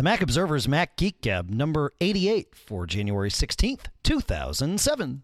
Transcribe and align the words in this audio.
The 0.00 0.04
Mac 0.04 0.22
Observer's 0.22 0.66
Mac 0.66 0.96
Geek 0.96 1.20
Gab 1.20 1.50
number 1.50 1.92
88 2.00 2.54
for 2.54 2.86
January 2.86 3.28
16th, 3.28 3.88
2007. 4.02 5.22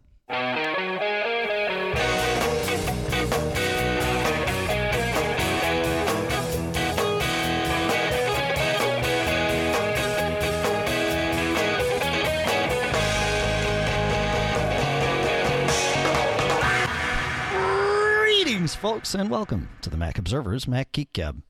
Greetings, 18.20 18.74
folks, 18.74 19.14
and 19.14 19.30
welcome 19.30 19.70
to 19.80 19.88
the 19.88 19.96
Mac 19.96 20.18
Observer's 20.18 20.68
Mac 20.68 20.93
Geek 20.93 21.14
Gab. 21.14 21.40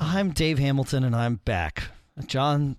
I'm 0.00 0.30
Dave 0.30 0.58
Hamilton, 0.58 1.04
and 1.04 1.14
I'm 1.14 1.34
back. 1.34 1.90
John 2.26 2.76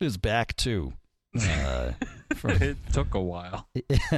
is 0.00 0.16
back 0.16 0.56
too. 0.56 0.92
Uh, 1.40 1.92
from- 2.36 2.62
it 2.62 2.76
took 2.92 3.14
a 3.14 3.20
while. 3.20 3.68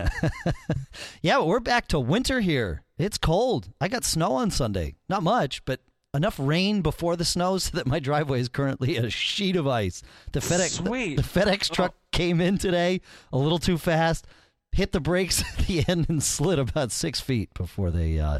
yeah, 1.22 1.38
but 1.38 1.46
we're 1.46 1.60
back 1.60 1.88
to 1.88 1.98
winter 1.98 2.40
here. 2.40 2.82
It's 2.98 3.18
cold. 3.18 3.68
I 3.80 3.88
got 3.88 4.04
snow 4.04 4.32
on 4.32 4.50
Sunday. 4.50 4.94
Not 5.08 5.22
much, 5.22 5.64
but 5.64 5.80
enough 6.14 6.36
rain 6.38 6.82
before 6.82 7.16
the 7.16 7.24
snow 7.24 7.58
so 7.58 7.70
that 7.76 7.86
my 7.86 7.98
driveway 7.98 8.40
is 8.40 8.48
currently 8.48 8.96
a 8.96 9.10
sheet 9.10 9.56
of 9.56 9.66
ice. 9.66 10.02
The 10.32 10.40
FedEx 10.40 10.70
Sweet. 10.86 11.16
The, 11.16 11.22
the 11.22 11.28
FedEx 11.28 11.70
truck 11.70 11.94
came 12.12 12.40
in 12.40 12.58
today 12.58 13.00
a 13.32 13.38
little 13.38 13.58
too 13.58 13.78
fast, 13.78 14.26
hit 14.72 14.92
the 14.92 15.00
brakes 15.00 15.42
at 15.58 15.66
the 15.66 15.84
end, 15.88 16.06
and 16.08 16.22
slid 16.22 16.58
about 16.58 16.92
six 16.92 17.20
feet 17.20 17.52
before 17.54 17.90
they 17.90 18.18
uh, 18.18 18.38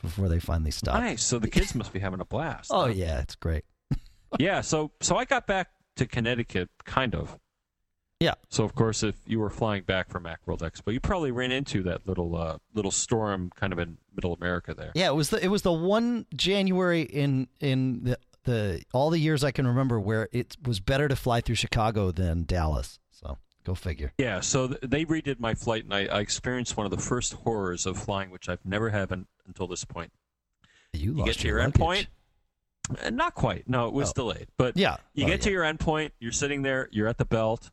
before 0.00 0.28
they 0.28 0.38
finally 0.38 0.70
stopped. 0.70 1.00
Nice. 1.00 1.22
So 1.22 1.38
the 1.38 1.48
kids 1.48 1.74
must 1.74 1.92
be 1.92 2.00
having 2.00 2.20
a 2.20 2.24
blast. 2.24 2.70
Oh 2.72 2.86
yeah, 2.86 3.20
it's 3.20 3.34
great. 3.34 3.64
yeah. 4.38 4.60
So 4.60 4.92
so 5.00 5.16
I 5.16 5.24
got 5.24 5.46
back 5.46 5.68
to 6.00 6.06
Connecticut, 6.06 6.68
kind 6.84 7.14
of. 7.14 7.38
Yeah. 8.18 8.34
So 8.50 8.64
of 8.64 8.74
course, 8.74 9.02
if 9.02 9.14
you 9.26 9.38
were 9.40 9.48
flying 9.48 9.82
back 9.84 10.10
from 10.10 10.24
MacWorld 10.24 10.58
Expo, 10.58 10.92
you 10.92 11.00
probably 11.00 11.30
ran 11.30 11.52
into 11.52 11.82
that 11.84 12.06
little 12.06 12.36
uh, 12.36 12.58
little 12.74 12.90
storm, 12.90 13.50
kind 13.54 13.72
of 13.72 13.78
in 13.78 13.96
Middle 14.14 14.34
America 14.34 14.74
there. 14.74 14.92
Yeah, 14.94 15.08
it 15.08 15.14
was 15.14 15.30
the 15.30 15.42
it 15.42 15.48
was 15.48 15.62
the 15.62 15.72
one 15.72 16.26
January 16.34 17.02
in 17.02 17.48
in 17.60 18.04
the 18.04 18.18
the 18.44 18.82
all 18.92 19.08
the 19.08 19.18
years 19.18 19.42
I 19.42 19.52
can 19.52 19.66
remember 19.66 19.98
where 19.98 20.28
it 20.32 20.56
was 20.62 20.80
better 20.80 21.08
to 21.08 21.16
fly 21.16 21.40
through 21.40 21.54
Chicago 21.54 22.10
than 22.10 22.44
Dallas. 22.44 22.98
So 23.10 23.38
go 23.64 23.74
figure. 23.74 24.12
Yeah, 24.18 24.40
so 24.40 24.68
th- 24.68 24.80
they 24.82 25.06
redid 25.06 25.40
my 25.40 25.54
flight, 25.54 25.84
and 25.84 25.94
I, 25.94 26.04
I 26.06 26.20
experienced 26.20 26.76
one 26.76 26.84
of 26.84 26.90
the 26.90 26.98
first 26.98 27.32
horrors 27.32 27.86
of 27.86 27.96
flying, 27.98 28.30
which 28.30 28.48
I've 28.50 28.64
never 28.66 28.90
had 28.90 29.10
until 29.46 29.66
this 29.66 29.84
point. 29.86 30.12
You, 30.92 31.12
You 31.12 31.12
lost 31.14 31.26
get 31.26 31.36
to 31.38 31.48
your 31.48 31.60
luggage. 31.60 31.74
endpoint. 31.80 32.06
Uh, 33.02 33.10
Not 33.10 33.34
quite. 33.34 33.68
No, 33.68 33.86
it 33.88 33.92
was 33.94 34.10
Oh. 34.10 34.12
delayed. 34.14 34.48
But 34.56 34.76
Yeah, 34.76 34.96
you 35.14 35.24
Oh, 35.24 35.28
get 35.28 35.42
to 35.42 35.50
your 35.50 35.62
endpoint. 35.64 36.12
You're 36.20 36.32
sitting 36.32 36.62
there. 36.62 36.88
You're 36.92 37.08
at 37.08 37.18
the 37.18 37.24
belt. 37.24 37.70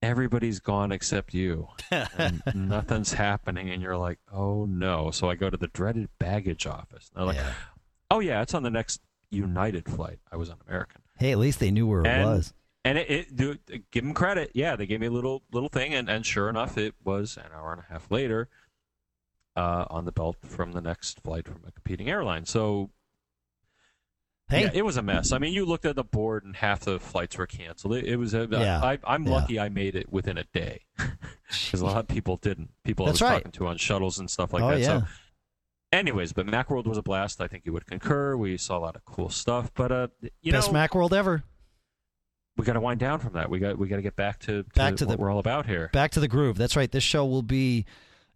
Everybody's 0.00 0.60
gone 0.60 0.92
except 0.92 1.34
you, 1.34 1.68
and 1.90 2.40
nothing's 2.54 3.14
happening. 3.14 3.68
And 3.70 3.82
you're 3.82 3.96
like, 3.96 4.20
"Oh 4.32 4.64
no!" 4.64 5.10
So 5.10 5.28
I 5.28 5.34
go 5.34 5.50
to 5.50 5.56
the 5.56 5.66
dreaded 5.66 6.08
baggage 6.20 6.66
office. 6.66 7.10
And 7.10 7.18
they're 7.20 7.26
like, 7.26 7.36
Yeah. 7.36 7.52
"Oh 8.10 8.20
yeah, 8.20 8.40
it's 8.42 8.54
on 8.54 8.62
the 8.62 8.70
next 8.70 9.00
United 9.30 9.88
flight." 9.88 10.20
I 10.30 10.36
was 10.36 10.50
on 10.50 10.58
American. 10.68 11.02
Hey, 11.16 11.32
at 11.32 11.38
least 11.38 11.58
they 11.58 11.72
knew 11.72 11.88
where 11.88 12.02
it 12.06 12.24
was. 12.24 12.54
And 12.84 12.96
it, 12.96 13.10
it 13.10 13.36
do, 13.36 13.56
give 13.90 14.04
them 14.04 14.14
credit. 14.14 14.52
Yeah, 14.54 14.76
they 14.76 14.86
gave 14.86 15.00
me 15.00 15.08
a 15.08 15.10
little 15.10 15.42
little 15.52 15.68
thing, 15.68 15.92
and, 15.94 16.08
and 16.08 16.24
sure 16.24 16.48
enough, 16.48 16.78
it 16.78 16.94
was 17.02 17.36
an 17.36 17.50
hour 17.52 17.72
and 17.72 17.80
a 17.80 17.92
half 17.92 18.08
later 18.08 18.48
uh, 19.56 19.86
on 19.90 20.04
the 20.04 20.12
belt 20.12 20.36
from 20.42 20.72
the 20.72 20.80
next 20.80 21.20
flight 21.22 21.46
from 21.46 21.60
a 21.66 21.72
competing 21.72 22.08
airline. 22.08 22.46
So 22.46 22.90
Hey, 24.50 24.62
yeah, 24.62 24.70
it 24.72 24.84
was 24.84 24.96
a 24.96 25.02
mess. 25.02 25.32
I 25.32 25.38
mean, 25.38 25.52
you 25.52 25.66
looked 25.66 25.84
at 25.84 25.94
the 25.94 26.04
board, 26.04 26.44
and 26.44 26.56
half 26.56 26.80
the 26.80 26.98
flights 26.98 27.36
were 27.36 27.46
canceled. 27.46 27.94
It, 27.94 28.06
it 28.06 28.16
was 28.16 28.32
a. 28.32 28.48
Yeah, 28.50 28.80
I, 28.82 28.98
I'm 29.04 29.26
yeah. 29.26 29.32
lucky 29.32 29.60
I 29.60 29.68
made 29.68 29.94
it 29.94 30.10
within 30.10 30.38
a 30.38 30.44
day 30.44 30.80
because 30.96 31.80
a 31.80 31.84
lot 31.86 31.98
of 31.98 32.08
people 32.08 32.36
didn't. 32.36 32.70
People 32.82 33.06
That's 33.06 33.20
I 33.20 33.24
was 33.24 33.30
right. 33.30 33.36
talking 33.40 33.52
to 33.52 33.66
on 33.66 33.76
shuttles 33.76 34.18
and 34.18 34.30
stuff 34.30 34.52
like 34.54 34.62
oh 34.62 34.70
that. 34.70 34.80
yeah. 34.80 35.00
So, 35.00 35.06
anyways, 35.92 36.32
but 36.32 36.46
MacWorld 36.46 36.86
was 36.86 36.96
a 36.96 37.02
blast. 37.02 37.40
I 37.42 37.46
think 37.46 37.66
you 37.66 37.72
would 37.74 37.86
concur. 37.86 38.36
We 38.36 38.56
saw 38.56 38.78
a 38.78 38.80
lot 38.80 38.96
of 38.96 39.04
cool 39.04 39.28
stuff, 39.28 39.70
but 39.74 39.92
uh, 39.92 40.08
you 40.40 40.52
Best 40.52 40.68
know, 40.68 40.72
Mac 40.74 40.94
World 40.94 41.12
ever. 41.12 41.42
we 42.56 42.64
got 42.64 42.72
to 42.72 42.80
wind 42.80 43.00
down 43.00 43.18
from 43.20 43.34
that. 43.34 43.50
We 43.50 43.58
got 43.58 43.78
we 43.78 43.86
got 43.88 43.96
to 43.96 44.02
get 44.02 44.16
back 44.16 44.38
to, 44.40 44.62
to 44.62 44.68
Back 44.74 44.96
to 44.96 45.06
what 45.06 45.18
the- 45.18 45.22
we're 45.22 45.30
all 45.30 45.40
about 45.40 45.66
here. 45.66 45.90
Back 45.92 46.12
to 46.12 46.20
the 46.20 46.28
groove. 46.28 46.56
That's 46.56 46.74
right. 46.76 46.90
This 46.90 47.04
show 47.04 47.26
will 47.26 47.42
be 47.42 47.84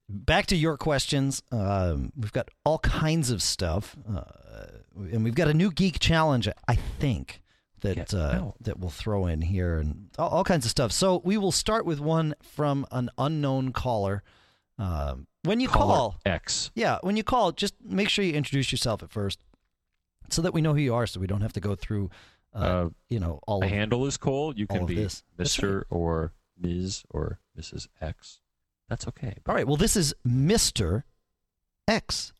back 0.08 0.44
to 0.46 0.56
your 0.56 0.76
questions. 0.76 1.42
Um, 1.50 2.12
we've 2.16 2.32
got 2.32 2.50
all 2.66 2.78
kinds 2.80 3.30
of 3.30 3.40
stuff, 3.42 3.96
uh, 4.14 4.24
and 4.96 5.24
we've 5.24 5.34
got 5.34 5.48
a 5.48 5.54
new 5.54 5.70
geek 5.70 5.98
challenge. 5.98 6.48
I 6.68 6.74
think 6.74 7.42
that 7.80 8.14
uh, 8.14 8.52
that 8.60 8.78
we'll 8.78 8.90
throw 8.90 9.26
in 9.26 9.42
here, 9.42 9.78
and 9.78 10.10
all, 10.18 10.28
all 10.28 10.44
kinds 10.44 10.64
of 10.64 10.70
stuff. 10.70 10.92
So 10.92 11.20
we 11.24 11.36
will 11.36 11.52
start 11.52 11.84
with 11.84 12.00
one 12.00 12.34
from 12.42 12.86
an 12.92 13.10
unknown 13.18 13.72
caller. 13.72 14.22
Um, 14.78 15.26
when 15.44 15.60
you 15.60 15.68
Caller 15.68 15.94
call, 15.94 16.20
X. 16.24 16.70
yeah, 16.74 16.98
when 17.02 17.16
you 17.16 17.22
call, 17.24 17.52
just 17.52 17.74
make 17.84 18.08
sure 18.08 18.24
you 18.24 18.32
introduce 18.32 18.72
yourself 18.72 19.02
at 19.02 19.10
first, 19.10 19.40
so 20.30 20.42
that 20.42 20.54
we 20.54 20.60
know 20.60 20.72
who 20.72 20.80
you 20.80 20.94
are, 20.94 21.06
so 21.06 21.20
we 21.20 21.26
don't 21.26 21.42
have 21.42 21.52
to 21.52 21.60
go 21.60 21.74
through, 21.74 22.10
uh, 22.54 22.58
Uh, 22.58 22.88
you 23.08 23.18
know, 23.20 23.40
all 23.46 23.62
of 23.62 23.68
handle 23.68 24.06
is 24.06 24.16
Cole. 24.16 24.54
You 24.56 24.66
can 24.66 24.86
be 24.86 25.08
Mister 25.38 25.86
or 25.90 26.32
Ms. 26.58 27.04
or 27.10 27.38
Mrs. 27.58 27.88
X. 28.00 28.40
That's 28.88 29.06
okay. 29.08 29.34
All 29.46 29.54
right. 29.54 29.66
Well, 29.66 29.76
this 29.76 29.96
is 29.96 30.14
Mister 30.24 31.04
X. 31.88 32.32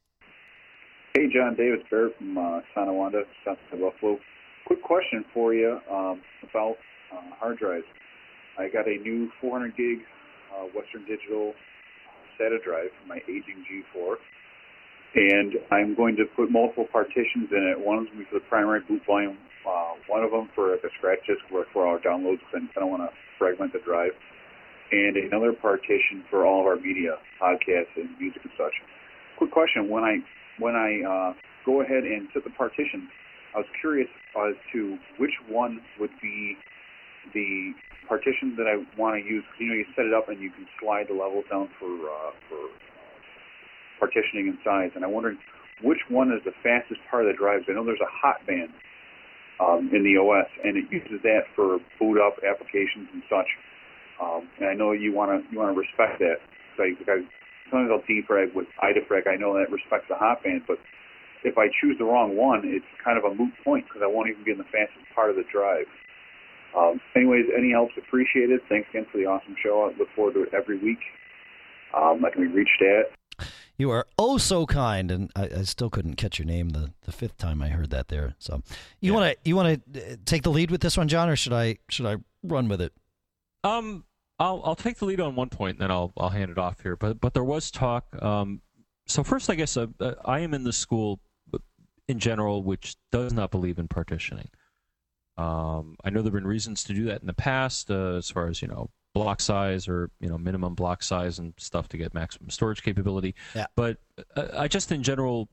Hey, 1.15 1.29
John 1.29 1.55
Davis 1.55 1.85
Barrett 1.91 2.17
from 2.17 2.39
uh, 2.39 2.61
Tonawanda, 2.73 3.25
South 3.45 3.59
of 3.71 3.81
Buffalo. 3.81 4.17
Quick 4.65 4.83
question 4.83 5.23
for 5.35 5.53
you 5.53 5.77
um, 5.93 6.23
about 6.41 6.77
uh, 7.13 7.37
hard 7.37 7.59
drives. 7.59 7.85
I 8.59 8.73
got 8.73 8.89
a 8.89 8.97
new 8.97 9.29
400 9.39 9.77
gig 9.77 9.99
uh, 10.49 10.73
Western 10.73 11.05
Digital 11.05 11.53
SATA 12.41 12.65
drive 12.65 12.89
for 12.97 13.07
my 13.07 13.21
aging 13.29 13.61
G4, 13.69 14.17
and 15.15 15.53
I'm 15.71 15.95
going 15.95 16.17
to 16.17 16.25
put 16.35 16.51
multiple 16.51 16.89
partitions 16.91 17.53
in 17.53 17.61
it. 17.61 17.79
One 17.79 17.99
of 17.99 18.05
them 18.07 18.25
for 18.33 18.41
the 18.41 18.47
primary 18.49 18.81
boot 18.81 19.03
volume, 19.07 19.37
uh, 19.69 20.01
one 20.09 20.25
of 20.25 20.31
them 20.31 20.49
for 20.55 20.71
like 20.71 20.81
a 20.81 20.89
scratch 20.97 21.21
disk 21.29 21.45
where 21.51 21.67
for 21.75 21.87
our 21.87 21.99
downloads, 21.99 22.41
because 22.41 22.65
I 22.75 22.81
don't 22.81 22.89
want 22.89 23.03
to 23.03 23.13
fragment 23.37 23.75
the 23.75 23.85
drive, 23.85 24.17
and 24.93 25.19
another 25.19 25.53
partition 25.53 26.25
for 26.31 26.47
all 26.47 26.65
of 26.65 26.67
our 26.67 26.77
media, 26.77 27.21
podcasts, 27.37 28.01
and 28.01 28.09
music 28.19 28.41
and 28.49 28.53
such. 28.57 28.73
Quick 29.37 29.53
question: 29.53 29.91
When 29.91 30.05
I 30.05 30.25
when 30.59 30.75
I 30.75 31.03
uh, 31.03 31.33
go 31.65 31.81
ahead 31.81 32.05
and 32.05 32.29
set 32.35 32.45
the 32.45 32.51
partitions, 32.51 33.09
I 33.55 33.59
was 33.59 33.71
curious 33.81 34.09
as 34.37 34.55
to 34.73 34.97
which 35.19 35.35
one 35.49 35.81
would 36.01 36.13
be 36.21 36.57
the 37.35 37.73
partition 38.09 38.57
that 38.57 38.67
I 38.67 38.83
want 38.99 39.17
to 39.17 39.23
use. 39.23 39.45
you 39.59 39.69
know, 39.69 39.75
you 39.75 39.87
set 39.95 40.07
it 40.07 40.15
up 40.15 40.29
and 40.29 40.41
you 40.41 40.51
can 40.51 40.67
slide 40.81 41.07
the 41.09 41.15
levels 41.15 41.45
down 41.51 41.69
for 41.79 41.89
uh, 41.89 42.33
for 42.49 42.61
uh, 42.61 44.01
partitioning 44.01 44.49
and 44.49 44.59
size. 44.65 44.91
And 44.95 45.05
I'm 45.05 45.13
wondering 45.13 45.39
which 45.83 46.01
one 46.09 46.33
is 46.33 46.43
the 46.45 46.55
fastest 46.63 47.01
part 47.11 47.27
of 47.27 47.33
the 47.33 47.39
drives. 47.39 47.65
I 47.69 47.73
know 47.73 47.85
there's 47.85 48.03
a 48.03 48.11
hot 48.11 48.45
band 48.47 48.71
um, 49.61 49.91
in 49.93 50.03
the 50.03 50.19
OS, 50.19 50.49
and 50.65 50.77
it 50.77 50.85
uses 50.91 51.23
that 51.23 51.47
for 51.55 51.79
boot 51.99 52.19
up 52.19 52.37
applications 52.43 53.09
and 53.13 53.23
such. 53.29 53.49
Um, 54.21 54.49
and 54.61 54.69
I 54.69 54.75
know 54.75 54.93
you 54.93 55.13
want 55.13 55.31
to 55.33 55.39
you 55.53 55.59
want 55.59 55.75
to 55.75 55.79
respect 55.79 56.19
that. 56.21 56.39
So 56.77 56.85
I, 56.85 56.95
I, 57.11 57.17
sometimes 57.73 57.91
I'll 57.91 58.05
defrag 58.05 58.55
with 58.55 58.69
idefrag. 58.85 59.27
I 59.27 59.37
know 59.37 59.55
that 59.55 59.73
respects 59.73 60.05
the 60.09 60.15
hot 60.15 60.45
band, 60.45 60.63
but 60.69 60.77
if 61.43 61.57
I 61.59 61.67
choose 61.81 61.97
the 61.99 62.05
wrong 62.05 62.37
one, 62.37 62.61
it's 62.65 62.85
kind 63.03 63.17
of 63.19 63.25
a 63.25 63.35
moot 63.35 63.53
point 63.65 63.87
because 63.89 64.03
I 64.05 64.07
won't 64.07 64.29
even 64.29 64.45
be 64.45 64.53
in 64.53 64.59
the 64.59 64.65
fastest 64.65 65.07
part 65.15 65.31
of 65.31 65.37
the 65.37 65.45
drive. 65.51 65.87
Um, 66.77 67.01
anyways, 67.17 67.47
any 67.57 67.73
help's 67.73 67.95
appreciated. 67.99 68.61
Thanks 68.69 68.89
again 68.91 69.07
for 69.11 69.19
the 69.19 69.27
awesome 69.27 69.57
show. 69.63 69.91
I 69.93 69.99
look 69.99 70.09
forward 70.15 70.35
to 70.35 70.43
it 70.45 70.51
every 70.55 70.79
week. 70.79 71.01
Um, 71.97 72.25
I 72.25 72.31
can 72.31 72.43
be 72.43 72.49
reached 72.49 72.81
at 72.81 73.47
You 73.77 73.91
are 73.91 74.07
oh 74.19 74.39
so 74.39 74.65
kind, 74.67 75.11
and 75.11 75.31
I, 75.35 75.49
I 75.59 75.63
still 75.63 75.91
couldn't 75.91 76.15
catch 76.15 76.39
your 76.39 76.47
name 76.47 76.71
the, 76.71 76.93
the 77.05 77.13
fifth 77.13 77.37
time 77.37 77.61
I 77.61 77.69
heard 77.69 77.91
that 77.91 78.09
there. 78.09 78.35
So 78.39 78.63
you 79.01 79.13
Yeah. 79.13 79.19
want 79.19 79.33
to 79.33 79.49
you 79.49 79.57
want 79.57 79.93
to 79.93 80.17
take 80.19 80.43
the 80.45 80.51
lead 80.51 80.71
with 80.71 80.81
this 80.81 80.97
one, 80.97 81.09
John, 81.09 81.29
or 81.29 81.37
should 81.37 81.53
I 81.53 81.79
should 81.91 82.07
I 82.07 82.17
run 82.43 82.69
with 82.69 82.81
it? 82.81 82.93
Um, 83.65 84.05
I'll 84.43 84.61
I'll 84.65 84.75
take 84.75 84.99
the 84.99 85.05
lead 85.05 85.21
on 85.21 85.37
one 85.37 85.51
point, 85.51 85.77
and 85.77 85.83
then 85.83 85.91
I'll 85.93 86.13
I'll 86.17 86.29
hand 86.29 86.51
it 86.51 86.59
off 86.59 86.81
here. 86.83 86.97
But 86.97 87.21
but 87.21 87.33
there 87.33 87.45
was 87.45 87.71
talk. 87.71 88.21
Um, 88.21 88.61
so 89.07 89.23
first, 89.23 89.49
I 89.49 89.55
guess 89.55 89.77
uh, 89.77 89.87
uh, 90.01 90.15
I 90.25 90.41
am 90.41 90.53
in 90.53 90.65
the 90.65 90.73
school 90.73 91.21
uh, 91.55 91.59
in 92.09 92.19
general, 92.19 92.65
which 92.65 92.97
does 93.13 93.33
not 93.33 93.53
believe 93.53 93.79
in 93.79 93.87
partitioning. 93.87 94.49
Um, 95.37 95.97
I 96.05 96.11
know 96.11 96.23
there've 96.23 96.35
been 96.35 96.47
reasons 96.47 96.83
to 96.85 96.93
do 96.93 97.05
that 97.05 97.21
in 97.21 97.29
the 97.29 97.35
past, 97.35 97.91
uh, 97.91 98.17
as 98.17 98.31
far 98.31 98.49
as 98.49 98.61
you 98.61 98.67
know, 98.67 98.91
block 99.15 99.41
size 99.41 99.87
or 99.87 100.11
you 100.19 100.29
know 100.29 100.39
minimum 100.39 100.75
block 100.75 101.05
size 101.05 101.39
and 101.39 101.55
stuff 101.57 101.89
to 101.91 101.97
get 101.97 102.13
maximum 102.13 102.51
storage 102.51 102.83
capability. 102.83 103.37
Yeah. 103.55 103.67
But 103.77 103.99
uh, 104.35 104.49
I 104.55 104.67
just 104.67 104.91
in 104.91 105.05
general 105.05 105.51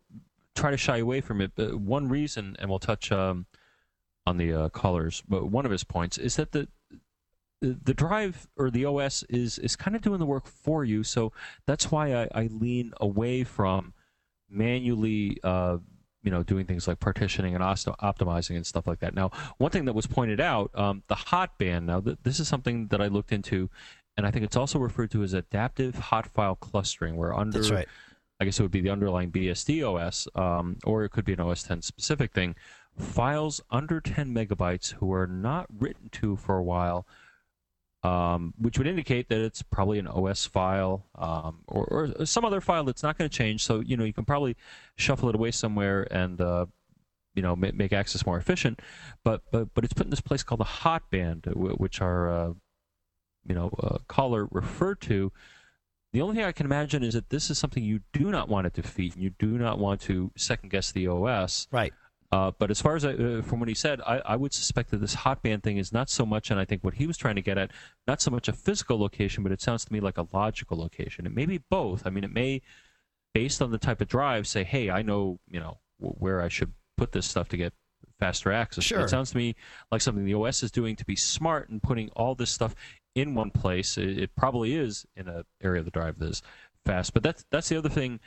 try 0.56 0.71
to 0.71 0.77
shy 0.77 0.97
away 0.97 1.21
from 1.21 1.42
it. 1.42 1.51
But 1.56 1.75
one 1.75 2.09
reason, 2.09 2.56
and 2.57 2.71
we'll 2.71 2.80
touch 2.80 3.12
um, 3.12 3.45
on 4.25 4.38
the 4.38 4.51
uh, 4.51 4.69
callers, 4.69 5.21
but 5.30 5.45
one 5.45 5.65
of 5.65 5.71
his 5.71 5.83
points 5.83 6.18
is 6.18 6.38
that 6.38 6.53
the 6.53 6.68
the 7.61 7.94
drive 7.94 8.47
or 8.57 8.69
the 8.69 8.85
OS 8.85 9.23
is 9.23 9.59
is 9.59 9.75
kind 9.75 9.95
of 9.95 10.01
doing 10.01 10.19
the 10.19 10.25
work 10.25 10.47
for 10.47 10.83
you. 10.83 11.03
So 11.03 11.33
that's 11.65 11.91
why 11.91 12.13
I, 12.13 12.27
I 12.33 12.50
lean 12.51 12.94
away 13.00 13.44
from 13.44 13.94
manually 14.50 15.38
uh, 15.44 15.77
you 16.23 16.31
know, 16.31 16.44
doing 16.44 16.65
things 16.65 16.88
like 16.88 17.00
partitioning 17.00 17.56
and 17.56 17.63
optimizing 17.63 18.56
and 18.56 18.65
stuff 18.65 18.88
like 18.88 19.00
that. 19.00 19.15
Now, 19.15 19.31
one 19.57 19.71
thing 19.71 19.85
that 19.85 19.94
was 19.94 20.06
pointed 20.06 20.41
out, 20.41 20.71
um, 20.75 21.03
the 21.07 21.15
hot 21.15 21.57
band. 21.57 21.88
Now, 21.88 22.01
th- 22.01 22.17
this 22.23 22.39
is 22.39 22.47
something 22.47 22.88
that 22.88 23.01
I 23.01 23.07
looked 23.07 23.31
into, 23.31 23.69
and 24.17 24.27
I 24.27 24.31
think 24.31 24.44
it's 24.44 24.57
also 24.57 24.79
referred 24.79 25.11
to 25.11 25.23
as 25.23 25.33
adaptive 25.33 25.95
hot 25.95 26.27
file 26.27 26.56
clustering, 26.56 27.15
where 27.15 27.33
under, 27.33 27.59
That's 27.59 27.71
right. 27.71 27.88
I 28.39 28.45
guess 28.45 28.59
it 28.59 28.63
would 28.63 28.71
be 28.71 28.81
the 28.81 28.89
underlying 28.89 29.31
BSD 29.31 29.83
OS, 29.83 30.27
um, 30.35 30.77
or 30.83 31.03
it 31.03 31.09
could 31.09 31.25
be 31.25 31.33
an 31.33 31.39
OS 31.39 31.63
10 31.63 31.81
specific 31.81 32.33
thing. 32.33 32.56
Files 32.97 33.61
under 33.69 34.01
10 34.01 34.33
megabytes 34.33 34.94
who 34.94 35.13
are 35.13 35.27
not 35.27 35.67
written 35.77 36.09
to 36.13 36.35
for 36.35 36.57
a 36.57 36.63
while 36.63 37.06
um, 38.03 38.53
which 38.57 38.77
would 38.77 38.87
indicate 38.87 39.27
that 39.29 39.39
it's 39.39 39.61
probably 39.61 39.99
an 39.99 40.07
OS 40.07 40.45
file 40.45 41.05
um, 41.15 41.59
or, 41.67 41.85
or, 41.85 42.25
some 42.25 42.45
other 42.45 42.61
file 42.61 42.85
that's 42.85 43.03
not 43.03 43.17
going 43.17 43.29
to 43.29 43.37
change. 43.37 43.63
So 43.63 43.81
you 43.81 43.97
know 43.97 44.05
you 44.05 44.13
can 44.13 44.25
probably 44.25 44.55
shuffle 44.95 45.29
it 45.29 45.35
away 45.35 45.51
somewhere 45.51 46.07
and 46.11 46.39
uh, 46.39 46.67
you 47.35 47.41
know 47.41 47.55
make, 47.55 47.75
make, 47.75 47.91
access 47.91 48.25
more 48.25 48.37
efficient. 48.37 48.81
But 49.23 49.41
but 49.51 49.73
but 49.73 49.83
it's 49.83 49.93
put 49.93 50.05
in 50.05 50.11
this 50.11 50.21
place 50.21 50.43
called 50.43 50.61
the 50.61 50.65
hot 50.65 51.09
band, 51.09 51.45
which 51.55 52.01
our 52.01 52.31
uh, 52.31 52.53
you 53.45 53.55
know 53.55 53.69
uh, 53.81 53.97
caller 54.07 54.47
referred 54.51 55.01
to. 55.01 55.31
The 56.11 56.21
only 56.21 56.37
thing 56.37 56.45
I 56.45 56.51
can 56.53 56.65
imagine 56.65 57.03
is 57.03 57.13
that 57.13 57.29
this 57.29 57.51
is 57.51 57.59
something 57.59 57.83
you 57.83 57.99
do 58.13 58.31
not 58.31 58.49
want 58.49 58.65
it 58.65 58.73
to 58.75 58.81
and 58.81 59.17
you 59.17 59.29
do 59.29 59.59
not 59.59 59.77
want 59.77 60.01
to 60.01 60.31
second 60.35 60.69
guess 60.69 60.91
the 60.91 61.07
OS. 61.07 61.67
Right. 61.71 61.93
Uh, 62.31 62.51
but 62.59 62.69
as 62.69 62.79
far 62.79 62.95
as 62.95 63.03
I, 63.03 63.13
uh, 63.13 63.41
from 63.41 63.59
what 63.59 63.69
he 63.69 63.75
said, 63.75 64.01
I, 64.01 64.19
I, 64.19 64.35
would 64.35 64.53
suspect 64.53 64.91
that 64.91 64.97
this 64.97 65.15
hot 65.15 65.41
band 65.41 65.63
thing 65.63 65.77
is 65.77 65.91
not 65.91 66.11
so 66.11 66.27
much, 66.27 66.51
and 66.51 66.59
I 66.59 66.65
think 66.65 66.83
what 66.83 66.93
he 66.93 67.07
was 67.07 67.17
trying 67.17 67.35
to 67.35 67.41
get 67.41 67.57
at, 67.57 67.71
not 68.07 68.21
so 68.21 68.29
much 68.29 68.47
a 68.47 68.53
physical 68.53 68.99
location, 68.99 69.41
but 69.41 69.51
it 69.51 69.61
sounds 69.61 69.83
to 69.85 69.93
me 69.93 69.99
like 69.99 70.19
a 70.19 70.27
logical 70.31 70.77
location. 70.77 71.25
It 71.25 71.33
may 71.33 71.47
be 71.47 71.59
both. 71.71 72.05
I 72.05 72.11
mean, 72.11 72.23
it 72.23 72.31
may, 72.31 72.61
based 73.33 73.63
on 73.63 73.71
the 73.71 73.79
type 73.79 73.99
of 73.99 74.07
drive, 74.07 74.47
say, 74.47 74.63
hey, 74.63 74.91
I 74.91 75.01
know, 75.01 75.39
you 75.49 75.59
know, 75.59 75.79
where 75.97 76.41
I 76.41 76.49
should 76.49 76.73
put 76.97 77.13
this 77.13 77.25
stuff 77.25 77.49
to 77.49 77.57
get 77.57 77.73
faster 78.19 78.51
access. 78.51 78.83
Sure. 78.83 79.01
It 79.01 79.09
sounds 79.09 79.31
to 79.31 79.37
me 79.37 79.55
like 79.91 80.01
something 80.01 80.23
the 80.23 80.35
OS 80.35 80.61
is 80.61 80.71
doing 80.71 80.95
to 80.97 81.05
be 81.05 81.15
smart 81.15 81.69
and 81.69 81.81
putting 81.81 82.09
all 82.09 82.35
this 82.35 82.51
stuff 82.51 82.75
in 83.15 83.33
one 83.33 83.49
place. 83.49 83.97
It, 83.97 84.19
it 84.19 84.35
probably 84.35 84.75
is 84.75 85.05
in 85.15 85.27
an 85.27 85.43
area 85.63 85.79
of 85.79 85.85
the 85.85 85.91
drive 85.91 86.19
that 86.19 86.29
is 86.29 86.41
fast. 86.85 87.13
But 87.13 87.23
that's 87.23 87.45
that's 87.49 87.69
the 87.69 87.77
other 87.77 87.89
thing 87.89 88.19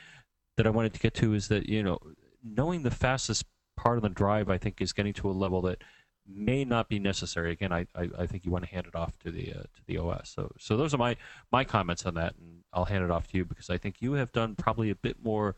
that 0.57 0.67
I 0.67 0.71
wanted 0.71 0.93
to 0.93 0.99
get 0.99 1.13
to 1.15 1.33
is 1.33 1.47
that 1.47 1.69
you 1.69 1.83
know 1.83 1.99
knowing 2.43 2.83
the 2.83 2.91
fastest 2.91 3.45
part 3.75 3.97
of 3.97 4.03
the 4.03 4.09
drive, 4.09 4.49
I 4.49 4.57
think, 4.57 4.81
is 4.81 4.93
getting 4.93 5.13
to 5.13 5.29
a 5.29 5.31
level 5.31 5.61
that 5.63 5.83
may 6.27 6.63
not 6.63 6.87
be 6.87 6.99
necessary. 6.99 7.51
Again, 7.51 7.71
I, 7.71 7.85
I, 7.95 8.09
I 8.19 8.27
think 8.27 8.45
you 8.45 8.51
want 8.51 8.65
to 8.65 8.71
hand 8.71 8.87
it 8.87 8.95
off 8.95 9.17
to 9.19 9.31
the 9.31 9.53
uh, 9.53 9.63
to 9.63 9.85
the 9.85 9.97
OS. 9.97 10.31
So 10.33 10.51
so 10.57 10.77
those 10.77 10.93
are 10.93 10.97
my 10.97 11.15
my 11.51 11.63
comments 11.63 12.05
on 12.05 12.15
that, 12.15 12.35
and 12.39 12.61
I'll 12.71 12.85
hand 12.85 13.03
it 13.03 13.11
off 13.11 13.27
to 13.31 13.37
you 13.37 13.45
because 13.45 13.69
I 13.69 13.77
think 13.77 14.01
you 14.01 14.13
have 14.13 14.31
done 14.31 14.55
probably 14.55 14.89
a 14.89 14.95
bit 14.95 15.17
more, 15.23 15.55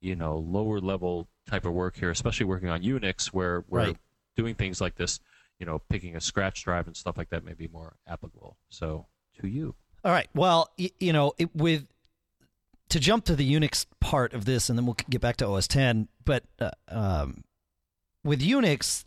you 0.00 0.16
know, 0.16 0.38
lower 0.38 0.80
level 0.80 1.28
type 1.48 1.64
of 1.64 1.72
work 1.72 1.96
here, 1.96 2.10
especially 2.10 2.46
working 2.46 2.68
on 2.68 2.82
Unix, 2.82 3.26
where 3.28 3.64
where 3.68 3.88
right. 3.88 3.96
doing 4.36 4.54
things 4.54 4.80
like 4.80 4.96
this, 4.96 5.20
you 5.58 5.66
know, 5.66 5.80
picking 5.88 6.16
a 6.16 6.20
scratch 6.20 6.64
drive 6.64 6.86
and 6.86 6.96
stuff 6.96 7.16
like 7.16 7.30
that 7.30 7.44
may 7.44 7.54
be 7.54 7.68
more 7.68 7.96
applicable. 8.08 8.56
So 8.68 9.06
to 9.40 9.48
you. 9.48 9.74
All 10.04 10.12
right. 10.12 10.28
Well, 10.34 10.70
y- 10.78 10.90
you 11.00 11.12
know, 11.12 11.32
it, 11.38 11.54
with 11.54 11.86
to 12.88 13.00
jump 13.00 13.24
to 13.24 13.36
the 13.36 13.52
Unix 13.52 13.86
part 14.00 14.32
of 14.32 14.44
this, 14.44 14.68
and 14.68 14.78
then 14.78 14.86
we'll 14.86 14.96
get 15.10 15.20
back 15.20 15.36
to 15.38 15.46
OS 15.46 15.66
10. 15.68 16.08
But 16.24 16.44
uh, 16.60 16.70
um, 16.88 17.44
with 18.24 18.40
Unix, 18.40 19.04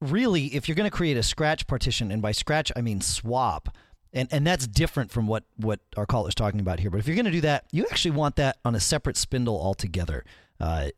really, 0.00 0.46
if 0.46 0.68
you're 0.68 0.76
going 0.76 0.90
to 0.90 0.96
create 0.96 1.16
a 1.16 1.22
scratch 1.22 1.66
partition, 1.66 2.10
and 2.10 2.20
by 2.20 2.32
scratch 2.32 2.70
I 2.76 2.80
mean 2.82 3.00
swap, 3.00 3.74
and 4.12 4.28
and 4.32 4.46
that's 4.46 4.66
different 4.66 5.10
from 5.10 5.26
what 5.26 5.44
what 5.56 5.80
our 5.96 6.06
caller's 6.06 6.34
talking 6.34 6.60
about 6.60 6.80
here. 6.80 6.90
But 6.90 7.00
if 7.00 7.06
you're 7.06 7.16
going 7.16 7.26
to 7.26 7.30
do 7.30 7.40
that, 7.42 7.64
you 7.72 7.86
actually 7.90 8.12
want 8.12 8.36
that 8.36 8.58
on 8.64 8.74
a 8.74 8.80
separate 8.80 9.16
spindle 9.16 9.60
altogether. 9.60 10.24
Uh, 10.60 10.88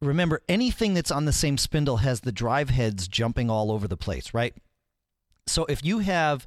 remember, 0.00 0.42
anything 0.48 0.94
that's 0.94 1.10
on 1.10 1.24
the 1.24 1.32
same 1.32 1.58
spindle 1.58 1.98
has 1.98 2.20
the 2.20 2.32
drive 2.32 2.70
heads 2.70 3.08
jumping 3.08 3.50
all 3.50 3.70
over 3.70 3.88
the 3.88 3.96
place, 3.96 4.34
right? 4.34 4.54
So 5.46 5.64
if 5.66 5.84
you 5.84 5.98
have 6.00 6.46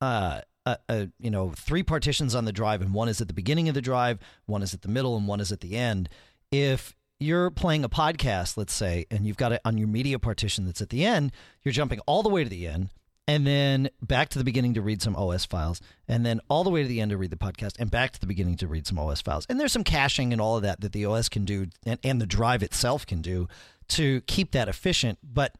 uh, 0.00 0.40
a, 0.66 0.78
a, 0.88 1.08
you 1.18 1.30
know 1.30 1.50
three 1.50 1.82
partitions 1.82 2.34
on 2.34 2.44
the 2.44 2.52
drive 2.52 2.82
and 2.82 2.94
one 2.94 3.08
is 3.08 3.20
at 3.20 3.28
the 3.28 3.34
beginning 3.34 3.68
of 3.68 3.74
the 3.74 3.82
drive 3.82 4.18
one 4.46 4.62
is 4.62 4.74
at 4.74 4.82
the 4.82 4.88
middle 4.88 5.16
and 5.16 5.26
one 5.26 5.40
is 5.40 5.52
at 5.52 5.60
the 5.60 5.76
end. 5.76 6.08
If 6.50 6.96
you're 7.18 7.50
playing 7.50 7.84
a 7.84 7.88
podcast 7.88 8.56
let's 8.56 8.72
say 8.72 9.06
and 9.10 9.26
you've 9.26 9.36
got 9.36 9.52
it 9.52 9.60
on 9.64 9.78
your 9.78 9.88
media 9.88 10.18
partition 10.18 10.64
that's 10.64 10.80
at 10.80 10.88
the 10.88 11.04
end 11.04 11.32
you're 11.62 11.72
jumping 11.72 12.00
all 12.06 12.22
the 12.22 12.30
way 12.30 12.42
to 12.42 12.50
the 12.50 12.66
end 12.66 12.88
and 13.30 13.46
then 13.46 13.88
back 14.02 14.28
to 14.28 14.38
the 14.38 14.44
beginning 14.44 14.74
to 14.74 14.82
read 14.82 15.00
some 15.00 15.14
os 15.14 15.44
files 15.44 15.80
and 16.08 16.26
then 16.26 16.40
all 16.48 16.64
the 16.64 16.70
way 16.70 16.82
to 16.82 16.88
the 16.88 17.00
end 17.00 17.12
to 17.12 17.16
read 17.16 17.30
the 17.30 17.36
podcast 17.36 17.76
and 17.78 17.88
back 17.88 18.10
to 18.10 18.18
the 18.18 18.26
beginning 18.26 18.56
to 18.56 18.66
read 18.66 18.88
some 18.88 18.98
os 18.98 19.20
files. 19.20 19.46
And 19.48 19.60
there's 19.60 19.72
some 19.72 19.84
caching 19.84 20.32
and 20.32 20.42
all 20.42 20.56
of 20.56 20.62
that 20.62 20.80
that 20.80 20.90
the 20.90 21.06
os 21.06 21.28
can 21.28 21.44
do 21.44 21.66
and, 21.86 22.00
and 22.02 22.20
the 22.20 22.26
drive 22.26 22.62
itself 22.64 23.06
can 23.06 23.22
do 23.22 23.46
to 23.90 24.20
keep 24.22 24.50
that 24.50 24.68
efficient. 24.68 25.20
But 25.22 25.54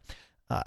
uh, 0.50 0.62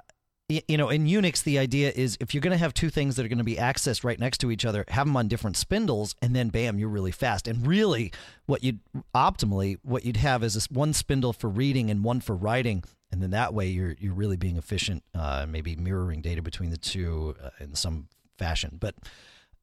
you 0.50 0.78
know, 0.78 0.90
in 0.90 1.06
Unix, 1.06 1.44
the 1.44 1.58
idea 1.58 1.92
is 1.96 2.18
if 2.20 2.34
you're 2.34 2.42
going 2.42 2.52
to 2.52 2.58
have 2.58 2.74
two 2.74 2.90
things 2.90 3.16
that 3.16 3.26
are 3.26 3.30
going 3.30 3.38
to 3.38 3.44
be 3.44 3.56
accessed 3.56 4.04
right 4.04 4.20
next 4.20 4.40
to 4.40 4.52
each 4.52 4.66
other, 4.66 4.84
have 4.90 5.08
them 5.08 5.16
on 5.16 5.28
different 5.28 5.56
spindles, 5.56 6.16
and 6.22 6.36
then 6.36 6.50
bam, 6.50 6.78
you're 6.78 6.90
really 6.90 7.12
fast. 7.12 7.48
And 7.48 7.66
really, 7.66 8.12
what 8.46 8.64
you'd 8.64 8.80
optimally 9.16 9.78
what 9.84 10.06
you'd 10.06 10.18
have 10.18 10.44
is 10.44 10.56
this 10.56 10.70
one 10.70 10.94
spindle 10.94 11.32
for 11.32 11.50
reading 11.50 11.90
and 11.90 12.04
one 12.04 12.20
for 12.20 12.36
writing, 12.36 12.84
and 13.12 13.22
then 13.22 13.32
that 13.32 13.54
way 13.54 13.68
you're 13.68 13.96
you're 14.00 14.14
really 14.14 14.38
being 14.38 14.58
efficient, 14.58 15.04
uh, 15.16 15.46
maybe 15.48 15.76
mirroring 15.78 16.22
data 16.22 16.42
between 16.42 16.72
the 16.72 16.78
two 16.78 17.36
uh, 17.42 17.50
in 17.62 17.74
some 17.74 18.10
fashion. 18.38 18.78
But 18.80 18.96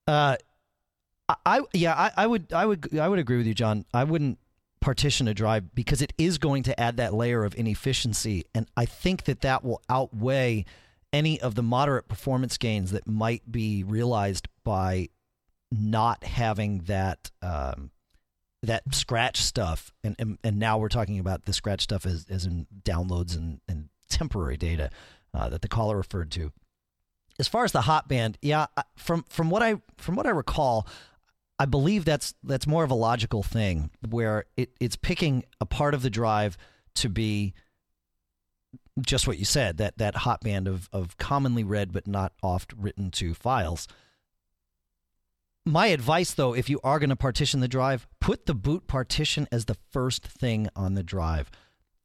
uh, 0.06 0.36
I 1.44 1.60
yeah, 1.74 1.94
I, 1.94 2.10
I 2.16 2.26
would 2.26 2.52
I 2.54 2.64
would 2.64 2.98
I 2.98 3.06
would 3.06 3.18
agree 3.18 3.36
with 3.36 3.46
you, 3.46 3.54
John. 3.54 3.84
I 3.92 4.04
wouldn't 4.04 4.38
partition 4.80 5.28
a 5.28 5.34
drive 5.34 5.74
because 5.74 6.02
it 6.02 6.12
is 6.16 6.38
going 6.38 6.62
to 6.64 6.80
add 6.80 6.96
that 6.96 7.14
layer 7.14 7.44
of 7.44 7.54
inefficiency. 7.54 8.44
And 8.54 8.66
I 8.76 8.86
think 8.86 9.24
that 9.24 9.42
that 9.42 9.64
will 9.64 9.82
outweigh 9.88 10.64
any 11.12 11.40
of 11.40 11.54
the 11.54 11.62
moderate 11.62 12.08
performance 12.08 12.56
gains 12.56 12.92
that 12.92 13.06
might 13.06 13.50
be 13.50 13.82
realized 13.84 14.48
by 14.64 15.08
not 15.70 16.24
having 16.24 16.80
that 16.84 17.30
um, 17.42 17.90
that 18.62 18.82
scratch 18.94 19.38
stuff. 19.38 19.92
And, 20.04 20.16
and, 20.18 20.38
and 20.44 20.58
now 20.58 20.78
we're 20.78 20.88
talking 20.88 21.18
about 21.18 21.46
the 21.46 21.52
scratch 21.52 21.82
stuff 21.82 22.04
as, 22.04 22.26
as 22.28 22.44
in 22.44 22.66
downloads 22.82 23.34
and, 23.34 23.60
and 23.66 23.88
temporary 24.10 24.58
data 24.58 24.90
uh, 25.32 25.48
that 25.48 25.62
the 25.62 25.68
caller 25.68 25.96
referred 25.96 26.30
to. 26.32 26.52
As 27.38 27.48
far 27.48 27.64
as 27.64 27.72
the 27.72 27.82
hot 27.82 28.06
band, 28.06 28.36
yeah, 28.42 28.66
from 28.96 29.24
from 29.30 29.48
what 29.48 29.62
I 29.62 29.76
from 29.96 30.14
what 30.14 30.26
I 30.26 30.30
recall, 30.30 30.86
I 31.60 31.66
believe 31.66 32.06
that's 32.06 32.32
that's 32.42 32.66
more 32.66 32.84
of 32.84 32.90
a 32.90 32.94
logical 32.94 33.42
thing 33.42 33.90
where 34.08 34.46
it, 34.56 34.70
it's 34.80 34.96
picking 34.96 35.44
a 35.60 35.66
part 35.66 35.92
of 35.92 36.00
the 36.00 36.08
drive 36.08 36.56
to 36.94 37.10
be 37.10 37.52
just 38.98 39.28
what 39.28 39.38
you 39.38 39.44
said 39.44 39.76
that 39.76 39.98
that 39.98 40.16
hot 40.16 40.40
band 40.40 40.66
of 40.66 40.88
of 40.90 41.18
commonly 41.18 41.62
read 41.62 41.92
but 41.92 42.06
not 42.06 42.32
oft 42.42 42.72
written 42.72 43.10
to 43.10 43.34
files. 43.34 43.86
My 45.66 45.88
advice 45.88 46.32
though, 46.32 46.54
if 46.54 46.70
you 46.70 46.80
are 46.82 46.98
going 46.98 47.10
to 47.10 47.16
partition 47.16 47.60
the 47.60 47.68
drive, 47.68 48.08
put 48.22 48.46
the 48.46 48.54
boot 48.54 48.86
partition 48.86 49.46
as 49.52 49.66
the 49.66 49.76
first 49.90 50.26
thing 50.26 50.70
on 50.74 50.94
the 50.94 51.02
drive. 51.02 51.50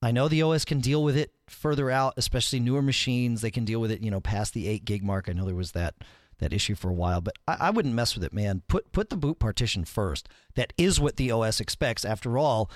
I 0.01 0.12
know 0.12 0.27
the 0.27 0.41
OS 0.41 0.65
can 0.65 0.82
deal 0.82 1.01
with 1.01 1.15
it 1.15 1.32
further 1.48 1.89
out, 1.89 2.15
especially 2.18 2.60
newer 2.60 2.82
machines. 2.82 3.39
They 3.39 3.51
can 3.51 3.63
deal 3.63 3.80
with 3.80 3.91
it, 3.91 4.01
you 4.01 4.12
know, 4.12 4.20
past 4.20 4.53
the 4.53 4.68
eight 4.68 4.84
gig 4.84 5.01
mark. 5.01 5.30
I 5.30 5.32
know 5.32 5.46
there 5.46 5.56
was 5.56 5.72
that 5.72 5.96
that 6.39 6.54
issue 6.54 6.75
for 6.75 6.89
a 6.89 6.94
while, 6.94 7.22
but 7.22 7.38
I, 7.48 7.58
I, 7.62 7.70
wouldn't 7.70 7.94
mess 7.94 8.15
with 8.15 8.24
it, 8.24 8.34
man. 8.34 8.63
Put 8.68 8.92
put 8.92 9.10
the 9.10 9.18
boot 9.18 9.39
partition 9.39 9.86
first. 9.86 10.27
That 10.56 10.74
is 10.77 11.00
what 11.00 11.18
the 11.18 11.32
OS 11.32 11.60
expects. 11.60 12.06
After 12.06 12.38
all, 12.38 12.70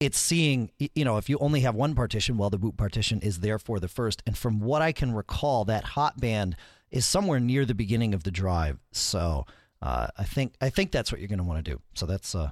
it's 0.00 0.18
seeing 0.18 0.70
you 0.78 1.04
know 1.04 1.16
if 1.16 1.28
you 1.28 1.38
only 1.38 1.60
have 1.60 1.74
one 1.74 1.94
partition, 1.94 2.36
well, 2.36 2.50
the 2.50 2.58
boot 2.58 2.76
partition 2.76 3.20
is 3.20 3.40
therefore 3.40 3.80
the 3.80 3.88
first. 3.88 4.22
And 4.26 4.36
from 4.36 4.60
what 4.60 4.82
I 4.82 4.92
can 4.92 5.14
recall, 5.14 5.64
that 5.66 5.84
hot 5.84 6.20
band 6.20 6.56
is 6.90 7.06
somewhere 7.06 7.40
near 7.40 7.64
the 7.64 7.74
beginning 7.74 8.14
of 8.14 8.24
the 8.24 8.30
drive. 8.30 8.78
So 8.92 9.46
uh, 9.80 10.08
I 10.16 10.24
think 10.24 10.54
I 10.60 10.70
think 10.70 10.92
that's 10.92 11.10
what 11.10 11.20
you're 11.20 11.28
going 11.28 11.38
to 11.38 11.44
want 11.44 11.64
to 11.64 11.70
do. 11.70 11.80
So 11.94 12.06
that's 12.06 12.34
uh 12.34 12.50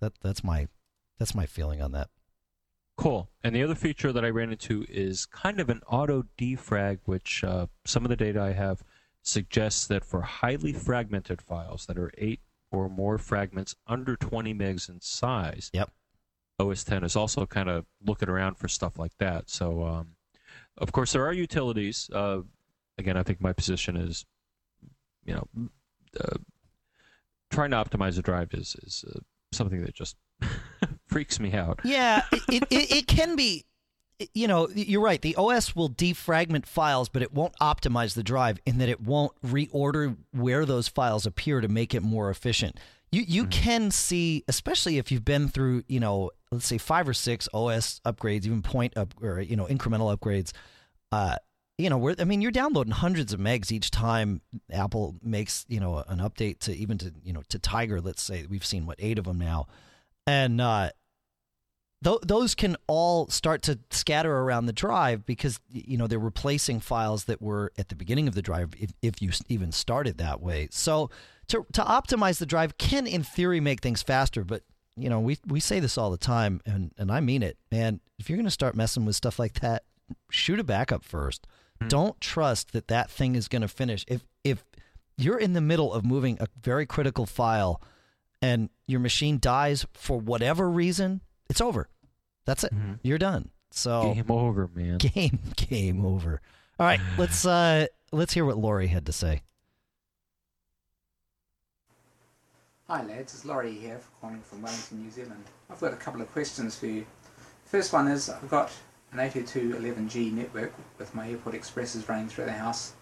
that 0.00 0.12
that's 0.22 0.42
my 0.42 0.68
that's 1.18 1.34
my 1.34 1.46
feeling 1.46 1.82
on 1.82 1.92
that. 1.92 2.08
Cool. 2.96 3.30
And 3.42 3.54
the 3.54 3.62
other 3.62 3.74
feature 3.74 4.12
that 4.12 4.24
I 4.24 4.28
ran 4.28 4.52
into 4.52 4.84
is 4.88 5.26
kind 5.26 5.60
of 5.60 5.70
an 5.70 5.80
auto 5.88 6.24
defrag, 6.38 6.98
which 7.04 7.42
uh, 7.42 7.66
some 7.84 8.04
of 8.04 8.10
the 8.10 8.16
data 8.16 8.40
I 8.40 8.52
have 8.52 8.82
suggests 9.22 9.86
that 9.86 10.04
for 10.04 10.22
highly 10.22 10.72
fragmented 10.72 11.40
files 11.40 11.86
that 11.86 11.98
are 11.98 12.10
eight 12.18 12.40
or 12.70 12.88
more 12.88 13.18
fragments 13.18 13.76
under 13.86 14.16
20 14.16 14.54
megs 14.54 14.88
in 14.88 15.00
size, 15.00 15.70
yep. 15.72 15.90
OS 16.58 16.84
10 16.84 17.04
is 17.04 17.16
also 17.16 17.46
kind 17.46 17.68
of 17.68 17.86
looking 18.04 18.28
around 18.28 18.56
for 18.56 18.68
stuff 18.68 18.98
like 18.98 19.16
that. 19.18 19.48
So, 19.48 19.84
um, 19.84 20.16
of 20.78 20.92
course, 20.92 21.12
there 21.12 21.24
are 21.26 21.32
utilities. 21.32 22.10
Uh, 22.12 22.40
again, 22.98 23.16
I 23.16 23.22
think 23.22 23.40
my 23.40 23.52
position 23.52 23.96
is, 23.96 24.24
you 25.24 25.34
know, 25.34 25.70
uh, 26.20 26.38
trying 27.50 27.70
to 27.70 27.76
optimize 27.76 28.18
a 28.18 28.22
drive 28.22 28.52
is 28.54 28.76
is 28.82 29.04
uh, 29.14 29.20
something 29.52 29.82
that 29.82 29.94
just 29.94 30.16
freaks 31.06 31.38
me 31.38 31.52
out. 31.52 31.80
Yeah, 31.84 32.22
it, 32.32 32.64
it, 32.70 32.92
it 32.92 33.06
can 33.06 33.36
be 33.36 33.64
you 34.34 34.46
know, 34.46 34.68
you're 34.74 35.00
right. 35.00 35.20
The 35.20 35.34
OS 35.36 35.74
will 35.74 35.90
defragment 35.90 36.66
files, 36.66 37.08
but 37.08 37.22
it 37.22 37.32
won't 37.32 37.54
optimize 37.60 38.14
the 38.14 38.22
drive 38.22 38.58
in 38.66 38.78
that 38.78 38.88
it 38.88 39.00
won't 39.00 39.32
reorder 39.42 40.16
where 40.32 40.64
those 40.64 40.88
files 40.88 41.26
appear 41.26 41.60
to 41.60 41.68
make 41.68 41.94
it 41.94 42.02
more 42.02 42.30
efficient. 42.30 42.78
You 43.10 43.24
you 43.26 43.46
can 43.46 43.90
see, 43.90 44.42
especially 44.48 44.96
if 44.96 45.12
you've 45.12 45.24
been 45.24 45.48
through, 45.48 45.84
you 45.86 46.00
know, 46.00 46.30
let's 46.50 46.66
say 46.66 46.78
five 46.78 47.06
or 47.06 47.12
six 47.12 47.48
OS 47.52 48.00
upgrades, 48.06 48.46
even 48.46 48.62
point 48.62 48.96
up 48.96 49.14
or 49.22 49.40
you 49.40 49.56
know 49.56 49.66
incremental 49.66 50.16
upgrades. 50.16 50.52
Uh, 51.10 51.36
you 51.76 51.90
know, 51.90 51.98
where 51.98 52.14
I 52.18 52.24
mean, 52.24 52.40
you're 52.40 52.50
downloading 52.50 52.92
hundreds 52.92 53.32
of 53.32 53.40
megs 53.40 53.70
each 53.70 53.90
time 53.90 54.40
Apple 54.70 55.16
makes 55.22 55.66
you 55.68 55.80
know 55.80 56.02
an 56.08 56.20
update 56.20 56.60
to 56.60 56.74
even 56.74 56.96
to 56.98 57.12
you 57.22 57.34
know 57.34 57.42
to 57.50 57.58
Tiger. 57.58 58.00
Let's 58.00 58.22
say 58.22 58.46
we've 58.48 58.64
seen 58.64 58.86
what 58.86 58.96
eight 58.98 59.18
of 59.18 59.24
them 59.24 59.38
now, 59.38 59.66
and 60.26 60.60
uh, 60.60 60.90
th- 62.02 62.20
those 62.22 62.54
can 62.54 62.76
all 62.86 63.28
start 63.28 63.62
to 63.62 63.78
scatter 63.90 64.38
around 64.38 64.66
the 64.66 64.72
drive 64.72 65.24
because 65.26 65.58
you 65.70 65.96
know 65.96 66.06
they're 66.06 66.18
replacing 66.18 66.80
files 66.80 67.24
that 67.24 67.40
were 67.40 67.72
at 67.78 67.88
the 67.88 67.94
beginning 67.94 68.28
of 68.28 68.34
the 68.34 68.42
drive 68.42 68.70
if, 68.78 68.92
if 69.02 69.22
you 69.22 69.30
even 69.48 69.72
started 69.72 70.18
that 70.18 70.40
way. 70.40 70.68
So 70.70 71.10
to 71.48 71.66
to 71.72 71.82
optimize 71.82 72.38
the 72.38 72.46
drive 72.46 72.78
can 72.78 73.06
in 73.06 73.22
theory 73.22 73.60
make 73.60 73.80
things 73.80 74.02
faster, 74.02 74.44
but 74.44 74.62
you 74.96 75.08
know 75.08 75.20
we 75.20 75.38
we 75.46 75.60
say 75.60 75.80
this 75.80 75.98
all 75.98 76.10
the 76.10 76.16
time 76.16 76.60
and 76.66 76.92
and 76.98 77.10
I 77.10 77.20
mean 77.20 77.42
it, 77.42 77.58
man. 77.70 78.00
If 78.18 78.28
you're 78.28 78.36
going 78.36 78.44
to 78.44 78.50
start 78.50 78.76
messing 78.76 79.04
with 79.04 79.16
stuff 79.16 79.38
like 79.38 79.60
that, 79.60 79.84
shoot 80.30 80.60
a 80.60 80.64
backup 80.64 81.04
first. 81.04 81.46
Hmm. 81.80 81.88
Don't 81.88 82.20
trust 82.20 82.72
that 82.72 82.88
that 82.88 83.10
thing 83.10 83.34
is 83.34 83.48
going 83.48 83.62
to 83.62 83.68
finish. 83.68 84.04
If 84.08 84.22
if 84.44 84.64
you're 85.16 85.38
in 85.38 85.52
the 85.52 85.60
middle 85.60 85.92
of 85.92 86.04
moving 86.04 86.36
a 86.40 86.46
very 86.62 86.86
critical 86.86 87.26
file 87.26 87.80
and 88.40 88.70
your 88.86 89.00
machine 89.00 89.38
dies 89.38 89.86
for 89.92 90.18
whatever 90.18 90.68
reason, 90.68 91.20
it's 91.52 91.60
over. 91.60 91.86
That's 92.46 92.64
it. 92.64 92.74
Mhm. 92.74 92.98
You're 93.02 93.18
done. 93.18 93.50
So 93.70 94.14
Game 94.14 94.30
over, 94.30 94.70
man. 94.74 94.96
game 95.14 95.38
game 95.54 96.04
over. 96.04 96.40
All 96.80 96.86
right, 96.86 96.98
let's 97.18 97.44
uh 97.44 97.86
let's 98.10 98.32
hear 98.32 98.46
what 98.46 98.56
Laurie 98.56 98.86
had 98.86 99.04
to 99.04 99.12
say. 99.12 99.42
Hi 102.88 103.02
lads, 103.04 103.34
it's 103.34 103.44
Laurie 103.44 103.74
here 103.74 104.00
calling 104.20 104.40
from 104.40 104.62
Wellington, 104.62 105.02
New 105.02 105.10
Zealand. 105.10 105.44
I've 105.70 105.78
got 105.80 105.92
a 105.92 105.96
couple 105.96 106.22
of 106.22 106.32
questions 106.32 106.74
for 106.74 106.86
you. 106.86 107.04
First 107.66 107.92
one 107.92 108.08
is 108.08 108.30
I've 108.30 108.50
got 108.50 108.70
an 109.12 109.18
802.11g 109.18 110.32
network 110.32 110.72
with 110.98 111.14
my 111.14 111.28
Airport 111.28 111.54
Expresses 111.54 112.08
running 112.08 112.28
through 112.28 112.46
the 112.46 112.52
house, 112.52 112.94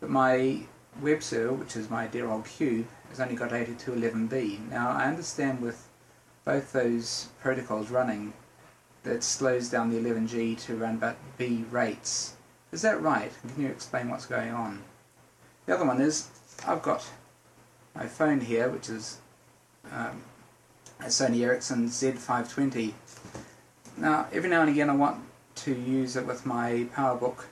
but 0.00 0.10
my 0.10 0.60
web 1.00 1.22
server, 1.22 1.54
which 1.54 1.76
is 1.76 1.88
my 1.88 2.06
dear 2.06 2.28
old 2.28 2.44
Cube, 2.44 2.86
has 3.08 3.20
only 3.20 3.36
got 3.36 3.50
802.11b. 3.50 4.68
Now 4.70 4.90
I 4.90 5.04
understand 5.06 5.60
with 5.62 5.85
both 6.46 6.72
those 6.72 7.28
protocols 7.42 7.90
running 7.90 8.32
that 9.02 9.22
slows 9.22 9.68
down 9.68 9.90
the 9.90 9.98
11g 9.98 10.58
to 10.58 10.80
around 10.80 10.94
about 10.94 11.16
B 11.36 11.64
rates. 11.70 12.34
Is 12.72 12.82
that 12.82 13.02
right? 13.02 13.32
Can 13.54 13.64
you 13.64 13.68
explain 13.68 14.08
what's 14.08 14.26
going 14.26 14.52
on? 14.52 14.82
The 15.66 15.74
other 15.74 15.84
one 15.84 16.00
is 16.00 16.28
I've 16.66 16.82
got 16.82 17.04
my 17.94 18.06
phone 18.06 18.40
here, 18.40 18.70
which 18.70 18.88
is 18.88 19.18
um, 19.92 20.22
a 21.00 21.06
Sony 21.06 21.42
Ericsson 21.42 21.88
Z520. 21.88 22.92
Now, 23.96 24.28
every 24.32 24.48
now 24.48 24.60
and 24.60 24.70
again, 24.70 24.88
I 24.88 24.94
want 24.94 25.22
to 25.56 25.74
use 25.74 26.16
it 26.16 26.26
with 26.26 26.46
my 26.46 26.86
PowerBook 26.94 27.44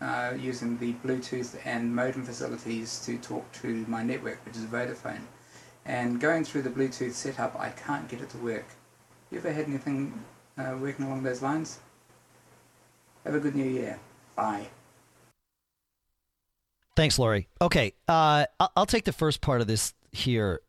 uh, 0.00 0.34
using 0.38 0.78
the 0.78 0.94
Bluetooth 1.04 1.58
and 1.66 1.94
modem 1.94 2.24
facilities 2.24 3.04
to 3.04 3.18
talk 3.18 3.50
to 3.60 3.84
my 3.88 4.02
network, 4.02 4.44
which 4.46 4.56
is 4.56 4.64
Vodafone. 4.64 5.22
And 5.86 6.20
going 6.20 6.44
through 6.44 6.62
the 6.62 6.70
Bluetooth 6.70 7.12
setup, 7.12 7.58
I 7.58 7.70
can't 7.70 8.08
get 8.08 8.20
it 8.20 8.28
to 8.30 8.38
work. 8.38 8.66
You 9.30 9.38
ever 9.38 9.52
had 9.52 9.66
anything 9.66 10.12
uh, 10.58 10.76
working 10.80 11.06
along 11.06 11.22
those 11.22 11.42
lines? 11.42 11.78
Have 13.24 13.34
a 13.34 13.40
good 13.40 13.54
new 13.54 13.68
year. 13.68 13.98
Bye. 14.34 14.66
Thanks, 16.96 17.18
Lori. 17.18 17.48
Okay, 17.60 17.92
uh, 18.08 18.46
I'll 18.74 18.86
take 18.86 19.04
the 19.04 19.12
first 19.12 19.40
part 19.40 19.60
of 19.60 19.66
this 19.66 19.94
here. 20.12 20.60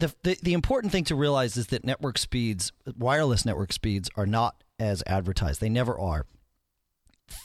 The, 0.00 0.14
the 0.22 0.38
the 0.42 0.52
important 0.52 0.92
thing 0.92 1.04
to 1.04 1.14
realize 1.14 1.56
is 1.56 1.68
that 1.68 1.84
network 1.84 2.18
speeds, 2.18 2.72
wireless 2.98 3.46
network 3.46 3.72
speeds, 3.72 4.10
are 4.16 4.26
not 4.26 4.62
as 4.78 5.02
advertised. 5.06 5.60
They 5.60 5.68
never 5.68 5.98
are. 5.98 6.26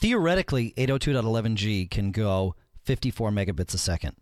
Theoretically, 0.02 0.74
802.11g 0.78 1.90
can 1.90 2.12
go 2.12 2.56
54 2.84 3.32
megabits 3.32 3.74
a 3.74 3.78
second. 3.78 4.16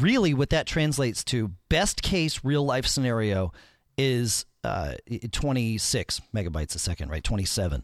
Really, 0.00 0.34
what 0.34 0.50
that 0.50 0.66
translates 0.66 1.22
to, 1.24 1.50
best 1.68 2.02
case 2.02 2.44
real 2.44 2.64
life 2.64 2.86
scenario, 2.86 3.52
is 3.98 4.46
uh, 4.64 4.94
26 5.32 6.20
megabytes 6.34 6.74
a 6.74 6.78
second, 6.78 7.10
right? 7.10 7.22
27. 7.22 7.82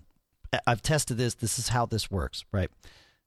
I- 0.52 0.60
I've 0.66 0.82
tested 0.82 1.18
this. 1.18 1.34
This 1.34 1.58
is 1.58 1.68
how 1.68 1.86
this 1.86 2.10
works, 2.10 2.44
right? 2.52 2.70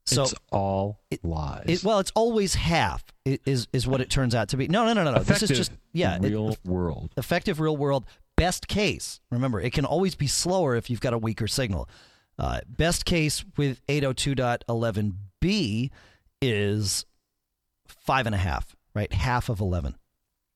So 0.05 0.23
it's 0.23 0.33
all 0.51 0.99
it- 1.09 1.23
lies. 1.23 1.63
it, 1.67 1.83
well, 1.83 1.99
it's 1.99 2.11
always 2.15 2.55
half 2.55 3.03
is 3.25 3.67
is 3.71 3.87
what 3.87 4.01
it 4.01 4.09
turns 4.09 4.35
out 4.35 4.49
to 4.49 4.57
be. 4.57 4.67
No, 4.67 4.85
no, 4.85 4.91
no, 4.93 5.03
no, 5.05 5.13
no. 5.13 5.23
This 5.23 5.43
is 5.43 5.49
just 5.49 5.71
yeah, 5.93 6.17
it- 6.17 6.23
real 6.23 6.57
world. 6.65 7.11
effective 7.15 7.59
real 7.61 7.77
world. 7.77 8.05
Best 8.35 8.67
case. 8.67 9.21
Remember, 9.31 9.61
it 9.61 9.71
can 9.71 9.85
always 9.85 10.15
be 10.15 10.27
slower 10.27 10.75
if 10.75 10.89
you've 10.89 10.99
got 10.99 11.13
a 11.13 11.17
weaker 11.17 11.47
signal. 11.47 11.87
Uh, 12.37 12.59
best 12.67 13.05
case 13.05 13.45
with 13.55 13.79
802.11b 13.87 15.91
is 16.41 17.05
five 18.03 18.25
and 18.25 18.35
a 18.35 18.37
half, 18.37 18.75
right? 18.93 19.11
Half 19.11 19.49
of 19.49 19.59
11. 19.59 19.95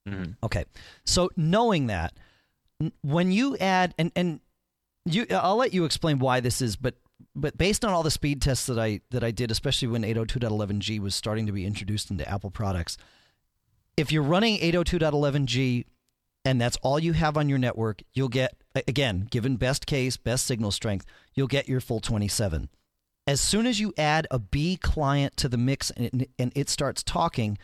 Mhm. 0.07 0.35
Okay. 0.43 0.65
So 1.05 1.29
knowing 1.35 1.87
that, 1.87 2.13
when 3.01 3.31
you 3.31 3.57
add 3.57 3.93
and 3.97 4.11
and 4.15 4.39
you, 5.05 5.25
I'll 5.31 5.55
let 5.57 5.73
you 5.73 5.85
explain 5.85 6.19
why 6.19 6.39
this 6.39 6.61
is, 6.61 6.75
but 6.75 6.95
but 7.35 7.57
based 7.57 7.83
on 7.83 7.93
all 7.93 8.03
the 8.03 8.11
speed 8.11 8.41
tests 8.41 8.67
that 8.67 8.77
I 8.79 9.01
that 9.11 9.23
I 9.23 9.31
did, 9.31 9.51
especially 9.51 9.87
when 9.87 10.03
802.11g 10.03 10.99
was 10.99 11.15
starting 11.15 11.45
to 11.47 11.51
be 11.51 11.65
introduced 11.65 12.11
into 12.11 12.27
Apple 12.29 12.51
products, 12.51 12.97
if 13.95 14.11
you're 14.11 14.23
running 14.23 14.57
802.11g 14.59 15.85
and 16.45 16.61
that's 16.61 16.77
all 16.81 16.99
you 16.99 17.13
have 17.13 17.35
on 17.37 17.49
your 17.49 17.57
network, 17.57 18.01
you'll 18.13 18.29
get 18.29 18.55
again, 18.87 19.27
given 19.29 19.57
best 19.57 19.85
case, 19.85 20.17
best 20.17 20.45
signal 20.45 20.71
strength, 20.71 21.05
you'll 21.33 21.47
get 21.47 21.67
your 21.67 21.81
full 21.81 21.99
27. 21.99 22.69
As 23.27 23.41
soon 23.41 23.67
as 23.67 23.79
you 23.79 23.93
add 23.97 24.25
a 24.31 24.39
B 24.39 24.77
client 24.77 25.35
to 25.37 25.49
the 25.49 25.57
mix 25.57 25.91
and 25.91 26.23
it, 26.23 26.29
and 26.39 26.51
it 26.55 26.69
starts 26.69 27.03
talking, 27.03 27.57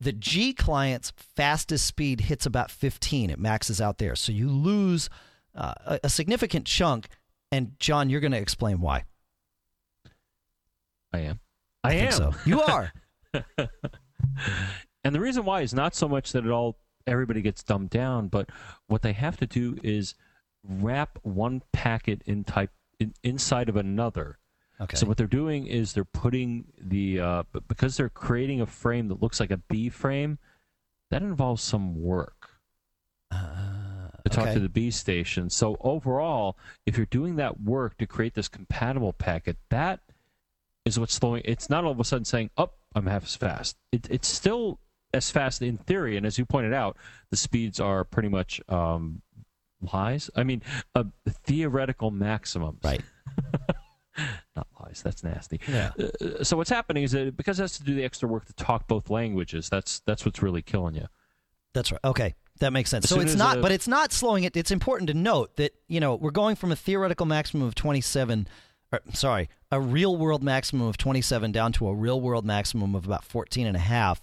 the 0.00 0.12
G 0.12 0.54
client's 0.54 1.12
fastest 1.16 1.84
speed 1.84 2.22
hits 2.22 2.46
about 2.46 2.70
15. 2.70 3.28
It 3.28 3.38
maxes 3.38 3.80
out 3.80 3.98
there. 3.98 4.14
So 4.14 4.32
you 4.32 4.48
lose 4.48 5.10
uh, 5.54 5.74
a, 5.84 6.00
a 6.04 6.08
significant 6.08 6.64
chunk. 6.64 7.08
And 7.52 7.72
John, 7.80 8.08
you're 8.08 8.20
going 8.20 8.32
to 8.32 8.38
explain 8.38 8.80
why. 8.80 9.04
I 11.12 11.18
am. 11.18 11.40
I, 11.82 11.90
think 11.90 12.12
am. 12.12 12.18
so. 12.18 12.34
You 12.46 12.60
are. 12.62 12.92
and 15.04 15.14
the 15.14 15.20
reason 15.20 15.44
why 15.44 15.62
is 15.62 15.74
not 15.74 15.94
so 15.94 16.08
much 16.08 16.32
that 16.32 16.46
it 16.46 16.50
all 16.50 16.78
everybody 17.06 17.42
gets 17.42 17.62
dumbed 17.64 17.90
down, 17.90 18.28
but 18.28 18.48
what 18.86 19.02
they 19.02 19.12
have 19.12 19.36
to 19.38 19.46
do 19.46 19.76
is 19.82 20.14
wrap 20.62 21.18
one 21.22 21.62
packet 21.72 22.22
in 22.26 22.44
type 22.44 22.70
in, 22.98 23.14
inside 23.24 23.68
of 23.68 23.76
another. 23.76 24.38
Okay. 24.80 24.96
So 24.96 25.06
what 25.06 25.16
they're 25.16 25.26
doing 25.26 25.66
is 25.66 25.92
they're 25.92 26.04
putting 26.04 26.64
the 26.80 27.20
uh, 27.20 27.42
because 27.68 27.96
they're 27.96 28.08
creating 28.08 28.60
a 28.60 28.66
frame 28.66 29.08
that 29.08 29.22
looks 29.22 29.38
like 29.38 29.50
a 29.50 29.58
B 29.58 29.88
frame. 29.90 30.38
That 31.10 31.22
involves 31.22 31.62
some 31.62 32.00
work 32.00 32.50
to 33.30 34.28
talk 34.30 34.44
okay. 34.44 34.54
to 34.54 34.60
the 34.60 34.68
B 34.68 34.90
station. 34.90 35.50
So 35.50 35.76
overall, 35.80 36.56
if 36.86 36.96
you're 36.96 37.06
doing 37.06 37.36
that 37.36 37.60
work 37.60 37.98
to 37.98 38.06
create 38.06 38.34
this 38.34 38.48
compatible 38.48 39.12
packet, 39.12 39.56
that 39.70 40.00
is 40.84 40.98
what's 40.98 41.14
slowing. 41.14 41.42
It's 41.44 41.68
not 41.68 41.84
all 41.84 41.90
of 41.90 42.00
a 42.00 42.04
sudden 42.04 42.24
saying, 42.24 42.50
"Up, 42.56 42.78
I'm 42.94 43.06
half 43.06 43.24
as 43.24 43.36
fast." 43.36 43.76
It, 43.92 44.06
it's 44.10 44.28
still 44.28 44.78
as 45.12 45.30
fast 45.30 45.60
in 45.60 45.76
theory, 45.76 46.16
and 46.16 46.24
as 46.24 46.38
you 46.38 46.46
pointed 46.46 46.72
out, 46.72 46.96
the 47.30 47.36
speeds 47.36 47.80
are 47.80 48.04
pretty 48.04 48.28
much 48.28 48.60
um, 48.68 49.20
lies. 49.92 50.30
I 50.36 50.44
mean, 50.44 50.62
uh, 50.94 51.04
theoretical 51.44 52.10
maximums. 52.10 52.80
Right. 52.82 53.02
Not 54.56 54.66
lies. 54.80 55.02
That's 55.02 55.22
nasty. 55.22 55.60
Yeah. 55.68 55.90
Uh, 55.98 56.24
uh, 56.24 56.44
so 56.44 56.56
what's 56.56 56.70
happening 56.70 57.04
is 57.04 57.12
that 57.12 57.36
because 57.36 57.58
it 57.58 57.62
has 57.62 57.78
to 57.78 57.84
do 57.84 57.94
the 57.94 58.04
extra 58.04 58.28
work 58.28 58.46
to 58.46 58.52
talk 58.54 58.86
both 58.86 59.10
languages, 59.10 59.68
that's 59.68 60.00
that's 60.00 60.24
what's 60.24 60.42
really 60.42 60.62
killing 60.62 60.94
you. 60.94 61.06
That's 61.72 61.92
right. 61.92 62.00
Okay, 62.04 62.34
that 62.60 62.72
makes 62.72 62.90
sense. 62.90 63.04
As 63.04 63.10
so 63.10 63.20
it's 63.20 63.34
not, 63.34 63.58
a- 63.58 63.60
but 63.60 63.72
it's 63.72 63.88
not 63.88 64.12
slowing 64.12 64.44
it. 64.44 64.56
It's 64.56 64.70
important 64.70 65.08
to 65.08 65.14
note 65.14 65.56
that 65.56 65.74
you 65.88 66.00
know 66.00 66.14
we're 66.14 66.30
going 66.30 66.56
from 66.56 66.72
a 66.72 66.76
theoretical 66.76 67.26
maximum 67.26 67.66
of 67.66 67.74
27, 67.74 68.48
or, 68.92 69.00
sorry, 69.12 69.48
a 69.70 69.80
real 69.80 70.16
world 70.16 70.42
maximum 70.42 70.86
of 70.86 70.96
27 70.96 71.52
down 71.52 71.72
to 71.72 71.88
a 71.88 71.94
real 71.94 72.20
world 72.20 72.44
maximum 72.44 72.94
of 72.94 73.06
about 73.06 73.24
14 73.24 73.66
and 73.66 73.76
a 73.76 73.80
half, 73.80 74.20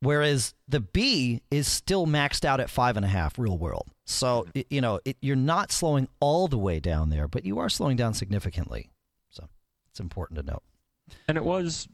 whereas 0.00 0.54
the 0.68 0.80
B 0.80 1.42
is 1.50 1.68
still 1.68 2.06
maxed 2.06 2.44
out 2.44 2.60
at 2.60 2.70
five 2.70 2.96
and 2.96 3.04
a 3.04 3.08
half 3.08 3.38
real 3.38 3.56
world. 3.56 3.88
So 4.06 4.42
mm-hmm. 4.42 4.58
it, 4.58 4.66
you 4.70 4.80
know 4.80 5.00
it, 5.04 5.16
you're 5.20 5.36
not 5.36 5.72
slowing 5.72 6.08
all 6.20 6.48
the 6.48 6.58
way 6.58 6.80
down 6.80 7.10
there, 7.10 7.28
but 7.28 7.44
you 7.44 7.58
are 7.58 7.68
slowing 7.68 7.96
down 7.96 8.14
significantly. 8.14 8.91
It's 9.92 10.00
important 10.00 10.40
to 10.40 10.46
note. 10.46 10.62
And 11.28 11.36
it 11.36 11.44
was, 11.44 11.86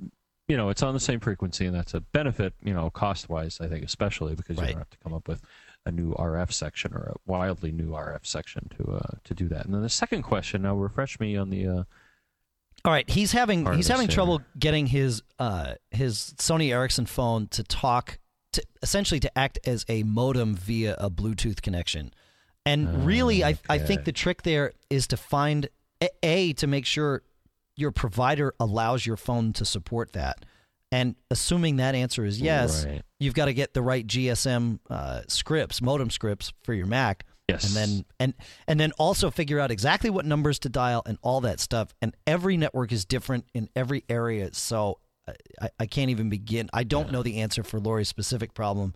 you 0.47 0.57
know, 0.57 0.69
it's 0.69 0.83
on 0.83 0.95
the 0.95 1.01
same 1.01 1.19
frequency, 1.21 1.67
and 1.67 1.75
that's 1.75 1.95
a 1.95 2.01
benefit, 2.01 2.55
you 2.63 2.73
know, 2.73 2.89
cost 2.91 3.29
wise, 3.29 3.61
I 3.61 3.67
think, 3.67 3.85
especially 3.85 4.35
because 4.37 4.57
you 4.57 4.63
Right. 4.63 4.71
don't 4.71 4.79
have 4.79 4.91
to 4.91 4.99
come 4.99 5.13
up 5.15 5.27
with 5.29 5.43
a 5.85 5.91
new 5.91 6.13
RF 6.15 6.53
section 6.53 6.93
or 6.95 7.13
a 7.15 7.17
wildly 7.27 7.73
new 7.73 7.91
RF 7.91 8.25
section 8.27 8.69
to 8.79 8.93
uh, 8.93 9.17
to 9.25 9.35
do 9.35 9.49
that. 9.49 9.65
And 9.65 9.75
then 9.75 9.83
the 9.83 9.89
second 9.89 10.23
question, 10.23 10.63
now 10.63 10.75
refresh 10.77 11.19
me 11.19 11.37
on 11.37 11.51
the. 11.51 11.67
Uh, 11.67 11.85
All 12.85 12.93
right, 12.93 13.09
he's 13.11 13.33
having 13.33 13.71
he's 13.75 13.89
having 13.89 14.07
trouble 14.09 14.41
getting 14.59 14.87
his 14.87 15.23
uh 15.39 15.75
his 15.91 16.35
Sony 16.39 16.73
Ericsson 16.73 17.07
phone 17.07 17.49
to 17.49 17.65
talk 17.65 18.19
to, 18.53 18.63
essentially 18.83 19.19
to 19.21 19.39
act 19.39 19.59
as 19.67 19.85
a 19.89 20.05
modem 20.05 20.55
via 20.55 20.95
a 20.99 21.11
Bluetooth 21.11 21.61
connection. 21.63 22.13
And 22.65 23.07
really, 23.07 23.43
I, 23.43 23.59
I 23.69 23.79
think 23.79 24.05
the 24.05 24.13
trick 24.13 24.43
there 24.43 24.73
is 24.91 25.07
to 25.09 25.17
find 25.17 25.69
a, 26.03 26.09
a 26.23 26.53
to 26.55 26.67
make 26.67 26.85
sure 26.85 27.23
your 27.79 27.93
provider 27.93 28.55
allows 28.59 29.07
your 29.07 29.17
phone 29.17 29.53
to 29.55 29.65
support 29.65 30.13
that. 30.13 30.45
And 30.91 31.17
assuming 31.31 31.77
that 31.77 31.95
answer 31.95 32.25
is 32.25 32.41
yes, 32.41 32.87
Right. 32.87 33.03
you've 33.21 33.35
got 33.35 33.45
to 33.47 33.55
get 33.55 33.75
the 33.75 33.83
right 33.83 34.07
GSM 34.07 34.79
uh, 34.89 35.21
scripts, 35.29 35.83
modem 35.83 36.11
scripts 36.11 36.53
for 36.63 36.73
your 36.73 36.87
Mac. 36.87 37.25
Yes. 37.49 37.65
And 37.67 37.75
then 37.77 38.05
and 38.21 38.35
and 38.67 38.79
then 38.81 38.93
also 38.99 39.31
figure 39.31 39.59
out 39.59 39.71
exactly 39.71 40.11
what 40.11 40.27
numbers 40.27 40.59
to 40.61 40.69
dial 40.69 41.03
and 41.07 41.17
all 41.23 41.41
that 41.43 41.61
stuff. 41.61 41.95
And 42.03 42.15
every 42.27 42.57
network 42.59 42.93
is 42.93 43.05
different 43.07 43.47
in 43.55 43.71
every 43.75 44.05
area, 44.09 44.51
so 44.53 44.99
I, 45.61 45.71
I 45.81 45.87
can't 45.87 46.11
even 46.11 46.29
begin. 46.29 46.69
I 46.75 46.85
don't 46.85 47.11
know 47.11 47.23
the 47.23 47.41
answer 47.41 47.63
for 47.63 47.81
Lori's 47.81 48.09
specific 48.09 48.53
problem. 48.53 48.95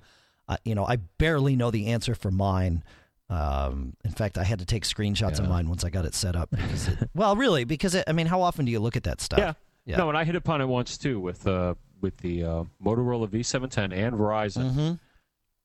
Uh, 0.49 0.57
you 0.65 0.75
know, 0.75 0.85
I 0.87 0.97
barely 0.97 1.57
know 1.57 1.71
the 1.71 1.87
answer 1.89 2.15
for 2.15 2.31
mine. 2.31 2.83
Um, 3.31 3.95
in 4.05 4.11
fact, 4.11 4.37
I 4.37 4.45
had 4.45 4.59
to 4.59 4.67
take 4.67 4.85
screenshots 4.85 5.39
of 5.39 5.49
mine 5.49 5.69
once 5.69 5.85
I 5.85 5.91
got 5.91 6.05
it 6.05 6.15
set 6.15 6.37
up. 6.37 6.51
It, 6.53 7.09
well, 7.15 7.35
really, 7.35 7.65
because 7.65 7.95
it, 7.95 8.05
I 8.07 8.13
mean, 8.13 8.27
how 8.27 8.43
often 8.43 8.65
do 8.67 8.73
you 8.73 8.81
look 8.81 8.97
at 8.97 9.05
that 9.05 9.21
stuff? 9.21 9.39
Yeah. 9.39 9.53
Yeah. 9.85 9.97
No, 9.97 10.09
and 10.09 10.17
I 10.19 10.25
hit 10.25 10.37
upon 10.37 10.61
it 10.61 10.67
once 10.67 10.97
too 10.97 11.19
with 11.19 11.47
uh 11.47 11.75
with 12.01 12.17
the 12.19 12.45
uh, 12.45 12.65
Motorola 12.85 13.29
V710 13.29 13.93
and 13.93 14.17
Verizon. 14.17 14.71
Mm-hmm. 14.71 14.93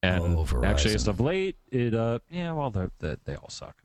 And 0.04 0.38
Oh, 0.38 0.64
actually, 0.64 0.96
as 0.96 1.08
of 1.08 1.20
late, 1.20 1.58
it 1.72 1.94
uh 1.94 2.20
yeah, 2.32 2.52
well, 2.54 2.72
they 2.72 2.88
they 3.00 3.16
they 3.26 3.36
all 3.36 3.50
suck. 3.50 3.76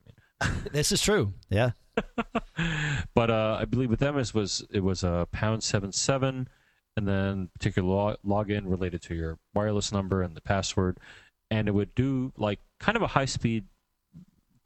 I 0.41 0.49
mean, 0.49 0.63
This 0.73 0.93
is 0.93 1.03
true. 1.03 1.35
Yeah. 1.51 1.73
but 3.15 3.31
uh, 3.31 3.59
I 3.61 3.65
believe 3.67 3.91
with 3.91 4.01
them 4.01 4.17
it 4.19 4.33
was 4.33 4.65
it 4.71 4.81
was 4.83 5.05
a 5.05 5.29
pound 5.33 5.63
seven 5.63 5.93
seven, 5.93 6.49
and 6.97 7.07
then 7.07 7.51
particular 7.53 7.89
lo- 7.89 8.17
login 8.25 8.63
related 8.65 9.03
to 9.03 9.15
your 9.15 9.39
wireless 9.55 9.93
number 9.93 10.23
and 10.23 10.35
the 10.35 10.41
password, 10.41 10.99
and 11.51 11.69
it 11.69 11.73
would 11.73 11.95
do 11.95 12.33
like 12.39 12.61
kind 12.83 12.97
of 12.97 13.03
a 13.03 13.07
high 13.07 13.25
speed 13.25 13.65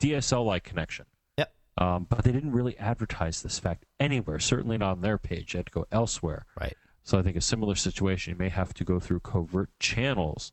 DSL 0.01 0.45
like 0.45 0.65
connection. 0.65 1.07
Yep. 1.39 1.53
Um, 1.79 2.07
but 2.09 2.25
they 2.25 2.33
didn't 2.33 2.53
really 2.53 2.77
advertise 2.79 3.43
this 3.43 3.59
fact 3.59 3.85
anywhere. 4.01 4.41
Certainly 4.41 4.79
not 4.79 4.93
on 4.93 5.01
their 5.03 5.19
page. 5.19 5.55
You 5.55 5.59
had 5.59 5.67
to 5.67 5.73
go 5.73 5.87
elsewhere. 5.93 6.47
Right. 6.59 6.75
So 7.05 7.19
I 7.19 7.23
think 7.23 7.37
a 7.37 7.41
similar 7.41 7.77
situation, 7.77 8.33
you 8.33 8.39
may 8.39 8.49
have 8.49 8.75
to 8.75 8.85
go 8.85 8.99
through 8.99 9.21
covert 9.21 9.71
channels 9.79 10.51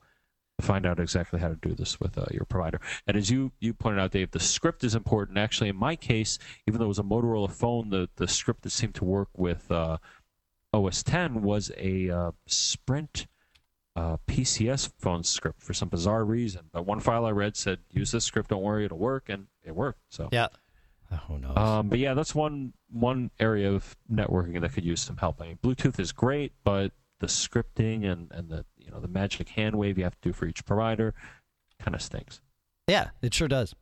to 0.59 0.65
find 0.65 0.85
out 0.85 0.99
exactly 0.99 1.39
how 1.39 1.47
to 1.47 1.55
do 1.55 1.73
this 1.73 1.99
with 1.99 2.17
uh, 2.17 2.25
your 2.31 2.45
provider. 2.45 2.79
And 3.07 3.17
as 3.17 3.31
you, 3.31 3.53
you 3.59 3.73
pointed 3.73 3.99
out, 3.99 4.11
Dave, 4.11 4.31
the 4.31 4.39
script 4.39 4.83
is 4.83 4.93
important. 4.93 5.39
Actually, 5.39 5.69
in 5.69 5.75
my 5.77 5.95
case, 5.95 6.37
even 6.67 6.79
though 6.79 6.85
it 6.85 6.89
was 6.89 6.99
a 6.99 7.03
Motorola 7.03 7.49
phone, 7.49 7.89
the, 7.89 8.09
the 8.17 8.27
script 8.27 8.61
that 8.63 8.69
seemed 8.69 8.93
to 8.95 9.05
work 9.05 9.29
with 9.35 9.71
uh, 9.71 9.97
OS 10.73 11.01
10 11.01 11.41
was 11.41 11.71
a 11.77 12.09
uh, 12.09 12.31
Sprint 12.45 13.25
uh, 13.95 14.17
PCS 14.27 14.91
phone 14.97 15.23
script 15.23 15.61
for 15.61 15.73
some 15.73 15.89
bizarre 15.89 16.25
reason. 16.25 16.63
But 16.71 16.85
one 16.85 16.99
file 16.99 17.25
I 17.25 17.31
read 17.31 17.55
said, 17.55 17.79
use 17.89 18.11
this 18.11 18.25
script, 18.25 18.49
don't 18.49 18.61
worry, 18.61 18.85
it'll 18.85 18.97
work, 18.97 19.29
and 19.29 19.47
it 19.63 19.75
worked. 19.75 20.01
So. 20.09 20.29
Yeah. 20.31 20.47
Oh, 21.11 21.19
who 21.27 21.39
knows? 21.39 21.57
Um, 21.57 21.89
but 21.89 21.99
yeah, 21.99 22.13
that's 22.13 22.33
one 22.33 22.73
one 22.91 23.29
area 23.39 23.71
of 23.71 23.95
networking 24.11 24.61
that 24.61 24.73
could 24.73 24.85
use 24.85 25.01
some 25.01 25.17
help. 25.17 25.41
I 25.41 25.47
mean, 25.47 25.59
Bluetooth 25.61 25.99
is 25.99 26.11
great, 26.11 26.53
but 26.63 26.91
the 27.19 27.27
scripting 27.27 28.09
and, 28.09 28.31
and 28.31 28.49
the 28.49 28.65
you 28.77 28.89
know 28.89 28.99
the 28.99 29.07
magic 29.07 29.49
hand 29.49 29.75
wave 29.75 29.97
you 29.97 30.03
have 30.05 30.19
to 30.21 30.29
do 30.29 30.33
for 30.33 30.45
each 30.45 30.65
provider 30.65 31.13
kind 31.79 31.93
of 31.93 32.01
stinks. 32.01 32.41
Yeah, 32.87 33.09
it 33.21 33.33
sure 33.33 33.47
does. 33.47 33.75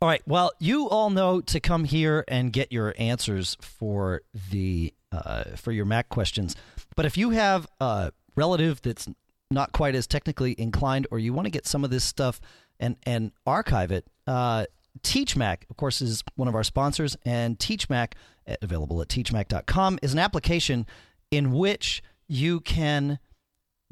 All 0.00 0.08
right. 0.08 0.22
Well, 0.26 0.52
you 0.58 0.88
all 0.88 1.10
know 1.10 1.40
to 1.40 1.58
come 1.58 1.84
here 1.84 2.24
and 2.28 2.52
get 2.52 2.70
your 2.70 2.94
answers 2.98 3.56
for 3.60 4.22
the 4.50 4.92
uh, 5.10 5.56
for 5.56 5.72
your 5.72 5.84
Mac 5.84 6.08
questions. 6.08 6.54
But 6.94 7.06
if 7.06 7.16
you 7.16 7.30
have 7.30 7.66
a 7.80 8.12
relative 8.36 8.80
that's 8.82 9.08
not 9.50 9.72
quite 9.72 9.94
as 9.94 10.06
technically 10.06 10.54
inclined, 10.58 11.06
or 11.10 11.18
you 11.18 11.32
want 11.32 11.46
to 11.46 11.50
get 11.50 11.66
some 11.66 11.84
of 11.84 11.90
this 11.90 12.04
stuff 12.04 12.40
and 12.78 12.96
and 13.04 13.32
archive 13.46 13.90
it, 13.90 14.06
uh, 14.26 14.66
TeachMac, 15.02 15.68
of 15.70 15.76
course, 15.76 16.00
is 16.00 16.22
one 16.36 16.48
of 16.48 16.54
our 16.54 16.64
sponsors, 16.64 17.16
and 17.24 17.58
TeachMac, 17.58 18.12
available 18.62 19.00
at 19.02 19.08
teachmac.com, 19.08 19.98
is 20.02 20.12
an 20.12 20.18
application 20.18 20.86
in 21.30 21.52
which 21.52 22.02
you 22.28 22.60
can 22.60 23.18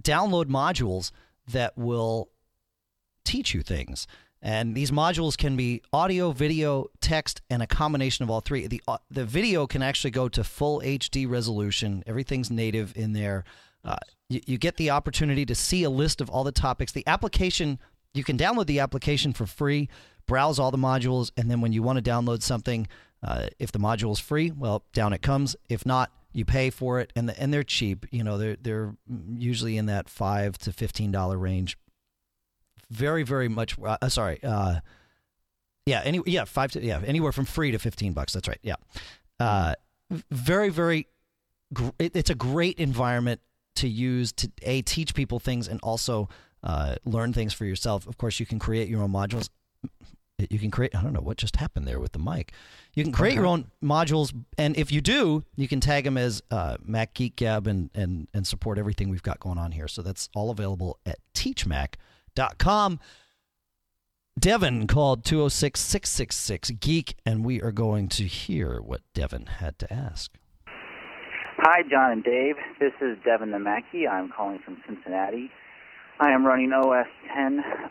download 0.02 0.46
modules 0.46 1.10
that 1.48 1.76
will 1.76 2.30
teach 3.24 3.54
you 3.54 3.62
things. 3.62 4.06
And 4.42 4.74
these 4.74 4.90
modules 4.90 5.38
can 5.38 5.56
be 5.56 5.80
audio, 5.92 6.32
video, 6.32 6.88
text, 7.00 7.40
and 7.48 7.62
a 7.62 7.66
combination 7.66 8.22
of 8.22 8.30
all 8.30 8.40
three. 8.40 8.66
The 8.66 8.82
uh, 8.86 8.98
the 9.10 9.24
video 9.24 9.66
can 9.66 9.82
actually 9.82 10.10
go 10.10 10.28
to 10.28 10.44
full 10.44 10.80
HD 10.82 11.28
resolution. 11.28 12.04
Everything's 12.06 12.50
native 12.50 12.92
in 12.94 13.14
there. 13.14 13.44
Uh, 13.82 13.96
you, 14.34 14.40
you 14.46 14.58
get 14.58 14.76
the 14.76 14.90
opportunity 14.90 15.46
to 15.46 15.54
see 15.54 15.84
a 15.84 15.90
list 15.90 16.20
of 16.20 16.28
all 16.28 16.44
the 16.44 16.52
topics. 16.52 16.92
The 16.92 17.06
application 17.06 17.78
you 18.12 18.24
can 18.24 18.38
download 18.38 18.66
the 18.66 18.80
application 18.80 19.32
for 19.32 19.46
free, 19.46 19.88
browse 20.26 20.58
all 20.58 20.70
the 20.70 20.78
modules, 20.78 21.32
and 21.36 21.50
then 21.50 21.60
when 21.60 21.72
you 21.72 21.82
want 21.82 22.02
to 22.02 22.10
download 22.10 22.42
something, 22.42 22.86
uh, 23.22 23.48
if 23.58 23.72
the 23.72 23.78
module 23.78 24.12
is 24.12 24.20
free, 24.20 24.52
well, 24.52 24.84
down 24.92 25.12
it 25.12 25.22
comes. 25.22 25.56
If 25.68 25.84
not, 25.84 26.12
you 26.32 26.44
pay 26.44 26.70
for 26.70 27.00
it, 27.00 27.12
and 27.16 27.28
the, 27.28 27.40
and 27.40 27.52
they're 27.52 27.64
cheap. 27.64 28.06
You 28.10 28.22
know, 28.22 28.38
they're 28.38 28.56
they're 28.60 28.94
usually 29.34 29.76
in 29.76 29.86
that 29.86 30.08
five 30.08 30.58
to 30.58 30.72
fifteen 30.72 31.10
dollar 31.10 31.38
range 31.38 31.76
very 32.90 33.22
very 33.22 33.48
much 33.48 33.76
uh, 33.84 34.08
sorry 34.08 34.38
uh 34.42 34.76
yeah 35.86 36.00
any 36.04 36.20
yeah 36.26 36.44
five 36.44 36.70
to 36.72 36.82
yeah 36.82 37.00
anywhere 37.04 37.32
from 37.32 37.44
free 37.44 37.70
to 37.70 37.78
15 37.78 38.12
bucks 38.12 38.32
that's 38.32 38.48
right 38.48 38.60
yeah 38.62 38.76
uh 39.40 39.74
very 40.30 40.68
very 40.68 41.06
gr- 41.72 41.90
it, 41.98 42.14
it's 42.14 42.30
a 42.30 42.34
great 42.34 42.78
environment 42.78 43.40
to 43.76 43.88
use 43.88 44.32
to 44.32 44.50
a 44.62 44.82
teach 44.82 45.14
people 45.14 45.38
things 45.38 45.68
and 45.68 45.80
also 45.82 46.28
uh, 46.62 46.96
learn 47.04 47.32
things 47.32 47.52
for 47.52 47.64
yourself. 47.64 48.06
Of 48.06 48.18
course 48.18 48.40
you 48.40 48.46
can 48.46 48.58
create 48.58 48.88
your 48.88 49.02
own 49.02 49.12
modules. 49.12 49.48
You 50.50 50.58
can 50.58 50.72
create 50.72 50.96
i 50.96 51.00
don't 51.00 51.12
know 51.12 51.20
what 51.20 51.36
just 51.36 51.56
happened 51.56 51.86
there 51.86 52.00
with 52.00 52.12
the 52.12 52.18
mic. 52.18 52.52
You 52.94 53.04
can 53.04 53.12
create 53.12 53.34
your 53.34 53.46
own 53.46 53.70
modules 53.82 54.34
and 54.58 54.76
if 54.76 54.90
you 54.90 55.00
do 55.00 55.44
you 55.54 55.68
can 55.68 55.78
tag 55.80 56.04
them 56.04 56.18
as 56.18 56.42
uh, 56.50 56.76
mac 56.84 57.14
geek 57.14 57.36
gab 57.36 57.68
and, 57.68 57.88
and 57.94 58.26
and 58.34 58.44
support 58.44 58.76
everything 58.76 59.10
we've 59.10 59.22
got 59.22 59.38
going 59.38 59.58
on 59.58 59.70
here. 59.72 59.86
So 59.86 60.02
that's 60.02 60.28
all 60.34 60.50
available 60.50 60.98
at 61.06 61.18
teachmac.com 61.34 62.98
devin 64.38 64.88
called 64.88 65.22
206-666 65.22 66.80
geek 66.80 67.14
and 67.24 67.44
we 67.44 67.62
are 67.62 67.70
going 67.70 68.08
to 68.08 68.24
hear 68.24 68.80
what 68.80 69.02
devin 69.14 69.46
had 69.46 69.78
to 69.78 69.92
ask 69.92 70.32
Hi, 71.56 71.82
John 71.88 72.10
and 72.10 72.24
Dave. 72.24 72.56
This 72.80 72.92
is 73.00 73.16
Devin 73.24 73.50
Mackey. 73.62 74.08
I'm 74.08 74.28
calling 74.28 74.58
from 74.64 74.82
Cincinnati. 74.88 75.52
I 76.18 76.32
am 76.32 76.44
running 76.44 76.72
OS 76.72 77.06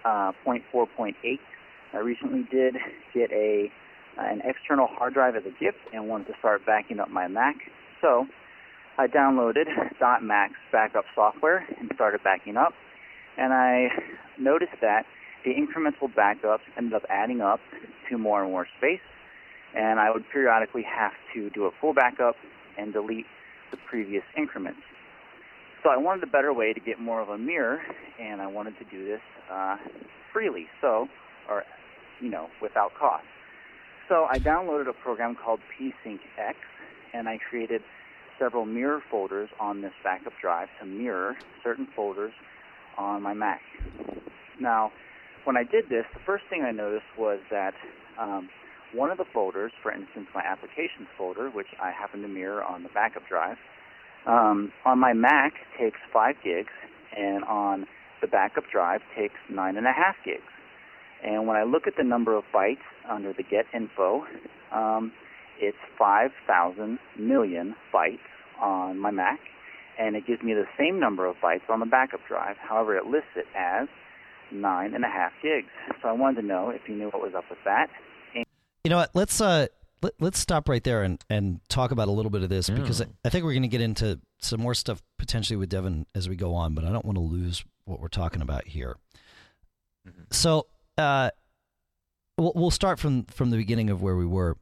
uh, 0.03 0.33
10.4.8. 0.45 1.13
I 1.93 1.97
recently 1.97 2.45
did 2.51 2.75
get 3.13 3.31
a 3.31 3.71
uh, 4.17 4.21
an 4.25 4.41
external 4.43 4.87
hard 4.87 5.13
drive 5.13 5.37
as 5.37 5.43
a 5.45 5.63
gift 5.63 5.77
and 5.93 6.09
wanted 6.09 6.27
to 6.27 6.33
start 6.39 6.65
backing 6.65 6.99
up 6.99 7.09
my 7.09 7.29
Mac. 7.29 7.55
So 8.01 8.25
I 8.97 9.07
downloaded 9.07 9.67
.Mac 10.21 10.51
backup 10.73 11.05
software 11.15 11.65
and 11.79 11.89
started 11.95 12.21
backing 12.21 12.57
up. 12.57 12.73
And 13.37 13.53
I 13.53 13.87
noticed 14.37 14.75
that 14.81 15.05
the 15.45 15.51
incremental 15.51 16.13
backups 16.13 16.67
ended 16.77 16.93
up 16.95 17.03
adding 17.09 17.39
up 17.39 17.61
to 18.09 18.17
more 18.17 18.43
and 18.43 18.51
more 18.51 18.67
space. 18.77 18.99
And 19.73 20.01
I 20.01 20.11
would 20.11 20.25
periodically 20.33 20.83
have 20.83 21.13
to 21.33 21.49
do 21.51 21.63
a 21.63 21.71
full 21.79 21.93
backup 21.93 22.35
and 22.77 22.91
delete 22.91 23.25
the 23.73 23.77
previous 23.89 24.23
increments. 24.37 24.79
So 25.81 25.89
I 25.89 25.97
wanted 25.97 26.23
a 26.23 26.31
better 26.31 26.53
way 26.53 26.73
to 26.73 26.79
get 26.79 26.99
more 26.99 27.21
of 27.21 27.29
a 27.29 27.37
mirror, 27.37 27.81
and 28.21 28.39
I 28.39 28.47
wanted 28.47 28.77
to 28.77 28.85
do 28.85 29.03
this 29.03 29.19
uh, 29.51 29.77
freely, 30.31 30.67
so 30.79 31.07
or 31.49 31.63
you 32.21 32.29
know 32.29 32.47
without 32.61 32.91
cost. 32.97 33.25
So 34.07 34.27
I 34.29 34.37
downloaded 34.37 34.87
a 34.87 34.93
program 34.93 35.35
called 35.35 35.59
PSync 35.73 36.19
X, 36.37 36.57
and 37.13 37.27
I 37.27 37.39
created 37.49 37.81
several 38.39 38.65
mirror 38.65 39.01
folders 39.09 39.49
on 39.59 39.81
this 39.81 39.93
backup 40.03 40.33
drive 40.39 40.67
to 40.79 40.85
mirror 40.85 41.35
certain 41.63 41.87
folders 41.95 42.33
on 42.97 43.23
my 43.23 43.33
Mac. 43.33 43.61
Now, 44.59 44.91
when 45.45 45.57
I 45.57 45.63
did 45.63 45.89
this, 45.89 46.05
the 46.13 46.19
first 46.25 46.43
thing 46.49 46.63
I 46.63 46.71
noticed 46.71 47.05
was 47.17 47.39
that 47.49 47.73
um, 48.19 48.49
one 48.93 49.11
of 49.11 49.17
the 49.17 49.25
folders, 49.33 49.71
for 49.81 49.91
instance, 49.91 50.27
my 50.33 50.41
applications 50.41 51.07
folder, 51.17 51.49
which 51.49 51.67
I 51.81 51.91
happen 51.91 52.21
to 52.21 52.27
mirror 52.27 52.63
on 52.63 52.83
the 52.83 52.89
backup 52.89 53.27
drive, 53.27 53.57
um, 54.25 54.71
on 54.85 54.99
my 54.99 55.13
Mac 55.13 55.53
takes 55.79 55.97
5 56.11 56.35
gigs, 56.43 56.71
and 57.15 57.43
on 57.43 57.85
the 58.21 58.27
backup 58.27 58.63
drive 58.71 59.01
takes 59.17 59.35
9.5 59.51 59.83
gigs. 60.23 60.43
And 61.23 61.47
when 61.47 61.57
I 61.57 61.63
look 61.63 61.87
at 61.87 61.93
the 61.97 62.03
number 62.03 62.35
of 62.35 62.43
bytes 62.53 62.85
under 63.09 63.33
the 63.33 63.43
get 63.43 63.65
info, 63.73 64.23
um, 64.71 65.11
it's 65.59 65.77
5,000 65.97 66.99
million 67.17 67.75
bytes 67.93 68.19
on 68.61 68.99
my 68.99 69.11
Mac, 69.11 69.39
and 69.99 70.15
it 70.15 70.25
gives 70.25 70.41
me 70.41 70.53
the 70.53 70.65
same 70.77 70.99
number 70.99 71.25
of 71.25 71.35
bytes 71.43 71.69
on 71.69 71.79
the 71.79 71.85
backup 71.85 72.21
drive. 72.27 72.57
However, 72.57 72.97
it 72.97 73.05
lists 73.05 73.35
it 73.35 73.45
as 73.57 73.87
9.5 74.53 75.29
gigs. 75.41 75.69
So 76.01 76.09
I 76.09 76.11
wanted 76.13 76.41
to 76.41 76.47
know 76.47 76.69
if 76.69 76.81
you 76.87 76.95
knew 76.95 77.09
what 77.09 77.21
was 77.21 77.33
up 77.35 77.45
with 77.49 77.59
that. 77.65 77.87
You 78.83 78.89
know 78.89 78.97
what? 78.97 79.11
Let's 79.13 79.39
uh 79.41 79.67
let, 80.01 80.33
us 80.33 80.37
stop 80.37 80.67
right 80.67 80.83
there 80.83 81.03
and, 81.03 81.23
and 81.29 81.61
talk 81.69 81.91
about 81.91 82.09
a 82.09 82.11
little 82.11 82.29
bit 82.29 82.43
of 82.43 82.49
this 82.49 82.67
Yeah. 82.67 82.75
because 82.75 83.01
I, 83.01 83.05
I 83.23 83.29
think 83.29 83.45
we're 83.45 83.53
going 83.53 83.61
to 83.61 83.69
get 83.69 83.79
into 83.79 84.19
some 84.41 84.59
more 84.59 84.73
stuff 84.73 85.01
potentially 85.17 85.55
with 85.55 85.69
Devin 85.69 86.05
as 86.13 86.27
we 86.27 86.35
go 86.35 86.53
on, 86.55 86.73
but 86.73 86.83
I 86.83 86.91
don't 86.91 87.05
want 87.05 87.15
to 87.17 87.21
lose 87.23 87.63
what 87.85 88.01
we're 88.01 88.09
talking 88.09 88.41
about 88.41 88.67
here. 88.67 88.97
Mhm. 90.05 90.33
So 90.33 90.67
uh, 90.97 91.31
we'll, 92.37 92.51
we'll 92.53 92.69
start 92.71 92.99
from, 92.99 93.23
from 93.27 93.49
the 93.49 93.55
beginning 93.55 93.89
of 93.89 94.01
where 94.01 94.17
we 94.17 94.25
were. 94.25 94.57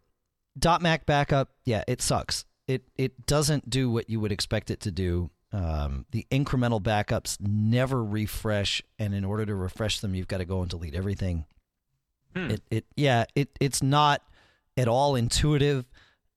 Dot 0.59 0.83
Mac 0.83 1.07
backup, 1.07 1.49
yeah, 1.65 1.83
it 1.87 2.01
sucks. 2.03 2.45
It 2.67 2.83
it 2.97 3.25
doesn't 3.25 3.69
do 3.69 3.89
what 3.89 4.09
you 4.09 4.19
would 4.19 4.31
expect 4.31 4.69
it 4.69 4.81
to 4.81 4.91
do. 4.91 5.31
Um, 5.51 6.05
the 6.11 6.27
incremental 6.29 6.81
backups 6.81 7.37
never 7.41 8.03
refresh, 8.03 8.81
and 8.99 9.15
in 9.15 9.25
order 9.25 9.45
to 9.45 9.55
refresh 9.55 10.01
them, 10.01 10.13
you've 10.13 10.27
got 10.27 10.37
to 10.37 10.45
go 10.45 10.61
and 10.61 10.69
delete 10.69 10.93
everything. 10.93 11.45
Hmm. 12.35 12.51
It 12.51 12.61
it 12.69 12.85
yeah 12.95 13.25
it 13.35 13.49
it's 13.59 13.83
not 13.83 14.21
at 14.77 14.87
all 14.87 15.15
intuitive, 15.15 15.85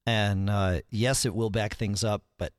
and 0.06 0.50
uh, 0.50 0.80
yes, 0.90 1.24
it 1.24 1.34
will 1.34 1.50
back 1.50 1.74
things 1.76 2.02
up, 2.04 2.22
but 2.38 2.52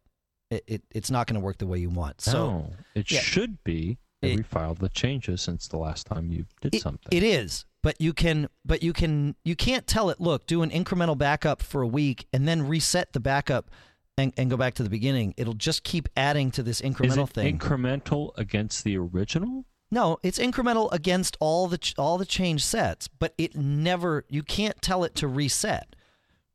it, 0.50 0.63
it 0.67 0.84
it's 0.91 1.12
not 1.12 1.28
going 1.28 1.39
to 1.39 1.45
work 1.45 1.58
the 1.58 1.67
way 1.67 1.78
you 1.80 1.89
want. 1.89 2.21
So 2.21 2.32
no, 2.50 2.74
it 2.93 3.12
yeah. 3.12 3.19
should 3.19 3.63
be 3.63 3.98
It- 4.21 4.32
every 4.32 4.43
file 4.43 4.76
that 4.76 4.93
changes 4.93 5.41
since 5.41 5.67
the 5.67 5.78
last 5.78 6.08
time 6.08 6.32
you 6.32 6.45
did 6.62 6.76
it, 6.76 6.82
something. 6.82 7.10
it 7.12 7.24
is, 7.24 7.65
but 7.84 8.00
you 8.00 8.13
can 8.13 8.48
but 8.63 8.82
you 8.84 8.93
can 8.93 9.36
you 9.43 9.56
can't 9.56 9.86
tell 9.86 10.10
it. 10.10 10.19
Look, 10.21 10.48
do 10.48 10.62
an 10.62 10.69
incremental 10.69 11.17
backup 11.17 11.62
for 11.62 11.82
a 11.82 11.88
week 11.88 12.28
and 12.34 12.48
then 12.48 12.67
reset 12.67 13.13
the 13.13 13.19
backup. 13.19 13.69
And, 14.17 14.32
and 14.38 14.50
go 14.50 14.56
back 14.56 14.76
to 14.76 14.84
the 14.84 14.89
beginning. 14.89 15.34
It'll 15.36 15.56
just 15.56 15.84
keep 15.84 16.08
adding 16.15 16.50
to 16.52 16.63
this 16.63 16.80
is 16.80 16.89
incremental 16.89 17.28
it 17.28 17.34
thing. 17.34 17.60
incremental 17.60 18.32
against 18.38 18.86
the 18.86 18.95
original? 18.95 19.65
No, 19.91 20.17
it's 20.24 20.39
incremental 20.39 20.91
against 20.91 21.38
all 21.39 21.67
the 21.67 21.78
ch- 21.78 21.93
all 21.98 22.17
the 22.17 22.26
change 22.26 22.63
sets, 22.63 23.08
but 23.08 23.34
it 23.38 23.56
never 23.56 24.26
you 24.30 24.43
can't 24.43 24.82
tell 24.82 25.04
it 25.04 25.15
to 25.15 25.28
reset. 25.28 25.95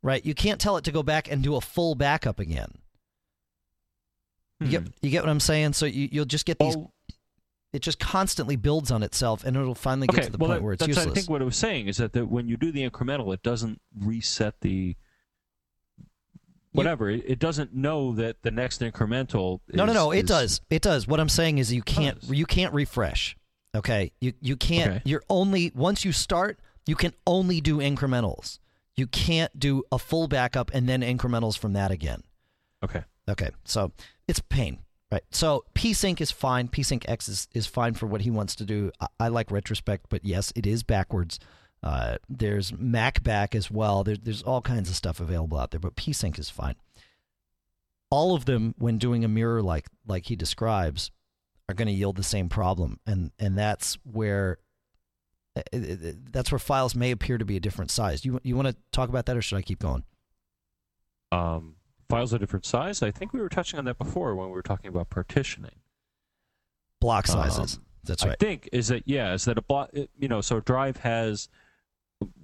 Right? 0.02 0.24
You 0.24 0.34
can't 0.34 0.60
tell 0.60 0.76
it 0.78 0.84
to 0.84 0.92
go 0.92 1.02
back 1.02 1.30
and 1.30 1.42
do 1.42 1.56
a 1.56 1.60
full 1.60 1.94
backup 1.94 2.38
again. 2.38 2.72
You 4.60 4.66
Hmm. 4.66 4.70
get 4.70 4.82
you 5.02 5.10
get 5.10 5.22
what 5.22 5.30
I'm 5.30 5.40
saying? 5.40 5.74
So 5.74 5.86
you 5.86 6.08
you'll 6.10 6.24
just 6.24 6.44
get 6.46 6.58
these 6.58 6.76
Well, 6.76 6.92
it 7.72 7.82
just 7.82 7.98
constantly 8.00 8.56
builds 8.56 8.90
on 8.90 9.02
itself 9.02 9.44
and 9.44 9.56
it'll 9.56 9.74
finally 9.76 10.06
get 10.08 10.16
okay, 10.16 10.26
to 10.26 10.32
the 10.32 10.38
well, 10.38 10.48
point 10.48 10.60
that- 10.60 10.64
where 10.64 10.72
it's 10.72 10.80
that's 10.80 10.88
useless. 10.88 11.06
I 11.06 11.14
think 11.14 11.30
what 11.30 11.40
I 11.40 11.44
was 11.44 11.56
saying 11.56 11.86
is 11.86 11.98
that, 11.98 12.12
that 12.14 12.26
when 12.26 12.48
you 12.48 12.56
do 12.56 12.72
the 12.72 12.88
incremental, 12.88 13.32
it 13.32 13.42
doesn't 13.42 13.80
reset 13.96 14.54
the 14.60 14.96
whatever. 16.72 17.10
it, 17.10 17.24
it 17.26 17.38
doesn't 17.38 17.74
know 17.74 18.12
that 18.14 18.42
the 18.42 18.50
next 18.50 18.80
incremental. 18.80 19.60
no, 19.72 19.84
no, 19.84 19.90
is- 19.90 19.94
no, 19.94 20.10
it 20.12 20.18
is- 20.24 20.28
does. 20.28 20.60
It 20.70 20.82
does. 20.82 21.06
What 21.08 21.20
I'm 21.20 21.28
saying 21.28 21.58
is 21.58 21.72
you 21.72 21.82
oh, 21.82 21.90
can't 21.90 22.20
Does. 22.20 22.30
you 22.30 22.46
can't 22.46 22.72
refresh. 22.74 23.36
Okay? 23.74 24.12
You 24.20 24.32
you 24.40 24.56
can't 24.56 24.90
Okay. 24.90 25.02
you're 25.04 25.22
only 25.28 25.72
once 25.74 26.04
you 26.04 26.12
start, 26.12 26.58
you 26.86 26.96
can 26.96 27.12
only 27.26 27.60
do 27.60 27.78
incrementals. 27.78 28.58
You 28.96 29.06
can't 29.06 29.56
do 29.58 29.84
a 29.92 29.98
full 29.98 30.28
backup 30.28 30.70
and 30.74 30.88
then 30.88 31.00
incrementals 31.02 31.56
from 31.56 31.72
that 31.74 31.90
again. 31.90 32.22
Okay. 32.84 33.04
Okay, 33.28 33.50
so 33.64 33.92
it's 34.26 34.40
pain, 34.40 34.80
right? 35.12 35.22
So 35.30 35.64
PSync 35.74 36.20
is 36.20 36.32
fine. 36.32 36.66
PSync 36.66 37.04
X 37.08 37.28
is, 37.28 37.48
is 37.54 37.66
fine 37.66 37.94
for 37.94 38.06
what 38.06 38.22
he 38.22 38.30
wants 38.30 38.56
to 38.56 38.64
do. 38.64 38.90
I, 39.00 39.06
I 39.20 39.28
like 39.28 39.52
retrospect, 39.52 40.06
but 40.08 40.24
yes, 40.24 40.52
it 40.56 40.66
is 40.66 40.82
backwards. 40.82 41.38
Uh, 41.82 42.16
there's 42.28 42.72
MacBack 42.72 43.54
as 43.54 43.70
well. 43.70 44.04
There, 44.04 44.16
there's 44.16 44.42
all 44.42 44.60
kinds 44.60 44.90
of 44.90 44.96
stuff 44.96 45.20
available 45.20 45.58
out 45.58 45.70
there, 45.70 45.80
but 45.80 45.96
PSync 45.96 46.38
is 46.38 46.50
fine. 46.50 46.76
All 48.10 48.34
of 48.34 48.44
them, 48.44 48.74
when 48.76 48.98
doing 48.98 49.24
a 49.24 49.28
mirror 49.28 49.62
like 49.62 49.86
like 50.06 50.26
he 50.26 50.36
describes, 50.36 51.10
are 51.68 51.74
going 51.74 51.86
to 51.86 51.94
yield 51.94 52.16
the 52.16 52.22
same 52.22 52.48
problem, 52.48 52.98
and 53.06 53.30
and 53.38 53.56
that's 53.56 53.94
where 54.02 54.58
uh, 55.56 55.62
uh, 55.72 55.76
uh, 55.78 56.12
that's 56.30 56.52
where 56.52 56.58
files 56.58 56.94
may 56.94 57.12
appear 57.12 57.38
to 57.38 57.44
be 57.44 57.56
a 57.56 57.60
different 57.60 57.90
size. 57.90 58.24
You 58.24 58.40
you 58.42 58.56
want 58.56 58.68
to 58.68 58.76
talk 58.92 59.08
about 59.08 59.26
that, 59.26 59.36
or 59.36 59.42
should 59.42 59.56
I 59.56 59.62
keep 59.62 59.78
going? 59.78 60.04
Um, 61.32 61.76
files 62.08 62.34
are 62.34 62.38
different 62.38 62.66
size. 62.66 63.02
I 63.02 63.10
think 63.10 63.32
we 63.32 63.40
were 63.40 63.48
touching 63.48 63.78
on 63.78 63.84
that 63.86 63.98
before 63.98 64.34
when 64.34 64.48
we 64.48 64.52
were 64.52 64.62
talking 64.62 64.88
about 64.88 65.10
partitioning. 65.10 65.76
Block 67.00 67.26
sizes. 67.26 67.76
Um, 67.76 67.84
that's 68.04 68.24
I 68.24 68.34
think 68.34 68.68
is 68.72 68.88
that 68.88 69.04
yeah, 69.06 69.32
is 69.34 69.44
that 69.44 69.58
a 69.58 69.62
block? 69.62 69.90
You 69.92 70.28
know, 70.28 70.40
so 70.40 70.58
a 70.58 70.60
drive 70.60 70.98
has 70.98 71.48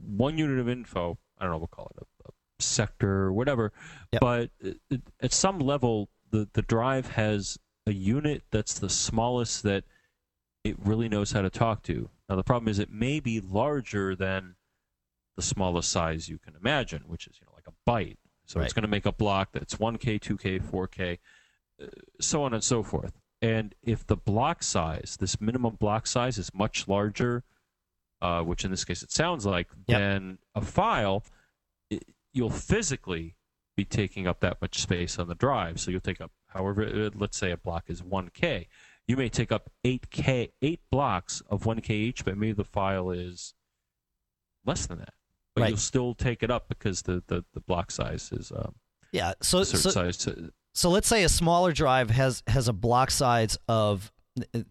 one 0.06 0.38
unit 0.38 0.58
of 0.58 0.68
info. 0.68 1.18
I 1.38 1.44
don't 1.44 1.52
know, 1.52 1.58
we'll 1.58 1.66
call 1.68 1.90
it 1.96 2.02
a, 2.02 2.28
a 2.28 2.32
sector 2.58 3.10
or 3.24 3.32
whatever. 3.32 3.72
Yep. 4.12 4.20
But 4.20 4.50
it, 4.60 4.78
it- 4.90 5.02
at 5.20 5.32
some 5.32 5.58
level, 5.58 6.08
the 6.30 6.48
the 6.52 6.62
drive 6.62 7.10
has 7.10 7.58
a 7.86 7.92
unit 7.92 8.42
that's 8.50 8.78
the 8.78 8.88
smallest 8.90 9.62
that 9.62 9.84
it 10.64 10.76
really 10.84 11.08
knows 11.08 11.32
how 11.32 11.42
to 11.42 11.50
talk 11.50 11.82
to. 11.84 12.08
Now 12.28 12.36
the 12.36 12.42
problem 12.42 12.68
is 12.68 12.78
it 12.78 12.90
may 12.90 13.20
be 13.20 13.40
larger 13.40 14.16
than 14.16 14.56
the 15.36 15.42
smallest 15.42 15.90
size 15.92 16.28
you 16.28 16.38
can 16.38 16.54
imagine, 16.56 17.02
which 17.06 17.26
is 17.26 17.38
you 17.40 17.46
know 17.46 17.52
like 17.54 17.66
a 17.68 17.90
byte. 17.90 18.16
So 18.46 18.60
it's 18.60 18.72
going 18.72 18.82
to 18.82 18.88
make 18.88 19.06
a 19.06 19.12
block 19.12 19.48
that's 19.52 19.74
1K, 19.74 20.20
2K, 20.20 20.62
4K, 20.62 21.18
uh, 21.82 21.86
so 22.20 22.44
on 22.44 22.54
and 22.54 22.62
so 22.62 22.84
forth. 22.84 23.12
And 23.42 23.74
if 23.82 24.06
the 24.06 24.16
block 24.16 24.62
size, 24.62 25.16
this 25.18 25.40
minimum 25.40 25.74
block 25.80 26.06
size, 26.06 26.38
is 26.38 26.54
much 26.54 26.86
larger, 26.86 27.42
uh, 28.22 28.42
which 28.42 28.64
in 28.64 28.70
this 28.70 28.84
case 28.84 29.02
it 29.02 29.10
sounds 29.12 29.44
like, 29.46 29.68
Yep. 29.88 29.98
then 29.98 30.38
a 30.54 30.60
file, 30.60 31.24
it, 31.90 32.04
you'll 32.32 32.50
physically 32.50 33.36
be 33.76 33.84
taking 33.84 34.26
up 34.26 34.40
that 34.40 34.60
much 34.62 34.78
space 34.80 35.18
on 35.18 35.28
the 35.28 35.34
drive. 35.34 35.78
So 35.80 35.90
you'll 35.90 36.00
take 36.00 36.20
up, 36.20 36.30
however, 36.48 36.84
uh, 36.86 37.10
let's 37.14 37.36
say 37.36 37.50
a 37.50 37.56
block 37.56 37.84
is 37.88 38.00
1K. 38.02 38.66
You 39.06 39.16
may 39.16 39.28
take 39.28 39.52
up 39.52 39.70
8K, 39.84 40.50
eight 40.62 40.80
blocks 40.90 41.42
of 41.50 41.64
1K 41.64 41.90
each, 41.90 42.24
but 42.24 42.36
maybe 42.36 42.52
the 42.54 42.64
file 42.64 43.10
is 43.10 43.54
less 44.64 44.86
than 44.86 44.98
that. 44.98 45.14
But 45.54 45.62
Right. 45.62 45.68
you'll 45.70 45.78
still 45.78 46.14
take 46.14 46.42
it 46.42 46.50
up 46.50 46.68
because 46.68 47.02
the, 47.02 47.22
the, 47.28 47.44
the 47.54 47.60
block 47.60 47.90
size 47.90 48.30
is 48.32 48.50
um, 48.52 48.74
Yeah. 49.12 49.34
So 49.42 49.58
a 49.60 49.64
certain 49.64 49.80
so, 49.80 49.90
size. 49.90 50.16
To, 50.18 50.52
so 50.74 50.90
let's 50.90 51.08
say 51.08 51.22
a 51.24 51.28
smaller 51.28 51.72
drive 51.72 52.10
has 52.10 52.42
has 52.46 52.68
a 52.68 52.72
block 52.72 53.10
size 53.10 53.56
of 53.68 54.12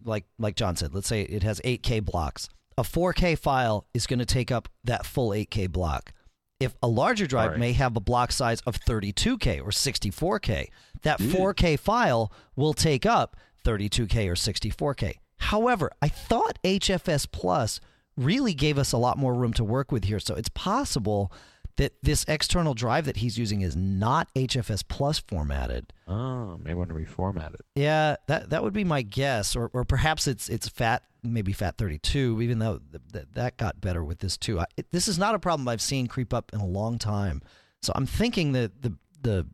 like 0.04 0.26
like 0.38 0.54
John 0.54 0.76
said. 0.76 0.94
Let's 0.94 1.08
say 1.08 1.22
it 1.22 1.42
has 1.42 1.60
8K 1.64 2.04
blocks. 2.04 2.48
A 2.78 2.82
4K 2.82 3.38
file 3.38 3.86
is 3.94 4.06
going 4.06 4.18
to 4.18 4.26
take 4.26 4.52
up 4.52 4.68
that 4.84 5.06
full 5.06 5.30
8K 5.30 5.70
block. 5.70 6.12
If 6.60 6.74
a 6.82 6.88
larger 6.88 7.26
drive 7.26 7.52
Right. 7.52 7.60
may 7.60 7.72
have 7.72 7.96
a 7.96 8.00
block 8.00 8.32
size 8.32 8.60
of 8.62 8.78
32K 8.80 9.60
or 9.60 9.70
64K, 9.70 10.68
that 11.02 11.20
hmm. 11.20 11.30
Ew. 11.30 11.36
4K 11.36 11.78
file 11.78 12.32
will 12.54 12.74
take 12.74 13.06
up 13.06 13.36
32K 13.64 14.28
or 14.28 14.34
64K. 14.34 15.14
However, 15.38 15.90
I 16.00 16.08
thought 16.08 16.58
HFS 16.64 17.30
Plus 17.30 17.80
really 18.16 18.54
gave 18.54 18.78
us 18.78 18.92
a 18.92 18.98
lot 18.98 19.18
more 19.18 19.34
room 19.34 19.52
to 19.54 19.64
work 19.64 19.92
with 19.92 20.04
here. 20.04 20.20
So 20.20 20.34
it's 20.34 20.48
possible 20.50 21.32
that 21.76 21.92
this 22.02 22.24
external 22.28 22.72
drive 22.74 23.04
that 23.04 23.18
he's 23.18 23.36
using 23.38 23.60
is 23.60 23.76
not 23.76 24.28
HFS 24.34 24.82
Plus 24.88 25.18
formatted. 25.18 25.92
oh, 26.08 26.56
may 26.58 26.72
want 26.74 26.88
to 26.88 26.94
reformat 26.94 27.54
it. 27.54 27.60
Yeah, 27.74 28.16
that 28.28 28.50
that 28.50 28.62
would 28.62 28.72
be 28.72 28.84
my 28.84 29.02
guess, 29.02 29.54
or 29.54 29.70
or 29.72 29.84
perhaps 29.84 30.26
it's 30.26 30.48
it's 30.48 30.68
fat, 30.68 31.02
maybe 31.22 31.52
fat 31.52 31.76
thirty 31.78 31.98
two. 31.98 32.40
Even 32.40 32.58
though 32.60 32.78
th- 32.90 33.02
th- 33.12 33.26
that 33.34 33.56
got 33.58 33.80
better 33.80 34.02
with 34.04 34.20
this 34.20 34.36
too. 34.36 34.58
I, 34.60 34.64
it, 34.76 34.90
this 34.90 35.06
is 35.08 35.18
not 35.18 35.34
a 35.34 35.38
problem 35.38 35.68
I've 35.68 35.82
seen 35.82 36.06
creep 36.06 36.32
up 36.32 36.50
in 36.52 36.60
a 36.60 36.66
long 36.66 36.98
time. 36.98 37.42
So 37.82 37.92
I'm 37.94 38.06
thinking 38.06 38.52
that 38.52 38.82
the 38.82 38.94
the 39.20 39.46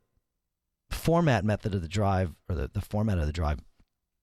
format 0.91 1.45
method 1.45 1.75
of 1.75 1.83
the 1.83 1.89
drive 1.89 2.35
or 2.49 2.55
the, 2.55 2.71
the 2.73 2.81
format 2.83 3.19
of 3.19 3.27
the 3.27 3.33
drive 3.33 3.59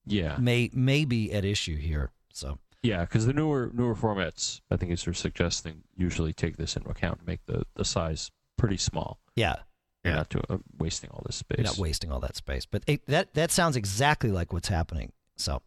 Yeah. 0.06 0.38
may 0.40 0.70
may 0.74 1.04
be 1.06 1.32
at 1.34 1.44
issue 1.44 1.76
here. 1.78 2.12
So 2.32 2.60
Yeah, 2.84 3.02
because 3.02 3.26
the 3.26 3.34
newer 3.34 3.72
newer 3.74 3.96
formats, 3.96 4.62
I 4.72 4.78
think, 4.78 4.92
as 4.92 5.04
they're 5.04 5.14
suggesting, 5.14 5.84
usually 5.96 6.34
take 6.34 6.58
this 6.58 6.76
into 6.78 6.90
account 6.90 7.20
and 7.20 7.28
make 7.28 7.46
the, 7.46 7.64
the 7.76 7.84
size 7.86 8.32
pretty 8.58 8.78
small. 8.78 9.20
yeah, 9.36 9.58
You're 10.04 10.16
not 10.16 10.30
to, 10.32 10.42
uh, 10.54 10.58
wasting 10.78 11.10
all 11.12 11.24
this 11.26 11.36
space. 11.38 11.58
you're 11.58 11.66
not 11.66 11.78
wasting 11.78 12.12
all 12.12 12.20
that 12.22 12.36
space. 12.36 12.66
But 12.66 12.84
it, 12.88 13.06
that 13.08 13.34
that 13.34 13.52
sounds 13.52 13.76
exactly 13.76 14.32
like 14.32 14.54
what's 14.54 14.70
happening. 14.70 15.12
So 15.36 15.54
all 15.54 15.62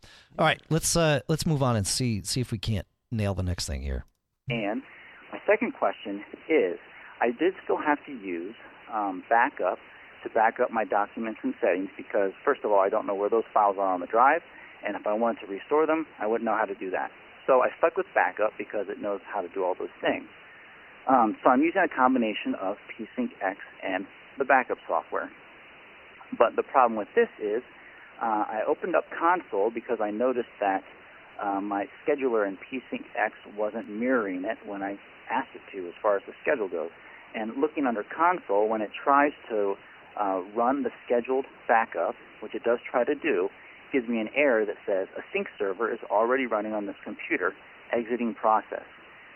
right, 0.46 0.60
let's 0.70 0.96
uh 0.96 1.20
let's 1.28 1.44
move 1.46 1.62
on 1.62 1.76
and 1.76 1.86
see 1.86 2.22
see 2.22 2.40
if 2.40 2.50
we 2.52 2.58
can't 2.58 2.86
nail 3.10 3.34
the 3.34 3.42
next 3.42 3.66
thing 3.66 3.82
here. 3.82 4.04
And 4.48 4.82
my 5.32 5.38
second 5.46 5.72
question 5.78 6.24
is, 6.48 6.78
I 7.20 7.26
did 7.38 7.54
still 7.64 7.78
have 7.78 7.98
to 8.06 8.12
use 8.12 8.54
um, 8.92 9.22
backup 9.28 9.78
to 10.22 10.28
back 10.30 10.60
up 10.60 10.70
my 10.70 10.84
documents 10.84 11.40
and 11.42 11.54
settings 11.60 11.88
because, 11.96 12.32
first 12.44 12.62
of 12.64 12.70
all, 12.70 12.80
I 12.80 12.88
don't 12.88 13.06
know 13.06 13.14
where 13.14 13.30
those 13.30 13.44
files 13.52 13.76
are 13.78 13.92
on 13.94 14.00
the 14.00 14.06
drive, 14.06 14.40
and 14.86 14.96
if 14.96 15.06
I 15.06 15.14
wanted 15.14 15.46
to 15.46 15.46
restore 15.46 15.86
them, 15.86 16.06
I 16.18 16.26
wouldn't 16.26 16.44
know 16.44 16.56
how 16.56 16.64
to 16.64 16.74
do 16.74 16.90
that. 16.90 17.10
So 17.46 17.62
I 17.62 17.68
stuck 17.78 17.96
with 17.96 18.06
backup 18.14 18.52
because 18.56 18.86
it 18.88 19.00
knows 19.00 19.20
how 19.32 19.40
to 19.40 19.48
do 19.48 19.64
all 19.64 19.74
those 19.78 19.94
things. 20.00 20.26
Um, 21.08 21.36
so 21.42 21.50
I'm 21.50 21.62
using 21.62 21.82
a 21.82 21.88
combination 21.88 22.54
of 22.60 22.76
PSync 22.94 23.30
X 23.42 23.58
and 23.82 24.06
the 24.38 24.44
backup 24.44 24.78
software. 24.86 25.30
But 26.38 26.56
the 26.56 26.62
problem 26.62 26.96
with 26.96 27.08
this 27.14 27.28
is, 27.42 27.62
uh, 28.22 28.46
I 28.46 28.60
opened 28.68 28.94
up 28.94 29.04
Console 29.10 29.70
because 29.70 29.98
I 30.00 30.10
noticed 30.10 30.54
that 30.60 30.82
uh, 31.42 31.60
my 31.60 31.86
scheduler 32.06 32.46
in 32.46 32.56
PSync 32.56 33.02
X 33.18 33.34
wasn't 33.56 33.90
mirroring 33.90 34.44
it 34.44 34.58
when 34.64 34.82
I 34.82 34.96
asked 35.30 35.50
it 35.54 35.62
to 35.72 35.88
as 35.88 35.94
far 36.00 36.16
as 36.16 36.22
the 36.26 36.32
schedule 36.42 36.68
goes. 36.68 36.90
And 37.34 37.56
looking 37.60 37.86
under 37.86 38.04
console, 38.04 38.68
when 38.68 38.82
it 38.82 38.90
tries 39.02 39.32
to 39.48 39.74
uh, 40.20 40.42
run 40.54 40.82
the 40.82 40.90
scheduled 41.06 41.46
backup, 41.66 42.14
which 42.40 42.54
it 42.54 42.62
does 42.62 42.78
try 42.88 43.04
to 43.04 43.14
do, 43.14 43.48
gives 43.92 44.08
me 44.08 44.20
an 44.20 44.28
error 44.34 44.64
that 44.64 44.76
says 44.86 45.08
a 45.16 45.22
sync 45.32 45.48
server 45.58 45.92
is 45.92 45.98
already 46.10 46.46
running 46.46 46.72
on 46.72 46.86
this 46.86 46.96
computer, 47.04 47.52
exiting 47.92 48.34
process, 48.34 48.86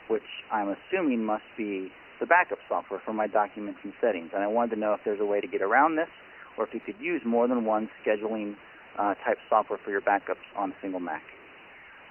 which 0.09 0.23
I'm 0.51 0.75
assuming 0.75 1.25
must 1.25 1.45
be 1.57 1.91
the 2.21 2.27
backup 2.27 2.59
software 2.69 3.01
for 3.05 3.13
my 3.13 3.27
documents 3.27 3.81
and 3.85 3.93
settings, 4.01 4.31
and 4.35 4.43
I 4.43 4.47
wanted 4.47 4.75
to 4.75 4.81
know 4.81 4.95
if 4.95 5.01
there's 5.05 5.21
a 5.21 5.25
way 5.25 5.41
to 5.41 5.47
get 5.47 5.63
around 5.63 5.97
this, 5.97 6.09
or 6.57 6.65
if 6.65 6.73
you 6.73 6.81
could 6.81 6.99
use 6.99 7.23
more 7.25 7.47
than 7.47 7.65
one 7.65 7.91
scheduling 8.05 8.55
uh, 8.99 9.15
type 9.25 9.39
software 9.49 9.79
for 9.85 9.91
your 9.91 10.01
backups 10.01 10.45
on 10.57 10.71
a 10.71 10.75
single 10.81 11.01
Mac. 11.01 11.23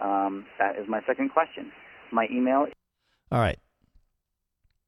Um, 0.01 0.45
that 0.60 0.77
is 0.77 0.88
my 0.88 1.01
second 1.08 1.29
question. 1.29 1.71
My 2.12 2.27
email. 2.31 2.67
All 3.31 3.39
right. 3.39 3.58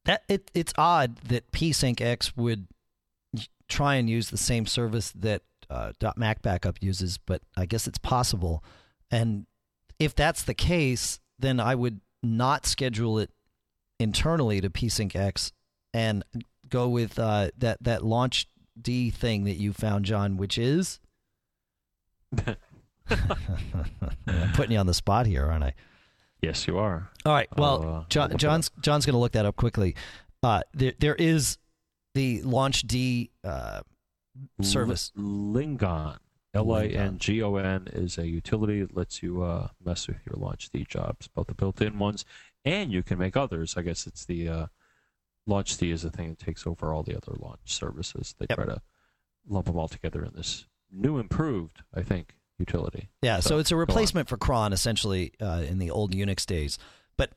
That 0.06 0.24
it 0.30 0.52
it's 0.54 0.74
odd 0.78 1.18
that 1.18 1.52
PSyncX 1.52 2.34
would 2.38 2.68
try 3.68 3.96
and 3.96 4.10
use 4.10 4.30
the 4.30 4.38
same 4.38 4.66
service 4.66 5.12
that 5.12 5.42
uh, 5.70 5.92
.Mac 6.16 6.42
Backup 6.42 6.82
uses, 6.82 7.18
but 7.18 7.42
I 7.56 7.66
guess 7.66 7.88
it's 7.88 7.98
possible. 7.98 8.64
And 9.12 9.46
if 10.00 10.16
that's 10.16 10.44
the 10.44 10.54
case, 10.54 11.20
then 11.40 11.60
I 11.60 11.76
would 11.76 12.02
not 12.24 12.66
schedule 12.66 13.20
it 13.20 13.32
internally 14.00 14.62
to 14.62 14.70
PSyncX 14.70 15.52
and 15.94 16.24
go 16.70 16.88
with 16.88 17.18
uh, 17.18 17.50
that 17.58 17.82
that 17.82 18.04
launch 18.04 18.48
D 18.80 19.10
thing 19.10 19.46
that 19.46 19.56
you 19.56 19.74
found, 19.74 20.06
John, 20.06 20.38
which 20.38 20.58
is. 20.58 21.00
I'm 23.10 24.52
putting 24.54 24.74
you 24.74 24.80
on 24.80 24.86
the 24.86 24.94
spot 24.94 25.26
here, 25.26 25.46
aren't 25.46 25.64
I? 25.64 25.74
Yes, 26.42 26.68
you 26.68 26.78
are. 26.78 27.10
All 27.26 27.34
right. 27.34 27.48
Well, 27.58 27.84
uh, 27.84 28.04
John, 28.10 28.38
John's 28.38 28.70
John's 28.82 29.06
going 29.06 29.14
to 29.14 29.20
look 29.20 29.32
that 29.32 29.46
up 29.46 29.56
quickly. 29.56 29.96
Uh, 30.44 30.62
there 30.74 30.94
there 31.00 31.16
is 31.16 31.58
the 32.14 32.42
launchd 32.42 33.30
uh, 33.44 33.82
service. 34.62 35.12
Lingon. 35.18 36.18
L 36.54 36.72
I 36.72 36.86
N 36.86 37.18
G 37.20 37.44
O 37.44 37.56
N 37.58 37.88
is 37.94 38.18
a 38.18 38.28
utility 38.28 38.82
that 38.82 38.96
lets 38.96 39.22
you 39.22 39.44
uh, 39.44 39.68
mess 39.84 40.08
with 40.08 40.18
your 40.26 40.36
launchd 40.36 40.88
jobs, 40.88 41.28
both 41.28 41.48
the 41.48 41.54
built-in 41.54 42.00
ones, 42.00 42.26
and 42.66 42.92
you 42.92 43.04
can 43.04 43.20
make 43.20 43.38
others. 43.38 43.76
I 43.78 43.82
guess 43.84 44.08
it's 44.08 44.26
the 44.26 44.50
uh, 44.50 44.66
launchd 45.48 45.92
is 45.92 46.02
the 46.02 46.10
thing 46.10 46.30
that 46.30 46.40
takes 46.40 46.66
over 46.66 46.92
all 46.94 47.04
the 47.04 47.16
other 47.16 47.34
launch 47.38 47.60
services. 47.66 48.34
They 48.40 48.48
Yep. 48.50 48.58
try 48.58 48.66
to 48.66 48.82
lump 49.48 49.68
them 49.68 49.78
all 49.78 49.88
together 49.88 50.24
in 50.24 50.32
this 50.36 50.66
new, 50.92 51.20
improved, 51.20 51.84
I 51.94 52.02
think, 52.02 52.36
utility. 52.58 53.10
Yeah, 53.22 53.40
so, 53.42 53.50
So, 53.50 53.58
it's 53.60 53.72
a 53.72 53.76
replacement 53.76 54.28
for 54.28 54.38
cron 54.38 54.74
essentially 54.74 55.34
uh, 55.40 55.64
in 55.68 55.78
the 55.78 55.92
old 55.92 56.14
Unix 56.16 56.46
days. 56.46 56.80
But 57.18 57.34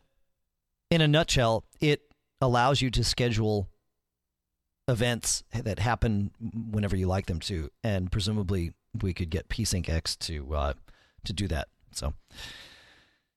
in 0.91 1.01
a 1.03 1.09
nutshell, 1.09 1.65
it 1.81 2.03
allows 2.41 2.81
you 2.81 2.91
to 2.93 3.05
schedule 3.05 3.69
events 4.91 5.43
that 5.53 5.79
happen 5.79 6.31
whenever 6.71 6.97
you 6.97 7.07
like 7.07 7.27
them 7.27 7.41
to, 7.41 7.71
and 7.85 8.11
presumably 8.13 8.73
we 9.01 9.15
could 9.15 9.31
get 9.31 9.49
PSyncX 9.49 10.19
to 10.21 10.55
uh, 10.55 10.73
to 11.25 11.33
do 11.33 11.47
that. 11.49 11.69
So 11.93 12.15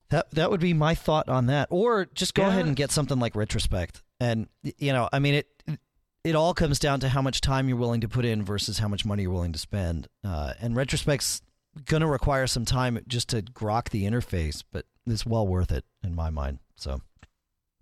that 0.10 0.32
that 0.32 0.52
would 0.52 0.60
be 0.60 0.74
my 0.74 0.96
thought 0.96 1.30
on 1.30 1.48
that. 1.48 1.68
Or 1.72 2.06
just 2.06 2.34
go 2.34 2.44
Yeah. 2.44 2.50
ahead 2.50 2.66
and 2.66 2.76
get 2.76 2.92
something 2.92 3.20
like 3.20 3.36
Retrospect. 3.36 4.02
And 4.20 4.48
you 4.64 4.94
know, 4.94 5.10
I 5.12 5.20
mean 5.20 5.36
it. 5.36 5.48
It 6.24 6.36
all 6.36 6.54
comes 6.54 6.80
down 6.80 7.02
to 7.02 7.10
how 7.10 7.22
much 7.22 7.42
time 7.42 7.68
you're 7.68 7.78
willing 7.78 8.00
to 8.00 8.08
put 8.08 8.24
in 8.24 8.46
versus 8.46 8.78
how 8.80 8.88
much 8.88 9.04
money 9.04 9.24
you're 9.24 9.32
willing 9.34 9.52
to 9.52 9.60
spend. 9.60 10.08
Uh, 10.24 10.54
and 10.62 10.74
Retrospect's 10.74 11.42
going 11.84 12.00
to 12.00 12.08
require 12.08 12.48
some 12.48 12.64
time 12.64 12.98
just 13.10 13.28
to 13.30 13.42
grok 13.42 13.90
the 13.90 14.06
interface, 14.06 14.64
but 14.72 14.86
it's 15.06 15.26
well 15.26 15.46
worth 15.46 15.70
it 15.70 15.84
in 16.02 16.16
my 16.16 16.30
mind. 16.30 16.60
So 16.78 17.02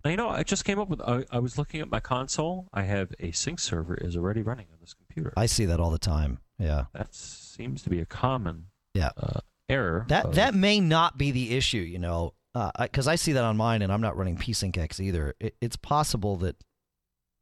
Now, 0.04 0.10
you 0.10 0.16
know, 0.16 0.28
I 0.28 0.42
just 0.42 0.64
came 0.64 0.78
up 0.78 0.88
with. 0.88 1.00
I, 1.00 1.24
I 1.30 1.38
was 1.38 1.56
looking 1.58 1.80
at 1.80 1.90
my 1.90 2.00
console. 2.00 2.68
I 2.72 2.82
have 2.82 3.12
a 3.20 3.30
sync 3.32 3.60
server 3.60 3.94
is 3.94 4.16
already 4.16 4.42
running 4.42 4.66
on 4.72 4.78
this 4.80 4.94
computer. 4.94 5.32
I 5.36 5.46
see 5.46 5.64
that 5.66 5.78
all 5.80 5.90
the 5.90 5.98
time. 5.98 6.38
Yeah. 6.58 6.84
that 6.92 7.14
seems 7.14 7.82
to 7.82 7.90
be 7.90 8.00
a 8.00 8.06
common 8.06 8.66
Yeah. 8.94 9.10
uh, 9.16 9.40
error. 9.68 10.04
That 10.08 10.26
of- 10.26 10.34
that 10.36 10.54
may 10.54 10.80
not 10.80 11.18
be 11.18 11.30
the 11.30 11.56
issue, 11.56 11.78
you 11.78 11.98
know, 11.98 12.34
because 12.80 13.06
I 13.08 13.14
see 13.16 13.32
that 13.32 13.44
on 13.44 13.56
mine, 13.56 13.82
and 13.82 13.92
I'm 13.92 14.00
not 14.00 14.16
running 14.16 14.36
PSyncX 14.36 15.00
either. 15.00 15.34
It, 15.40 15.56
it's 15.60 15.76
possible 15.76 16.36
that 16.38 16.56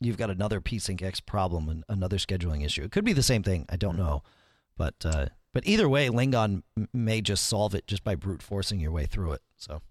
you've 0.00 0.16
got 0.16 0.30
another 0.30 0.60
PSyncX 0.60 1.24
problem 1.24 1.68
and 1.68 1.84
another 1.88 2.16
scheduling 2.18 2.64
issue. 2.64 2.82
It 2.82 2.92
could 2.92 3.04
be 3.04 3.12
the 3.12 3.22
same 3.22 3.42
thing. 3.42 3.66
I 3.68 3.76
don't 3.76 3.98
know, 3.98 4.22
but 4.76 4.94
uh, 5.04 5.26
but 5.52 5.66
either 5.66 5.88
way, 5.88 6.08
Lingon 6.08 6.62
may 6.94 7.20
just 7.20 7.46
solve 7.46 7.74
it 7.74 7.86
just 7.86 8.04
by 8.04 8.14
brute 8.14 8.42
forcing 8.42 8.80
your 8.80 8.92
way 8.92 9.06
through 9.06 9.32
it. 9.32 9.42
So. 9.56 9.82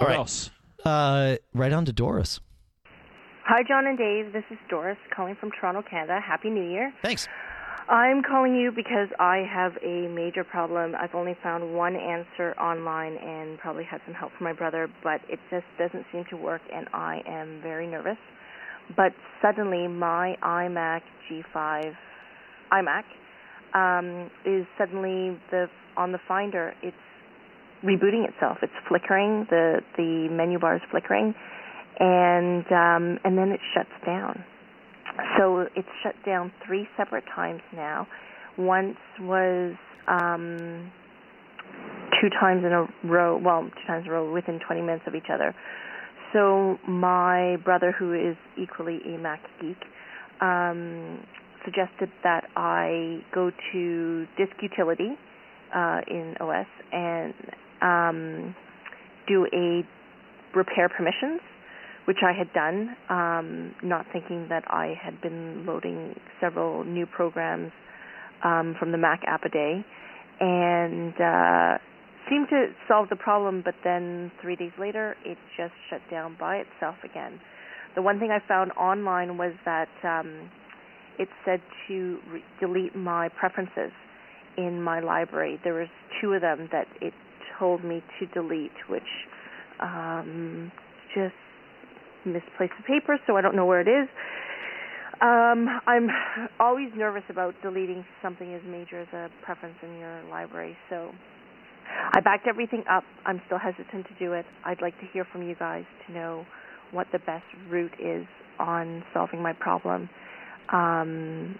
All 0.00 0.06
What 0.06 0.08
right. 0.10 0.16
else? 0.18 0.50
uh, 0.84 1.36
right 1.54 1.72
on 1.72 1.84
to 1.86 1.92
Doris. 1.92 2.40
Hi, 3.44 3.62
John 3.66 3.86
and 3.86 3.96
Dave. 3.98 4.32
This 4.32 4.44
is 4.50 4.58
Doris 4.68 4.98
calling 5.14 5.34
from 5.40 5.50
Toronto, 5.58 5.82
Canada. 5.88 6.20
Happy 6.24 6.50
New 6.50 6.68
Year. 6.70 6.92
Thanks. 7.02 7.26
I'm 7.88 8.22
calling 8.22 8.54
you 8.54 8.70
because 8.70 9.08
I 9.18 9.38
have 9.50 9.72
a 9.82 10.06
major 10.08 10.44
problem. 10.44 10.94
I've 10.94 11.14
only 11.14 11.34
found 11.42 11.74
one 11.74 11.96
answer 11.96 12.52
online 12.60 13.16
and 13.16 13.58
probably 13.58 13.84
had 13.84 14.02
some 14.04 14.12
help 14.14 14.32
from 14.36 14.44
my 14.44 14.52
brother, 14.52 14.88
but 15.02 15.22
it 15.30 15.40
just 15.50 15.64
doesn't 15.78 16.04
seem 16.12 16.24
to 16.28 16.36
work, 16.36 16.60
and 16.72 16.86
I 16.92 17.22
am 17.26 17.60
very 17.62 17.86
nervous. 17.86 18.18
But 18.94 19.12
suddenly, 19.40 19.88
my 19.88 20.36
iMac 20.42 21.00
G5 21.30 21.94
iMac 22.70 23.04
um, 23.74 24.30
is 24.44 24.66
suddenly 24.76 25.38
the 25.50 25.66
on 25.96 26.12
the 26.12 26.18
Finder. 26.28 26.74
It's 26.82 26.96
rebooting 27.84 28.28
itself. 28.28 28.58
It's 28.62 28.72
flickering. 28.88 29.46
the 29.50 29.80
The 29.96 30.28
menu 30.30 30.58
bar 30.58 30.76
is 30.76 30.82
flickering, 30.90 31.34
and 31.98 32.64
um, 32.66 33.18
and 33.24 33.36
then 33.36 33.50
it 33.50 33.60
shuts 33.74 33.90
down. 34.06 34.44
So 35.38 35.66
it's 35.74 35.88
shut 36.02 36.14
down 36.24 36.52
three 36.66 36.86
separate 36.96 37.24
times 37.34 37.60
now. 37.74 38.06
Once 38.56 38.96
was 39.20 39.74
um, 40.06 40.90
two 42.20 42.28
times 42.40 42.64
in 42.64 42.72
a 42.72 42.86
row, 43.04 43.38
well, 43.42 43.62
two 43.64 43.86
times 43.86 44.04
in 44.06 44.10
a 44.10 44.14
row 44.14 44.32
within 44.32 44.60
20 44.64 44.82
minutes 44.82 45.04
of 45.06 45.14
each 45.14 45.30
other. 45.32 45.54
So 46.32 46.78
my 46.86 47.56
brother, 47.64 47.92
who 47.96 48.12
is 48.14 48.36
equally 48.60 49.00
a 49.06 49.18
Mac 49.18 49.40
geek, 49.60 49.78
um, 50.40 51.24
suggested 51.64 52.10
that 52.22 52.44
I 52.56 53.20
go 53.34 53.50
to 53.72 54.26
Disk 54.36 54.52
Utility 54.62 55.16
uh, 55.74 56.00
in 56.06 56.34
OS 56.40 56.66
and 56.92 57.34
um, 57.82 58.54
do 59.26 59.46
a 59.52 59.82
repair 60.56 60.88
permissions 60.88 61.40
which 62.08 62.24
I 62.24 62.32
had 62.32 62.50
done, 62.54 62.96
um, 63.10 63.74
not 63.82 64.06
thinking 64.14 64.46
that 64.48 64.64
I 64.66 64.94
had 64.98 65.20
been 65.20 65.66
loading 65.66 66.14
several 66.40 66.82
new 66.82 67.04
programs 67.04 67.70
um, 68.42 68.74
from 68.78 68.92
the 68.92 68.96
Mac 68.96 69.20
app 69.26 69.44
a 69.44 69.50
day, 69.50 69.84
and 70.40 71.12
uh, 71.20 71.76
seemed 72.30 72.48
to 72.48 72.68
solve 72.88 73.10
the 73.10 73.16
problem. 73.16 73.60
But 73.62 73.74
then 73.84 74.32
three 74.40 74.56
days 74.56 74.72
later, 74.80 75.16
it 75.22 75.36
just 75.54 75.74
shut 75.90 76.00
down 76.10 76.34
by 76.40 76.56
itself 76.56 76.96
again. 77.04 77.40
The 77.94 78.00
one 78.00 78.18
thing 78.18 78.30
I 78.30 78.38
found 78.48 78.72
online 78.72 79.36
was 79.36 79.52
that 79.66 79.90
um, 80.02 80.48
it 81.18 81.28
said 81.44 81.60
to 81.88 82.18
re- 82.32 82.44
delete 82.58 82.96
my 82.96 83.28
preferences 83.38 83.92
in 84.56 84.80
my 84.82 85.00
library. 85.00 85.60
There 85.62 85.74
was 85.74 85.88
two 86.22 86.32
of 86.32 86.40
them 86.40 86.70
that 86.72 86.86
it 87.02 87.12
told 87.58 87.84
me 87.84 88.02
to 88.18 88.26
delete, 88.26 88.72
which 88.88 89.02
um, 89.80 90.72
just 91.14 91.34
misplaced 92.24 92.74
the 92.78 92.84
paper, 92.86 93.18
so 93.26 93.36
I 93.36 93.40
don't 93.40 93.56
know 93.56 93.66
where 93.66 93.80
it 93.80 93.88
is. 93.88 94.08
Um, 95.20 95.66
I'm 95.86 96.08
always 96.60 96.90
nervous 96.96 97.24
about 97.28 97.54
deleting 97.62 98.04
something 98.22 98.54
as 98.54 98.62
major 98.66 99.00
as 99.00 99.08
a 99.12 99.28
preference 99.44 99.76
in 99.82 99.98
your 99.98 100.22
library, 100.30 100.76
so 100.88 101.10
I 102.12 102.20
backed 102.20 102.46
everything 102.46 102.84
up. 102.90 103.02
I'm 103.26 103.40
still 103.46 103.58
hesitant 103.58 104.06
to 104.06 104.14
do 104.18 104.32
it. 104.34 104.46
I'd 104.64 104.80
like 104.80 104.94
to 105.00 105.06
hear 105.12 105.26
from 105.32 105.42
you 105.42 105.56
guys 105.56 105.84
to 106.06 106.12
know 106.12 106.44
what 106.92 107.08
the 107.12 107.18
best 107.18 107.44
route 107.68 107.94
is 107.98 108.26
on 108.58 109.02
solving 109.12 109.42
my 109.42 109.52
problem. 109.52 110.08
Um, 110.72 111.56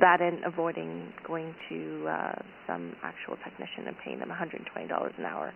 that 0.00 0.20
and 0.20 0.44
avoiding 0.44 1.12
going 1.26 1.54
to 1.68 2.06
uh, 2.08 2.32
some 2.66 2.94
actual 3.02 3.36
technician 3.42 3.86
and 3.86 3.96
paying 4.04 4.18
them 4.18 4.28
$120 4.28 5.18
an 5.18 5.24
hour. 5.24 5.52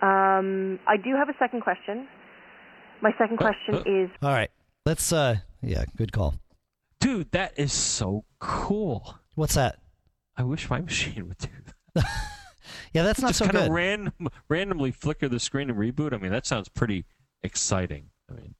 Um, 0.00 0.78
I 0.86 0.96
do 0.96 1.14
have 1.16 1.28
a 1.28 1.34
second 1.38 1.62
question. 1.62 2.06
My 3.02 3.10
second 3.18 3.38
question 3.38 3.74
uh. 3.74 3.82
is 3.86 4.10
All 4.22 4.30
right. 4.30 4.50
Let's. 4.86 5.12
uh 5.12 5.36
Yeah. 5.62 5.84
Good 5.96 6.12
call. 6.12 6.34
Dude, 7.00 7.30
that 7.32 7.52
is 7.56 7.72
so 7.72 8.24
cool. 8.40 9.18
What's 9.34 9.54
that? 9.54 9.78
I 10.36 10.42
wish 10.44 10.68
my 10.70 10.80
machine 10.90 11.28
would 11.28 11.38
do 11.38 11.48
that. 11.94 12.04
Yeah, 12.94 13.02
that's 13.02 13.20
not 13.20 13.28
Just 13.28 13.38
so 13.40 13.44
kind 13.44 13.56
good. 13.56 13.66
of 13.66 13.72
random, 13.72 14.28
randomly 14.48 14.92
flicker 14.92 15.28
the 15.28 15.38
screen 15.40 15.68
and 15.68 15.78
reboot. 15.78 16.14
I 16.14 16.16
mean, 16.18 16.32
that 16.32 16.46
sounds 16.46 16.68
pretty 16.70 17.04
exciting. 17.42 18.10
I 18.30 18.34
mean, 18.34 18.54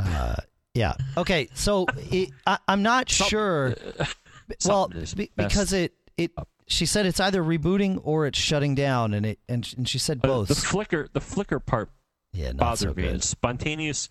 Uh, 0.00 0.36
yeah. 0.74 0.94
Okay. 1.16 1.48
So 1.54 1.86
it, 2.10 2.30
I, 2.46 2.58
I'm 2.68 2.82
not 2.82 3.10
Some- 3.10 3.28
sure. 3.28 3.74
uh, 3.98 4.04
well, 4.66 4.88
be, 5.16 5.30
because 5.36 5.72
it 5.72 5.94
it 6.16 6.32
she 6.66 6.86
said 6.86 7.06
it's 7.06 7.20
either 7.20 7.42
rebooting 7.42 8.00
or 8.04 8.26
it's 8.26 8.38
shutting 8.38 8.74
down, 8.74 9.14
and 9.14 9.24
it 9.26 9.38
and 9.48 9.72
and 9.76 9.88
she 9.88 9.98
said 9.98 10.20
Uh, 10.24 10.28
both. 10.28 10.48
the 10.48 10.54
flicker, 10.54 11.08
the 11.12 11.20
flicker 11.20 11.58
part 11.60 11.90
yeah, 12.32 12.48
not 12.48 12.58
bothered 12.58 12.78
so 12.78 12.94
me. 12.94 13.08
And 13.08 13.22
spontaneous 13.22 14.08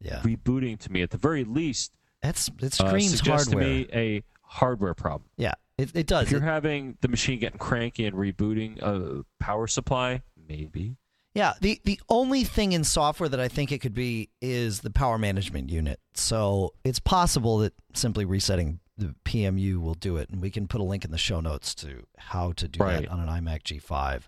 Yeah, 0.00 0.20
rebooting 0.22 0.78
to 0.80 0.92
me, 0.92 1.02
at 1.02 1.10
the 1.10 1.18
very 1.18 1.44
least, 1.44 1.92
that's 2.22 2.48
it 2.60 2.80
uh, 2.80 2.88
screams 2.88 3.16
suggests 3.16 3.48
hardware. 3.52 3.64
to 3.64 3.70
me 3.70 3.88
a 3.92 4.22
hardware 4.42 4.94
problem. 4.94 5.28
Yeah, 5.36 5.54
it 5.78 5.90
it 5.94 6.06
does. 6.06 6.24
If 6.26 6.30
you're 6.32 6.40
It- 6.42 6.44
having 6.44 6.96
the 7.00 7.08
machine 7.08 7.38
getting 7.38 7.58
cranky 7.58 8.06
and 8.06 8.16
rebooting 8.16 8.80
a 8.82 9.24
power 9.40 9.66
supply, 9.66 10.22
maybe. 10.48 10.96
Yeah, 11.36 11.52
the 11.60 11.80
the 11.84 12.00
only 12.08 12.44
thing 12.44 12.72
in 12.72 12.82
software 12.84 13.28
that 13.28 13.38
I 13.40 13.48
think 13.48 13.70
it 13.72 13.78
could 13.80 13.94
be 13.94 14.30
is 14.40 14.80
the 14.80 14.90
power 14.90 15.18
management 15.18 15.70
unit. 15.70 16.00
So 16.14 16.72
it's 16.84 16.98
possible 16.98 17.58
that 17.58 17.74
simply 17.94 18.24
resetting 18.24 18.80
the 18.96 19.14
PMU 19.24 19.76
will 19.80 19.94
do 19.94 20.16
it, 20.16 20.30
and 20.30 20.40
we 20.40 20.50
can 20.50 20.66
put 20.66 20.80
a 20.80 20.84
link 20.84 21.04
in 21.04 21.10
the 21.10 21.18
show 21.18 21.40
notes 21.40 21.74
to 21.76 22.04
how 22.16 22.52
to 22.52 22.66
do 22.66 22.82
Right. 22.82 23.02
that 23.02 23.10
on 23.10 23.20
an 23.20 23.28
iMac 23.28 23.62
G5. 23.64 24.22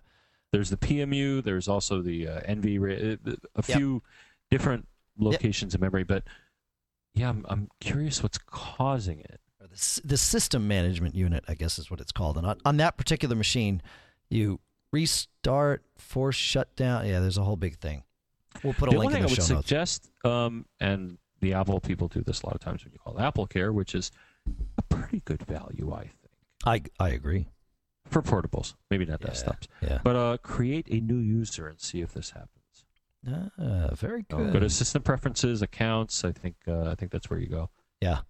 There's 0.51 0.69
the 0.69 0.77
PMU. 0.77 1.43
There's 1.43 1.67
also 1.67 2.01
the 2.01 2.27
uh, 2.27 2.41
NV. 2.41 3.17
uh, 3.27 3.35
A 3.55 3.61
few 3.63 4.03
different 4.51 4.87
locations 5.17 5.73
of 5.75 5.81
memory, 5.81 6.03
but 6.03 6.23
yeah, 7.15 7.29
I'm, 7.29 7.45
I'm 7.49 7.69
curious 7.81 8.21
what's 8.21 8.37
causing 8.37 9.19
it. 9.21 9.39
The, 9.59 10.01
the 10.05 10.17
system 10.17 10.67
management 10.67 11.15
unit, 11.15 11.43
I 11.47 11.55
guess 11.55 11.77
is 11.79 11.89
what 11.91 11.99
it's 11.99 12.11
called. 12.11 12.37
And 12.37 12.45
on, 12.47 12.57
on 12.65 12.77
that 12.77 12.97
particular 12.97 13.35
machine, 13.35 13.81
you 14.29 14.59
restart, 14.91 15.83
force 15.97 16.35
shutdown. 16.35 17.05
Yeah, 17.07 17.19
there's 17.19 17.37
a 17.37 17.43
whole 17.43 17.55
big 17.55 17.77
thing. 17.77 18.03
We'll 18.63 18.73
put 18.73 18.89
a 18.89 18.91
the 18.91 18.97
link 18.99 19.11
one 19.13 19.21
in 19.21 19.27
thing 19.27 19.35
the 19.35 19.41
I 19.41 19.45
show 19.45 19.53
would 19.53 19.55
notes. 19.57 19.67
suggest, 19.67 20.11
um, 20.25 20.65
and 20.79 21.17
the 21.39 21.53
Apple 21.53 21.79
people 21.79 22.07
do 22.07 22.21
this 22.21 22.41
a 22.41 22.45
lot 22.47 22.55
of 22.55 22.61
times 22.61 22.83
when 22.83 22.91
you 22.93 22.99
call 22.99 23.19
Apple 23.19 23.47
Care, 23.47 23.71
which 23.71 23.95
is 23.95 24.11
a 24.77 24.81
pretty 24.81 25.21
good 25.23 25.43
value, 25.45 25.93
I 25.93 26.09
think, 26.65 26.91
I 26.99 27.05
I 27.05 27.09
agree. 27.09 27.47
for 28.07 28.21
portables. 28.21 28.73
Maybe 28.89 29.05
not 29.05 29.21
Yeah, 29.21 29.27
desktops, 29.29 29.67
Yeah. 29.81 29.99
but 30.03 30.15
uh, 30.15 30.37
create 30.37 30.87
a 30.89 30.99
new 30.99 31.17
user 31.19 31.67
and 31.67 31.79
see 31.79 32.01
if 32.01 32.13
this 32.13 32.31
happens. 32.31 32.49
Ah, 33.27 33.93
very 33.95 34.23
good. 34.23 34.51
go 34.53 34.59
to 34.59 34.69
System 34.69 35.03
Preferences, 35.03 35.61
Accounts. 35.61 36.23
I 36.25 36.31
think 36.31 36.55
uh, 36.67 36.89
I 36.89 36.95
think 36.95 37.11
that's 37.11 37.29
where 37.29 37.39
you 37.39 37.47
go. 37.47 37.69
yeah. 38.01 38.21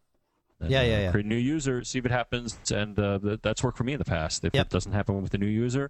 And, 0.62 0.70
Yeah, 0.70 0.80
uh, 0.82 0.84
yeah, 0.84 1.00
yeah. 1.00 1.12
Create 1.12 1.26
a 1.26 1.30
new 1.30 1.36
user, 1.38 1.84
see 1.86 2.00
if 2.00 2.06
it 2.06 2.12
happens, 2.12 2.60
and 2.70 3.00
uh, 3.00 3.18
th- 3.20 3.40
that's 3.42 3.64
worked 3.64 3.78
for 3.78 3.86
me 3.86 3.94
in 3.94 4.00
the 4.00 4.04
past. 4.06 4.44
If 4.44 4.54
Yep. 4.54 4.66
it 4.66 4.70
doesn't 4.70 4.92
happen 4.92 5.22
with 5.22 5.32
the 5.32 5.38
new 5.38 5.46
user, 5.48 5.90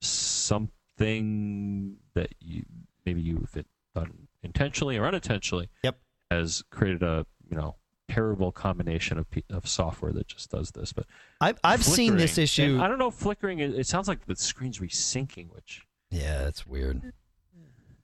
something 0.00 1.96
that 2.14 2.34
you 2.40 2.64
maybe 3.06 3.20
you've 3.22 3.56
done 3.94 4.28
intentionally 4.42 4.96
or 4.96 5.06
unintentionally 5.06 5.68
Yep. 5.82 5.98
has 6.30 6.62
created 6.70 7.02
a 7.02 7.26
you 7.50 7.56
know 7.56 7.74
terrible 8.08 8.52
combination 8.52 9.18
of 9.18 9.26
of 9.50 9.66
software 9.68 10.12
that 10.12 10.26
just 10.28 10.50
does 10.50 10.70
this. 10.72 10.92
But 10.92 11.06
I've 11.40 11.58
I've 11.64 11.84
seen 11.84 12.16
this 12.16 12.38
issue. 12.38 12.78
I 12.80 12.88
don't 12.88 12.98
know 12.98 13.10
flickering. 13.10 13.58
It, 13.60 13.74
it 13.74 13.86
sounds 13.86 14.08
like 14.08 14.26
the 14.26 14.36
screen's 14.36 14.78
resyncing, 14.78 15.50
which 15.52 15.82
Yeah, 16.10 16.46
it's 16.48 16.66
weird. 16.66 17.12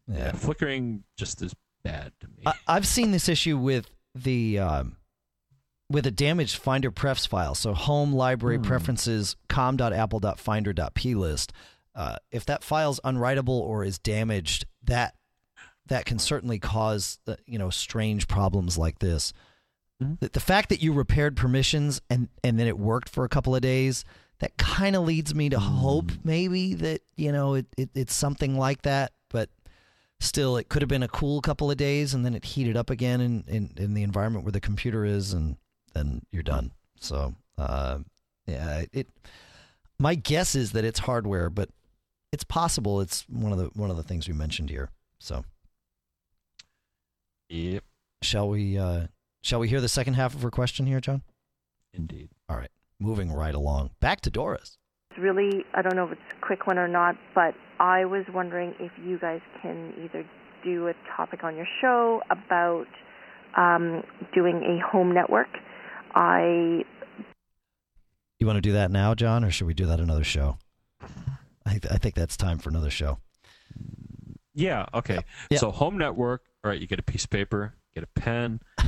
Yeah. 0.08 0.30
flickering 0.32 1.02
just 1.16 1.42
is 1.42 1.52
bad 1.82 2.12
to 2.20 2.28
me. 2.28 2.44
I, 2.46 2.52
I've 2.68 2.86
seen 2.86 3.10
this 3.10 3.28
issue 3.28 3.58
with 3.58 3.90
the 4.14 4.58
um, 4.60 4.96
with 5.90 6.06
a 6.06 6.12
damaged 6.12 6.56
Finder 6.56 6.92
prefs 6.92 7.26
file. 7.26 7.54
So 7.56 7.74
home 7.74 8.12
library 8.12 8.58
Hmm. 8.58 8.62
preferences 8.64 9.34
com.apple.finder.plist. 9.48 11.52
Uh, 11.96 12.16
if 12.30 12.44
that 12.46 12.62
file's 12.62 13.00
unwritable 13.04 13.48
or 13.48 13.82
is 13.82 13.98
damaged, 13.98 14.66
that 14.84 15.14
that 15.86 16.04
can 16.04 16.18
certainly 16.18 16.58
cause 16.58 17.18
uh, 17.26 17.36
you 17.46 17.58
know 17.58 17.70
strange 17.70 18.28
problems 18.28 18.76
like 18.76 18.98
this. 18.98 19.32
Mhm. 20.02 20.20
The, 20.20 20.28
the 20.28 20.40
fact 20.40 20.68
that 20.68 20.82
you 20.82 20.92
repaired 20.92 21.36
permissions 21.36 22.00
and 22.10 22.28
and 22.44 22.60
then 22.60 22.66
it 22.66 22.78
worked 22.78 23.08
for 23.08 23.24
a 23.24 23.28
couple 23.30 23.54
of 23.56 23.62
days, 23.62 24.04
that 24.40 24.56
kind 24.58 24.94
of 24.94 25.04
leads 25.04 25.34
me 25.34 25.48
to 25.48 25.58
hope 25.58 26.10
maybe 26.22 26.74
that 26.74 27.00
you 27.16 27.32
know 27.32 27.54
it, 27.54 27.66
it 27.78 27.88
it's 27.94 28.14
something 28.14 28.58
like 28.58 28.82
that, 28.82 29.12
but 29.30 29.48
still 30.20 30.56
it 30.56 30.68
could 30.68 30.82
have 30.82 30.88
been 30.88 31.02
a 31.02 31.08
cool 31.08 31.40
couple 31.40 31.70
of 31.70 31.76
days 31.76 32.14
and 32.14 32.24
then 32.24 32.34
it 32.34 32.44
heated 32.44 32.76
up 32.76 32.88
again 32.90 33.20
in, 33.20 33.44
in, 33.46 33.70
in 33.76 33.94
the 33.94 34.02
environment 34.02 34.44
where 34.46 34.52
the 34.52 34.60
computer 34.60 35.04
is 35.04 35.34
and 35.34 35.58
then 35.92 36.22
you're 36.32 36.42
done 36.42 36.72
so 36.98 37.34
uh, 37.58 37.98
yeah 38.46 38.84
it 38.94 39.06
my 39.98 40.14
guess 40.14 40.54
is 40.54 40.72
that 40.72 40.86
it's 40.86 41.00
hardware 41.00 41.50
but 41.50 41.68
it's 42.36 42.44
possible 42.44 43.00
it's 43.00 43.24
one 43.30 43.50
of 43.50 43.56
the 43.56 43.70
one 43.74 43.90
of 43.90 43.96
the 43.96 44.02
things 44.02 44.28
we 44.28 44.34
mentioned 44.34 44.68
here. 44.68 44.90
So 45.18 45.42
yep, 47.48 47.82
shall 48.20 48.50
we 48.50 48.76
uh, 48.76 49.06
shall 49.40 49.58
we 49.58 49.68
hear 49.68 49.80
the 49.80 49.88
second 49.88 50.14
half 50.14 50.34
of 50.34 50.42
her 50.42 50.50
question 50.50 50.84
here 50.84 51.00
john? 51.00 51.22
Indeed. 51.94 52.28
all 52.50 52.58
right. 52.58 52.70
Moving 53.00 53.32
right 53.32 53.54
along. 53.54 53.92
Back 54.00 54.20
to 54.22 54.30
doris. 54.30 54.76
It's 55.10 55.18
really, 55.18 55.64
I 55.72 55.80
don't 55.80 55.96
know 55.96 56.04
if 56.04 56.12
it's 56.12 56.20
a 56.36 56.46
quick 56.46 56.66
one 56.66 56.76
or 56.76 56.88
not, 56.88 57.16
but 57.34 57.54
I 57.80 58.04
was 58.04 58.26
wondering 58.34 58.74
if 58.78 58.92
you 59.02 59.18
guys 59.18 59.40
can 59.62 59.94
either 60.04 60.22
do 60.62 60.88
a 60.88 60.92
topic 61.16 61.42
on 61.42 61.56
your 61.56 61.66
show 61.80 62.20
about 62.30 62.86
um, 63.56 64.02
doing 64.34 64.56
a 64.56 64.86
home 64.86 65.14
network. 65.14 65.48
I 66.14 66.84
you 68.38 68.46
want 68.46 68.58
to 68.58 68.60
do 68.60 68.72
that 68.72 68.90
now 68.90 69.14
john 69.14 69.42
or 69.42 69.50
should 69.50 69.66
we 69.66 69.72
do 69.72 69.86
that 69.86 69.98
another 69.98 70.24
show 70.24 70.58
i, 71.66 71.70
th- 71.72 71.92
I 71.92 71.96
think 71.98 72.14
that's 72.14 72.36
time 72.38 72.58
for 72.58 72.70
another 72.70 72.90
show 72.90 73.18
Yeah. 74.54 74.86
Okay. 74.94 75.18
So 75.56 75.70
home 75.70 75.98
network. 75.98 76.44
All 76.64 76.70
right. 76.70 76.80
You 76.80 76.86
get 76.86 76.98
a 76.98 77.02
piece 77.02 77.24
of 77.24 77.30
paper. 77.30 77.74
Get 77.94 78.04
a 78.04 78.20
pen. 78.20 78.60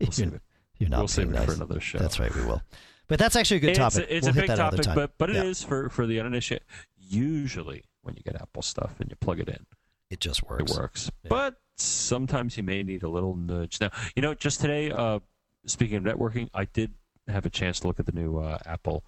We'll 0.00 0.10
save 0.12 0.26
you're, 0.26 0.34
it. 0.36 0.42
you're 0.78 0.90
not 0.90 0.98
we'll 0.98 1.08
save 1.08 1.32
it 1.32 1.44
for 1.44 1.52
another 1.52 1.80
show. 1.80 1.98
That's 1.98 2.18
right, 2.18 2.34
we 2.34 2.44
will. 2.44 2.62
But 3.06 3.18
that's 3.18 3.36
actually 3.36 3.58
a 3.58 3.60
good 3.60 3.70
it's 3.70 3.78
topic. 3.78 4.08
A, 4.10 4.16
it's 4.16 4.26
we'll 4.26 4.38
a 4.38 4.46
big 4.46 4.56
topic, 4.56 4.86
but 4.94 5.12
but 5.18 5.30
it 5.30 5.36
Yeah, 5.36 5.44
is 5.44 5.62
for 5.62 5.88
for 5.88 6.06
the 6.06 6.20
uninitiated. 6.20 6.66
Usually, 6.96 7.84
when 8.02 8.16
you 8.16 8.22
get 8.22 8.34
Apple 8.40 8.62
stuff 8.62 8.94
and 9.00 9.08
you 9.10 9.16
plug 9.16 9.40
it 9.40 9.48
in, 9.48 9.66
It 10.10 10.20
just 10.20 10.42
works. 10.42 10.72
it 10.72 10.76
works. 10.78 11.10
Yeah. 11.22 11.28
But 11.28 11.56
sometimes 11.76 12.56
you 12.56 12.62
may 12.62 12.82
need 12.82 13.02
a 13.02 13.08
little 13.08 13.36
nudge. 13.36 13.80
Now, 13.80 13.90
you 14.16 14.22
know, 14.22 14.34
just 14.34 14.60
today, 14.60 14.90
uh, 14.90 15.20
speaking 15.66 15.96
of 15.96 16.02
networking, 16.04 16.48
I 16.54 16.64
did 16.64 16.92
have 17.28 17.46
a 17.46 17.50
chance 17.50 17.80
to 17.80 17.86
look 17.86 18.00
at 18.00 18.06
the 18.06 18.12
new 18.12 18.38
uh, 18.38 18.58
Apple 18.66 19.04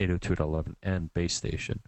802.11n 0.00 1.10
base 1.14 1.34
station. 1.34 1.80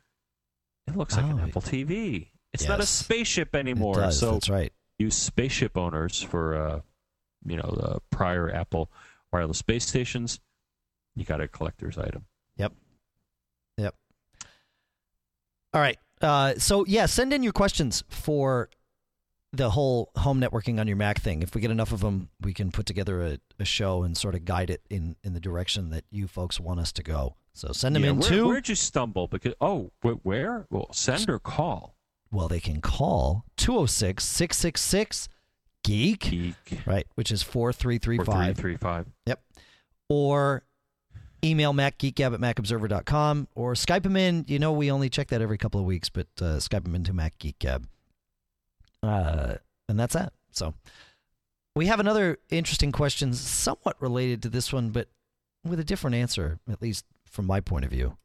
It 0.87 0.97
looks 0.97 1.17
like 1.17 1.27
an 1.27 1.41
Oh, 1.41 1.45
Apple 1.45 1.63
TV. 1.63 2.29
It's 2.53 2.67
not 2.67 2.81
a 2.81 2.83
yes. 2.83 2.91
spaceship 2.91 3.55
anymore. 3.55 3.95
does. 3.95 4.19
So 4.19 4.33
that's 4.33 4.49
right. 4.51 4.73
use 4.99 5.15
spaceship 5.17 5.77
owners 5.77 6.21
for 6.21 6.57
uh, 6.57 6.81
you 7.47 7.57
know 7.57 7.75
the 7.77 8.01
prior 8.11 8.53
Apple 8.53 8.91
wireless 9.33 9.59
space 9.59 9.85
stations. 9.87 10.41
You 11.15 11.25
got 11.25 11.41
a 11.41 11.47
collector's 11.49 11.97
item. 11.99 12.25
Yep. 12.57 12.73
Yep. 13.79 13.95
All 15.73 15.81
right. 15.81 15.99
Uh, 16.21 16.55
so 16.59 16.85
yeah, 16.87 17.07
send 17.07 17.33
in 17.33 17.43
your 17.43 17.53
questions 17.53 18.03
for 18.09 18.69
the 19.53 19.71
whole 19.71 20.11
home 20.17 20.41
networking 20.41 20.79
on 20.81 20.87
your 20.87 20.97
Mac 20.97 21.21
thing. 21.21 21.43
If 21.43 21.55
we 21.55 21.61
get 21.61 21.71
enough 21.71 21.93
of 21.93 22.01
them, 22.01 22.29
we 22.41 22.53
can 22.53 22.71
put 22.71 22.87
together 22.87 23.23
a, 23.23 23.39
a 23.59 23.65
show 23.65 24.03
and 24.03 24.17
sort 24.17 24.35
of 24.35 24.45
guide 24.45 24.71
it 24.71 24.83
in, 24.91 25.17
in 25.25 25.33
the 25.33 25.41
direction 25.41 25.91
that 25.91 26.05
you 26.11 26.29
folks 26.29 26.61
want 26.61 26.79
us 26.81 26.93
to 26.93 27.03
go. 27.03 27.35
So 27.53 27.73
send 27.73 27.97
them 27.97 28.05
Yeah, 28.05 28.11
in 28.11 28.19
where, 28.21 28.29
too. 28.29 28.47
Where'd 28.49 28.69
you 28.69 28.75
stumble? 28.75 29.27
Because 29.29 29.55
oh, 29.61 29.91
where? 30.23 30.67
Well, 30.71 30.89
send 30.93 31.29
or 31.29 31.39
call. 31.39 31.97
well, 32.31 32.49
they 32.49 32.61
can 32.61 32.81
call 32.81 33.45
206 33.57 34.23
666 34.25 35.29
Geek, 35.83 36.21
Geek. 36.21 36.55
right, 36.87 37.07
which 37.15 37.33
is 37.33 37.43
4335. 37.43 38.57
Three 38.57 38.77
five. 38.77 39.07
Yep. 39.27 39.43
Or 40.09 40.63
email 41.43 41.73
macgeekgab 41.73 42.35
at 42.35 42.41
macobserver.com 42.41 43.49
or 43.55 43.73
Skype 43.73 44.03
them 44.03 44.17
in. 44.17 44.45
You 44.47 44.59
know, 44.59 44.73
we 44.73 44.91
only 44.91 45.09
check 45.09 45.29
that 45.29 45.41
every 45.41 45.57
couple 45.57 45.81
of 45.81 45.87
weeks, 45.87 46.11
but 46.11 46.27
uh, 46.41 46.57
Skype 46.59 46.85
them 46.85 46.95
into 46.95 47.13
macgeekgab. 47.15 47.85
Uh, 49.03 49.55
and 49.89 49.99
that's 49.99 50.13
that. 50.13 50.35
So 50.53 50.75
we 51.75 51.87
have 51.87 51.99
another 52.01 52.39
interesting 52.51 52.93
question, 52.93 53.33
somewhat 53.33 53.97
related 54.01 54.43
to 54.43 54.49
this 54.51 54.73
one, 54.73 54.91
but 54.91 55.09
with 55.65 55.81
a 55.81 55.85
different 55.85 56.17
answer, 56.17 56.59
at 56.71 56.83
least 56.83 57.07
from 57.31 57.47
my 57.47 57.61
point 57.61 57.85
of 57.85 57.91
view. 57.91 58.17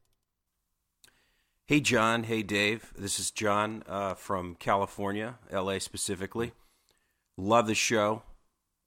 Hey, 1.64 1.80
John. 1.80 2.24
Hey, 2.24 2.42
Dave. 2.42 2.92
This 2.96 3.18
is 3.18 3.30
John 3.30 3.82
uh, 3.88 4.14
from 4.14 4.54
California, 4.56 5.38
LA 5.50 5.78
specifically. 5.78 6.52
Love 7.36 7.66
the 7.66 7.74
show. 7.74 8.22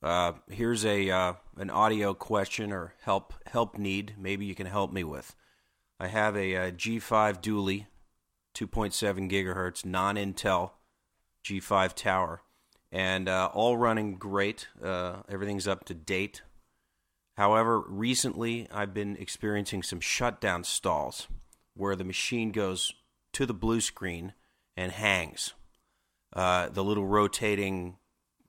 Uh, 0.02 0.34
here's 0.50 0.86
a 0.86 1.10
uh, 1.10 1.34
an 1.58 1.70
audio 1.70 2.14
question 2.14 2.72
or 2.72 2.94
help 3.02 3.34
help 3.48 3.78
need. 3.78 4.16
Maybe 4.18 4.46
you 4.46 4.56
can 4.56 4.68
help 4.68 4.94
me 4.94 5.04
with. 5.04 5.36
I 6.00 6.08
have 6.08 6.38
a, 6.38 6.56
uh 6.56 6.72
G5 6.72 7.42
Dually, 7.42 7.88
2.7 8.56 9.30
gigahertz 9.30 9.84
non-Intel 9.84 10.72
G5 11.44 11.94
tower, 11.94 12.44
and 12.92 13.28
uh, 13.28 13.50
all 13.54 13.78
running 13.78 14.16
great. 14.16 14.70
Uh, 14.82 15.18
everything's 15.28 15.68
up 15.68 15.84
to 15.86 15.94
date. 15.94 16.44
However, 17.40 17.80
recently 17.80 18.68
I've 18.70 18.94
been 18.94 19.16
experiencing 19.16 19.82
some 19.82 20.02
shutdown 20.02 20.66
stalls 20.66 21.30
where 21.74 21.96
the 21.96 22.04
machine 22.04 22.52
goes 22.52 22.92
to 23.32 23.46
the 23.46 23.54
blue 23.54 23.80
screen 23.80 24.34
and 24.76 24.92
hangs. 24.92 25.54
Uh, 26.34 26.68
the 26.68 26.84
little 26.84 27.08
rotating 27.08 27.96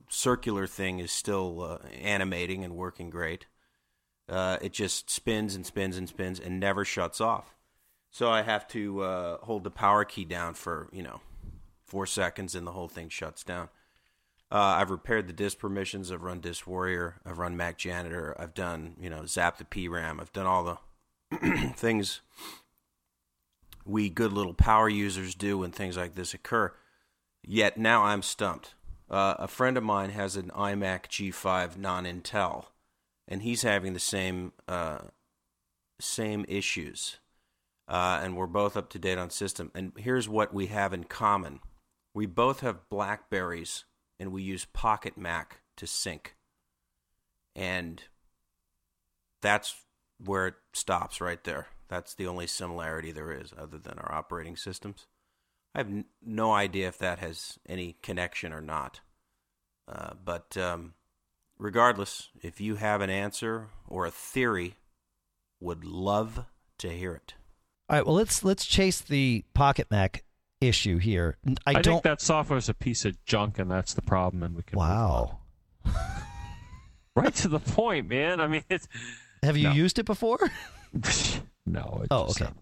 circular 0.08 0.66
thing 0.66 0.98
is 0.98 1.12
still 1.12 1.62
uh, 1.62 1.78
animating 2.02 2.64
and 2.64 2.74
working 2.74 3.10
great. 3.10 3.46
Uh, 4.28 4.58
it 4.60 4.72
just 4.72 5.08
spins 5.08 5.54
and 5.54 5.64
spins 5.64 5.96
and 5.96 6.08
spins 6.08 6.40
and 6.40 6.58
never 6.58 6.84
shuts 6.84 7.20
off. 7.20 7.54
So 8.10 8.28
I 8.28 8.42
have 8.42 8.66
to 8.70 9.02
uh, 9.02 9.36
hold 9.36 9.62
the 9.62 9.70
power 9.70 10.04
key 10.04 10.24
down 10.24 10.54
for 10.54 10.88
you 10.90 11.04
know 11.04 11.20
four 11.84 12.06
seconds 12.06 12.56
and 12.56 12.66
the 12.66 12.72
whole 12.72 12.88
thing 12.88 13.08
shuts 13.08 13.44
down. 13.44 13.68
Uh, 14.52 14.78
I've 14.78 14.90
repaired 14.90 15.28
the 15.28 15.32
disk 15.32 15.58
permissions. 15.58 16.10
I've 16.10 16.22
run 16.22 16.40
Disk 16.40 16.66
Warrior. 16.66 17.20
I've 17.24 17.38
run 17.38 17.56
Mac 17.56 17.78
Janitor. 17.78 18.34
I've 18.38 18.54
done 18.54 18.96
you 19.00 19.08
know 19.08 19.24
zap 19.26 19.58
the 19.58 19.64
PRAM. 19.64 20.18
I've 20.20 20.32
done 20.32 20.46
all 20.46 20.64
the 21.30 21.72
things 21.76 22.20
we 23.84 24.08
good 24.08 24.32
little 24.32 24.54
power 24.54 24.88
users 24.88 25.34
do 25.34 25.58
when 25.58 25.70
things 25.70 25.96
like 25.96 26.14
this 26.14 26.34
occur. 26.34 26.72
Yet 27.42 27.78
now 27.78 28.04
I'm 28.04 28.22
stumped. 28.22 28.74
Uh, 29.08 29.34
a 29.38 29.48
friend 29.48 29.76
of 29.76 29.82
mine 29.82 30.10
has 30.10 30.36
an 30.36 30.50
iMac 30.50 31.06
G5 31.08 31.76
non-Intel, 31.76 32.66
and 33.26 33.42
he's 33.42 33.62
having 33.62 33.92
the 33.92 33.98
same 34.00 34.52
uh, 34.68 34.98
same 36.00 36.44
issues. 36.48 37.18
Uh, 37.88 38.20
and 38.22 38.36
we're 38.36 38.46
both 38.46 38.76
up 38.76 38.88
to 38.90 39.00
date 39.00 39.18
on 39.18 39.30
system. 39.30 39.72
And 39.74 39.92
here's 39.96 40.28
what 40.28 40.54
we 40.54 40.66
have 40.66 40.92
in 40.92 41.04
common: 41.04 41.60
we 42.14 42.26
both 42.26 42.60
have 42.60 42.88
Blackberries, 42.88 43.84
and 44.20 44.32
we 44.32 44.42
use 44.42 44.66
Pocket 44.66 45.16
Mac 45.16 45.62
to 45.76 45.86
sync. 45.86 46.36
And 47.56 48.02
that's 49.40 49.74
where 50.22 50.48
it 50.48 50.54
stops 50.74 51.20
right 51.20 51.42
there. 51.42 51.68
That's 51.88 52.14
the 52.14 52.26
only 52.26 52.46
similarity 52.46 53.10
there 53.10 53.32
is, 53.32 53.52
other 53.58 53.78
than 53.78 53.98
our 53.98 54.12
operating 54.12 54.56
systems. 54.56 55.06
I 55.74 55.78
have 55.78 55.88
n- 55.88 56.04
no 56.22 56.52
idea 56.52 56.86
if 56.86 56.98
that 56.98 57.18
has 57.18 57.58
any 57.66 57.96
connection 58.02 58.52
or 58.52 58.60
not. 58.60 59.00
Uh, 59.88 60.10
but 60.22 60.56
um, 60.56 60.92
regardless, 61.58 62.28
if 62.42 62.60
you 62.60 62.76
have 62.76 63.00
an 63.00 63.10
answer 63.10 63.68
or 63.88 64.04
a 64.04 64.10
theory, 64.10 64.76
would 65.58 65.84
love 65.84 66.44
to 66.78 66.90
hear 66.90 67.14
it. 67.14 67.34
All 67.88 67.96
right, 67.96 68.06
well 68.06 68.14
let's 68.14 68.44
let's 68.44 68.66
chase 68.66 69.00
the 69.00 69.44
Pocket 69.54 69.90
Mac 69.90 70.22
issue 70.60 70.98
here. 70.98 71.36
I, 71.66 71.70
I, 71.70 71.72
don't. 71.74 71.84
think 71.84 72.02
that 72.04 72.20
software 72.20 72.58
is 72.58 72.68
a 72.68 72.74
piece 72.74 73.04
of 73.04 73.22
junk, 73.24 73.58
and 73.58 73.70
that's 73.70 73.94
the 73.94 74.02
problem. 74.02 74.42
And 74.42 74.54
we 74.56 74.62
can 74.62 74.78
wow. 74.78 75.38
right 77.16 77.34
to 77.36 77.48
the 77.48 77.60
point, 77.60 78.08
man. 78.08 78.40
I 78.40 78.46
mean, 78.46 78.64
it's 78.68 78.88
Have 79.42 79.56
you 79.56 79.68
No. 79.68 79.74
used 79.74 79.98
it 79.98 80.06
before? 80.06 80.38
no. 81.66 82.00
It's 82.02 82.08
Oh, 82.10 82.22
okay. 82.30 82.44
not- 82.44 82.56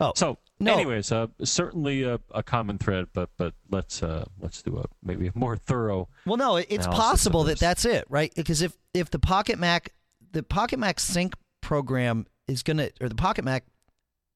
Oh, 0.00 0.12
So, 0.16 0.38
no. 0.58 0.74
anyways, 0.74 1.12
uh, 1.12 1.28
certainly 1.44 2.02
a, 2.02 2.18
a 2.32 2.42
common 2.42 2.78
thread, 2.78 3.06
but 3.12 3.30
but 3.36 3.54
let's 3.70 4.02
uh, 4.02 4.24
let's 4.40 4.60
do 4.60 4.76
a 4.78 4.84
maybe 5.04 5.28
a 5.28 5.32
more 5.36 5.56
thorough. 5.56 6.08
Well, 6.26 6.36
no, 6.36 6.56
it's 6.56 6.86
possible 6.88 7.44
that 7.44 7.60
that's 7.60 7.84
it, 7.84 8.04
right? 8.08 8.32
Because 8.34 8.60
if 8.60 8.76
if 8.92 9.10
the 9.10 9.20
Pocket 9.20 9.56
Mac, 9.58 9.90
the 10.32 10.42
Pocket 10.42 10.80
Mac 10.80 10.98
Sync 10.98 11.34
program 11.60 12.26
is 12.48 12.64
gonna, 12.64 12.90
or 13.00 13.08
the 13.08 13.14
Pocket 13.14 13.44
Mac 13.44 13.64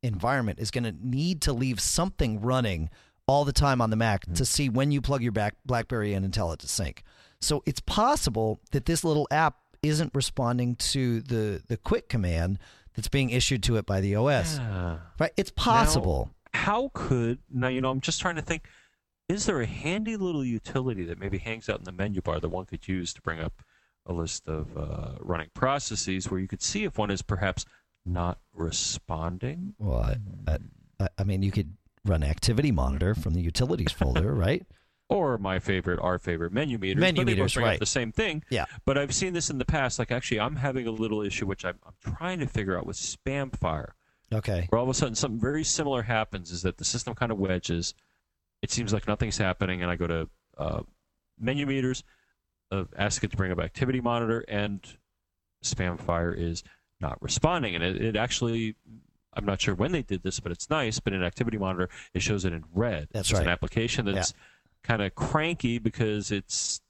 environment 0.04 0.60
is 0.60 0.70
gonna 0.70 0.94
need 1.02 1.42
to 1.42 1.52
leave 1.52 1.80
something 1.80 2.40
running 2.40 2.88
all 3.28 3.44
the 3.44 3.52
time 3.52 3.80
on 3.80 3.90
the 3.90 3.96
Mac 3.96 4.22
Mm-hmm. 4.24 4.34
to 4.34 4.44
see 4.44 4.68
when 4.68 4.90
you 4.90 5.00
plug 5.00 5.22
your 5.22 5.32
back 5.32 5.54
BlackBerry 5.66 6.14
in 6.14 6.24
and 6.24 6.34
tell 6.34 6.50
it 6.52 6.58
to 6.60 6.68
sync. 6.68 7.02
So 7.40 7.62
it's 7.66 7.80
possible 7.80 8.60
that 8.72 8.86
this 8.86 9.04
little 9.04 9.28
app 9.30 9.56
isn't 9.82 10.12
responding 10.14 10.74
to 10.76 11.20
the 11.20 11.62
the 11.68 11.76
quit 11.76 12.08
command 12.08 12.58
that's 12.96 13.06
being 13.08 13.30
issued 13.30 13.62
to 13.64 13.76
it 13.76 13.86
by 13.86 14.00
the 14.00 14.16
OS. 14.16 14.58
Ah. 14.60 14.98
Right? 15.20 15.30
It's 15.36 15.52
possible. 15.52 16.30
How 16.52 16.90
could 16.94 17.38
now? 17.48 17.68
You 17.68 17.80
know, 17.80 17.90
I'm 17.90 18.00
just 18.00 18.20
trying 18.20 18.34
to 18.36 18.42
think. 18.42 18.64
Is 19.28 19.44
there 19.44 19.60
a 19.60 19.66
handy 19.66 20.16
little 20.16 20.42
utility 20.44 21.04
that 21.04 21.18
maybe 21.18 21.36
hangs 21.36 21.68
out 21.68 21.78
in 21.78 21.84
the 21.84 21.92
menu 21.92 22.22
bar 22.22 22.40
that 22.40 22.48
one 22.48 22.64
could 22.64 22.88
use 22.88 23.12
to 23.12 23.20
bring 23.20 23.38
up 23.40 23.62
a 24.06 24.12
list 24.14 24.48
of 24.48 24.74
uh, 24.76 25.16
running 25.20 25.50
processes 25.52 26.30
where 26.30 26.40
you 26.40 26.48
could 26.48 26.62
see 26.62 26.84
if 26.84 26.96
one 26.96 27.10
is 27.10 27.20
perhaps 27.20 27.66
not 28.06 28.38
responding? 28.54 29.74
Well, 29.78 30.16
I, 30.48 30.58
I, 30.98 31.08
I 31.18 31.24
mean, 31.24 31.42
you 31.42 31.52
could 31.52 31.76
run 32.04 32.22
Activity 32.22 32.70
Monitor 32.70 33.14
from 33.14 33.34
the 33.34 33.40
Utilities 33.40 33.92
folder, 33.92 34.34
right? 34.34 34.66
Or 35.08 35.38
my 35.38 35.58
favorite, 35.58 36.00
our 36.00 36.18
favorite, 36.18 36.52
menu 36.52 36.76
meters. 36.78 37.00
Menu 37.00 37.22
but 37.22 37.26
they 37.26 37.32
both 37.32 37.56
meters, 37.56 37.56
right. 37.56 37.80
the 37.80 37.86
same 37.86 38.12
thing. 38.12 38.44
Yeah. 38.50 38.66
But 38.84 38.98
I've 38.98 39.14
seen 39.14 39.32
this 39.32 39.48
in 39.48 39.56
the 39.56 39.64
past. 39.64 39.98
Like, 39.98 40.10
actually, 40.10 40.40
I'm 40.40 40.56
having 40.56 40.86
a 40.86 40.90
little 40.90 41.22
issue, 41.22 41.46
which 41.46 41.64
I'm, 41.64 41.78
I'm 41.86 42.14
trying 42.16 42.40
to 42.40 42.46
figure 42.46 42.76
out 42.76 42.84
with 42.84 42.96
Spamfire. 42.96 43.92
Okay. 44.32 44.66
where 44.68 44.78
all 44.78 44.84
of 44.84 44.90
a 44.90 44.94
sudden 44.94 45.14
something 45.14 45.40
very 45.40 45.64
similar 45.64 46.02
happens 46.02 46.50
is 46.50 46.60
that 46.62 46.76
the 46.76 46.84
system 46.84 47.14
kind 47.14 47.32
of 47.32 47.38
wedges. 47.38 47.94
It 48.60 48.70
seems 48.70 48.92
like 48.92 49.08
nothing's 49.08 49.38
happening, 49.38 49.82
and 49.82 49.90
I 49.90 49.96
go 49.96 50.06
to 50.06 50.28
uh, 50.58 50.82
menu 51.38 51.64
meters, 51.64 52.04
uh, 52.70 52.84
ask 52.96 53.24
it 53.24 53.30
to 53.30 53.36
bring 53.36 53.52
up 53.52 53.58
activity 53.58 54.00
monitor, 54.00 54.44
and 54.46 54.84
Spamfire 55.64 56.36
is 56.36 56.62
not 57.00 57.22
responding. 57.22 57.74
And 57.74 57.84
it, 57.84 58.02
it 58.02 58.16
actually, 58.16 58.76
I'm 59.34 59.44
not 59.44 59.60
sure 59.60 59.74
when 59.74 59.92
they 59.92 60.02
did 60.02 60.22
this, 60.22 60.40
but 60.40 60.52
it's 60.52 60.70
nice. 60.70 61.00
But 61.00 61.12
in 61.12 61.22
activity 61.22 61.58
monitor, 61.58 61.88
it 62.14 62.22
shows 62.22 62.44
it 62.44 62.52
in 62.52 62.64
red. 62.72 63.08
That's 63.12 63.30
it's 63.30 63.38
right. 63.38 63.46
an 63.46 63.52
application 63.52 64.06
that's 64.06 64.34
kind 64.82 65.02
of 65.02 65.14
cranky 65.14 65.78
because 65.78 66.30
it's 66.30 66.80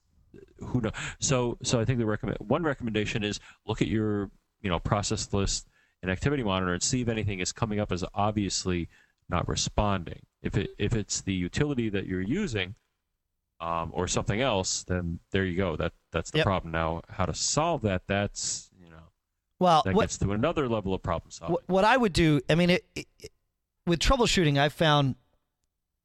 who 0.59 0.80
knows. 0.80 0.93
So, 1.20 1.59
so 1.62 1.80
I 1.80 1.84
think 1.84 1.99
the 1.99 2.07
recommend 2.07 2.39
one 2.41 2.62
recommendation 2.62 3.24
is 3.24 3.41
look 3.66 3.82
at 3.82 3.89
your 3.89 4.30
you 4.61 4.70
know 4.70 4.78
process 4.78 5.32
list 5.32 5.66
and 6.03 6.11
activity 6.11 6.43
monitor 6.43 6.72
and 6.72 6.82
see 6.82 7.01
if 7.01 7.09
anything 7.09 7.41
is 7.41 7.53
coming 7.53 7.80
up 7.80 7.91
as 7.93 8.05
obviously 8.14 8.89
not 9.28 9.49
responding. 9.49 10.20
If 10.43 10.57
it 10.57 10.70
if 10.78 10.95
it's 10.95 11.20
the 11.20 11.34
utility 11.34 11.89
that 11.91 12.07
you're 12.07 12.20
using 12.22 12.76
um, 13.61 13.91
or 13.93 14.07
something 14.07 14.41
else, 14.41 14.84
then 14.84 15.18
there 15.32 15.45
you 15.45 15.57
go. 15.57 15.76
That 15.76 15.93
that's 16.12 16.30
the 16.30 16.39
Yep. 16.39 16.47
problem. 16.47 16.72
Now, 16.72 17.03
how 17.09 17.26
to 17.26 17.34
solve 17.34 17.82
that? 17.82 18.03
That's 18.07 18.67
Well, 19.61 19.82
that 19.84 19.94
what, 19.94 20.02
gets 20.02 20.18
to 20.18 20.32
another 20.32 20.68
level 20.68 20.94
of 20.94 21.02
problem 21.02 21.30
solving. 21.30 21.56
what 21.66 21.84
I 21.84 21.96
would 21.96 22.12
do, 22.12 22.40
I 22.48 22.54
mean, 22.54 22.70
it, 22.70 22.84
it, 22.94 23.06
it- 23.20 23.32
with 23.86 24.00
troubleshooting, 24.00 24.59
I've 24.59 24.74
found 24.74 25.14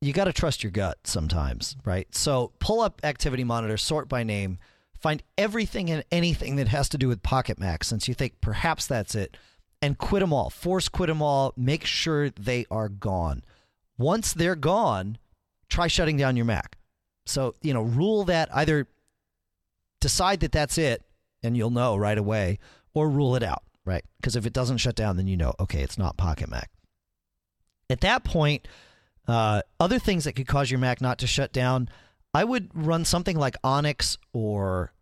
you 0.02 0.14
got 0.14 0.26
to 0.26 0.34
trust 0.34 0.64
your 0.64 0.72
gut 0.72 1.00
sometimes, 1.06 1.76
right? 1.86 2.08
So 2.16 2.54
pull 2.60 2.80
up 2.82 3.02
Activity 3.04 3.44
Monitor, 3.44 3.76
sort 3.78 4.08
by 4.08 4.24
name, 4.24 4.58
find 5.00 5.22
everything 5.38 5.90
and 5.92 6.04
anything 6.12 6.56
that 6.58 6.70
has 6.70 6.88
to 6.90 6.98
do 6.98 7.08
with 7.10 7.22
Pocket 7.24 7.60
Mac, 7.60 7.84
since 7.84 8.08
you 8.08 8.14
think 8.14 8.40
perhaps 8.42 8.88
that's 8.88 9.16
it, 9.16 9.36
and 9.82 9.98
quit 9.98 10.22
them 10.22 10.32
all. 10.32 10.50
Force 10.50 10.88
quit 10.88 11.08
them 11.08 11.22
all. 11.22 11.54
Make 11.58 11.86
sure 11.86 12.30
they 12.30 12.66
are 12.72 12.88
gone. 12.88 13.44
Once 13.98 14.34
they're 14.34 14.56
gone, 14.56 15.18
try 15.70 15.88
shutting 15.88 16.16
down 16.16 16.36
your 16.38 16.46
Mac. 16.46 16.78
So 17.26 17.54
you 17.62 17.74
know, 17.74 17.82
rule 17.82 18.24
that 18.26 18.48
either 18.56 18.88
decide 20.00 20.40
that 20.42 20.52
that's 20.52 20.78
it, 20.78 21.04
and 21.44 21.56
you'll 21.58 21.70
know 21.70 21.96
right 21.96 22.18
away, 22.18 22.60
or 22.94 23.10
rule 23.10 23.36
it 23.36 23.44
out, 23.44 23.64
right? 23.86 24.04
Because 24.18 24.36
if 24.36 24.46
it 24.46 24.54
doesn't 24.54 24.78
shut 24.78 24.96
down, 24.96 25.18
then 25.18 25.28
you 25.28 25.38
know, 25.38 25.54
okay, 25.60 25.82
it's 25.82 25.98
not 25.98 26.18
Pocket 26.18 26.50
Mac. 26.50 26.70
At 27.90 28.02
that 28.02 28.24
point, 28.24 28.68
uh, 29.28 29.62
other 29.80 30.00
things 30.00 30.24
that 30.26 30.34
could 30.34 30.48
cause 30.48 30.70
your 30.72 30.80
Mac 30.80 31.02
not 31.02 31.20
to 31.20 31.28
shut 31.28 31.54
down, 31.54 31.90
I 32.34 32.44
would 32.44 32.70
run 32.74 33.06
something 33.06 33.38
like 33.38 33.56
Onyx 33.64 34.18
or 34.34 34.94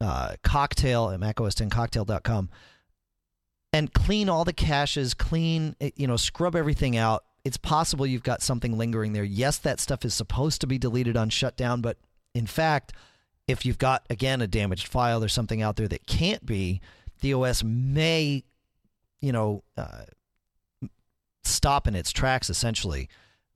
uh, 0.00 0.34
Cocktail 0.42 1.10
at 1.10 1.20
macOS10cocktail.com 1.20 2.50
and 3.72 3.92
clean 3.92 4.28
all 4.28 4.44
the 4.44 4.52
caches, 4.52 5.14
clean, 5.14 5.74
eh, 5.80 5.90
you 5.96 6.06
know, 6.06 6.16
scrub 6.16 6.56
everything 6.56 6.96
out. 6.96 7.24
It's 7.44 7.56
possible 7.56 8.06
you've 8.06 8.22
got 8.22 8.42
something 8.42 8.76
lingering 8.78 9.12
there. 9.12 9.24
Yes, 9.24 9.58
that 9.58 9.80
stuff 9.80 10.04
is 10.04 10.14
supposed 10.14 10.60
to 10.62 10.66
be 10.66 10.78
deleted 10.78 11.16
on 11.16 11.28
shutdown, 11.28 11.80
but 11.80 11.98
in 12.34 12.46
fact, 12.46 12.92
if 13.46 13.64
you've 13.64 13.78
got 13.78 14.04
again 14.10 14.40
a 14.40 14.46
damaged 14.46 14.88
file 14.88 15.22
or 15.22 15.28
something 15.28 15.62
out 15.62 15.76
there 15.76 15.88
that 15.88 16.06
can't 16.06 16.44
be, 16.44 16.80
the 17.20 17.34
OS 17.34 17.62
may, 17.64 18.44
you 19.20 19.32
know, 19.32 19.62
uh, 19.76 20.04
stop 21.44 21.86
in 21.86 21.94
its 21.94 22.12
tracks 22.12 22.50
essentially. 22.50 23.08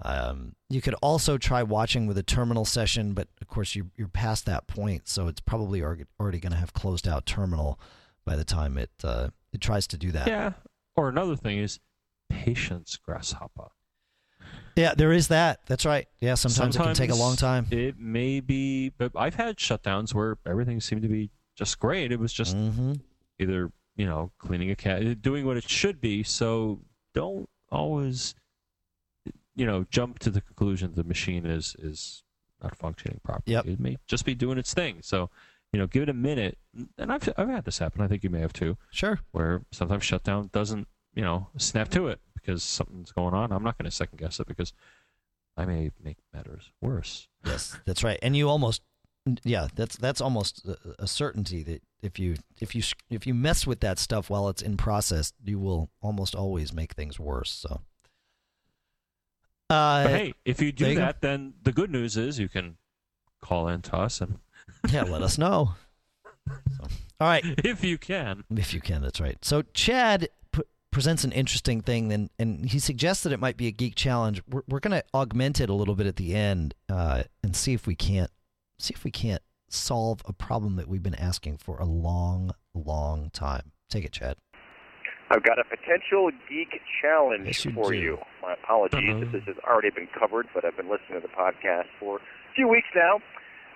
Um, 0.02 0.54
you 0.70 0.80
could 0.80 0.94
also 1.02 1.36
try 1.36 1.62
watching 1.62 2.06
with 2.06 2.16
a 2.16 2.22
terminal 2.22 2.64
session, 2.64 3.12
but 3.12 3.28
of 3.40 3.48
course 3.48 3.74
you, 3.74 3.90
you're 3.96 4.08
past 4.08 4.46
that 4.46 4.66
point, 4.66 5.08
so 5.08 5.28
it's 5.28 5.40
probably 5.40 5.82
already, 5.82 6.06
going 6.18 6.52
to 6.52 6.58
have 6.58 6.72
closed 6.72 7.06
out 7.06 7.26
terminal 7.26 7.78
by 8.24 8.36
the 8.36 8.44
time 8.44 8.78
it 8.78 8.90
uh, 9.04 9.28
it 9.52 9.60
tries 9.60 9.86
to 9.88 9.98
do 9.98 10.10
that. 10.12 10.26
yeah. 10.26 10.52
Or 10.96 11.08
another 11.08 11.36
thing 11.36 11.58
is 11.58 11.80
patience, 12.28 12.96
grasshopper. 12.96 13.68
Yeah, 14.76 14.94
there 14.94 15.12
is 15.12 15.28
that. 15.28 15.60
That's 15.66 15.84
right. 15.84 16.06
Yeah, 16.20 16.34
sometimes, 16.34 16.76
it 16.76 16.78
can 16.78 16.94
take 16.94 17.10
a 17.10 17.14
long 17.14 17.36
time. 17.36 17.66
It 17.70 17.98
may 17.98 18.40
be, 18.40 18.90
but 18.90 19.12
I've 19.14 19.34
had 19.34 19.56
shutdowns 19.56 20.14
where 20.14 20.38
everything 20.46 20.80
seemed 20.80 21.02
to 21.02 21.08
be 21.08 21.30
just 21.56 21.78
great. 21.78 22.12
It 22.12 22.18
was 22.18 22.32
just 22.32 22.56
hmm 22.56 22.94
either 23.40 23.72
you 23.96 24.06
know 24.06 24.30
cleaning 24.38 24.70
a 24.70 24.76
cat, 24.76 25.22
doing 25.22 25.44
what 25.46 25.56
it 25.56 25.68
should 25.68 26.00
be. 26.00 26.22
So 26.22 26.80
don't 27.14 27.48
always, 27.70 28.34
you 29.56 29.66
know, 29.66 29.86
jump 29.90 30.18
to 30.20 30.30
the 30.30 30.40
conclusion 30.40 30.92
the 30.94 31.04
machine 31.04 31.46
is 31.46 31.74
is 31.78 32.22
not 32.62 32.76
functioning 32.76 33.20
properly. 33.24 33.54
Yep. 33.54 33.66
It 33.66 33.80
may 33.80 33.96
just 34.06 34.24
be 34.24 34.34
doing 34.34 34.58
its 34.58 34.74
thing. 34.74 34.98
So 35.02 35.30
you 35.72 35.78
know, 35.78 35.86
give 35.86 36.02
it 36.02 36.08
a 36.08 36.14
minute. 36.14 36.58
And 36.98 37.12
I've 37.12 37.28
I've 37.36 37.48
had 37.48 37.64
this 37.64 37.78
happen. 37.78 38.02
I 38.02 38.08
think 38.08 38.22
you 38.24 38.30
may 38.30 38.40
have 38.40 38.52
too, 38.52 38.76
Sure. 38.90 39.20
where 39.32 39.62
sometimes 39.70 40.04
shutdown 40.04 40.50
doesn't 40.52 40.88
you 41.14 41.22
know 41.22 41.48
snap 41.56 41.88
to 41.90 42.08
it 42.08 42.20
because 42.34 42.62
something's 42.62 43.12
going 43.12 43.34
on. 43.34 43.52
I'm 43.52 43.62
not 43.62 43.78
going 43.78 43.88
to 43.88 43.94
second 43.94 44.18
guess 44.18 44.40
it 44.40 44.46
because 44.46 44.72
I 45.56 45.64
may 45.66 45.90
make 46.02 46.16
matters 46.32 46.70
worse. 46.80 47.28
Yes, 47.44 47.78
that's 47.84 48.02
right. 48.02 48.18
And 48.22 48.36
you 48.36 48.48
almost, 48.48 48.82
yeah, 49.44 49.68
that's 49.74 49.96
that's 49.96 50.20
almost 50.20 50.66
a, 50.66 50.76
a 51.00 51.06
certainty 51.06 51.62
that 51.64 51.82
if 52.02 52.18
you 52.18 52.36
if 52.60 52.74
you 52.74 52.82
if 53.10 53.26
you 53.26 53.34
mess 53.34 53.66
with 53.66 53.80
that 53.80 53.98
stuff 53.98 54.30
while 54.30 54.48
it's 54.48 54.62
in 54.62 54.76
process, 54.76 55.32
you 55.44 55.58
will 55.58 55.90
almost 56.00 56.34
always 56.34 56.72
make 56.72 56.92
things 56.94 57.20
worse. 57.20 57.50
So, 57.50 57.82
uh, 59.68 60.04
But 60.04 60.10
hey, 60.10 60.34
if 60.44 60.62
you 60.62 60.72
do 60.72 60.94
that, 60.96 61.20
then 61.20 61.54
the 61.62 61.72
good 61.72 61.90
news 61.90 62.16
is 62.16 62.38
you 62.38 62.48
can 62.48 62.76
call 63.40 63.68
in 63.68 63.82
to 63.82 63.96
us 63.96 64.20
and 64.20 64.38
yeah, 64.90 65.02
let 65.02 65.22
us 65.22 65.38
know. 65.38 65.74
So, 66.48 66.84
all 67.20 67.28
right, 67.28 67.44
if 67.64 67.84
you 67.84 67.98
can. 67.98 68.44
if 68.50 68.72
you 68.72 68.80
can, 68.80 69.02
that's 69.02 69.20
right. 69.20 69.36
So, 69.44 69.62
Chad, 69.74 70.30
pu- 70.52 70.64
presents 70.90 71.24
an 71.24 71.32
interesting 71.32 71.82
thing, 71.82 72.12
and 72.12 72.30
and 72.38 72.70
he 72.70 72.78
suggests 72.78 73.22
that 73.24 73.32
it 73.32 73.38
might 73.40 73.58
be 73.58 73.66
a 73.66 73.72
geek 73.72 73.94
challenge. 73.94 74.42
We're 74.48 74.62
we're 74.66 74.80
going 74.80 74.98
to 74.98 75.04
augment 75.12 75.60
it 75.60 75.68
a 75.68 75.74
little 75.74 75.94
bit 75.94 76.06
at 76.06 76.16
the 76.16 76.34
end 76.34 76.74
uh, 76.88 77.24
and 77.42 77.54
see 77.54 77.74
if 77.74 77.86
we 77.86 77.94
can't 77.94 78.30
see 78.80 78.94
if 78.94 79.04
we 79.04 79.10
can't 79.10 79.42
solve 79.68 80.22
a 80.26 80.32
problem 80.32 80.76
that 80.76 80.88
we've 80.88 81.02
been 81.02 81.14
asking 81.14 81.58
for 81.58 81.78
a 81.78 81.84
long, 81.84 82.52
long 82.74 83.30
time. 83.30 83.72
Take 83.88 84.04
it, 84.04 84.12
Chad. 84.12 84.36
I've 85.32 85.44
got 85.44 85.60
a 85.60 85.64
potential 85.64 86.30
geek 86.48 86.80
challenge 87.00 87.46
Yes, 87.46 87.64
you 87.64 87.72
for 87.72 87.92
do. 87.92 87.96
you. 87.98 88.18
My 88.42 88.54
apologies 88.54 88.98
Uh-huh. 89.14 89.22
if 89.26 89.32
this 89.32 89.44
has 89.44 89.56
already 89.64 89.90
been 89.90 90.08
covered, 90.08 90.48
but 90.52 90.64
I've 90.64 90.76
been 90.76 90.88
listening 90.90 91.20
to 91.20 91.26
the 91.26 91.32
podcast 91.32 91.86
for 92.00 92.16
a 92.18 92.54
few 92.54 92.66
weeks 92.66 92.88
now. 92.96 93.20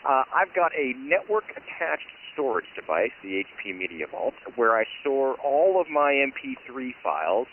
Uh, 0.05 0.25
I've 0.35 0.53
got 0.53 0.73
a 0.75 0.95
network 0.99 1.45
attached 1.57 2.09
storage 2.33 2.67
device, 2.75 3.13
the 3.23 3.45
HP 3.45 3.73
Media 3.73 4.07
Vault, 4.11 4.35
where 4.57 4.77
I 4.77 4.85
store 5.01 5.35
all 5.45 5.81
of 5.81 5.89
my 5.89 6.13
MP3 6.13 6.93
files. 7.03 7.47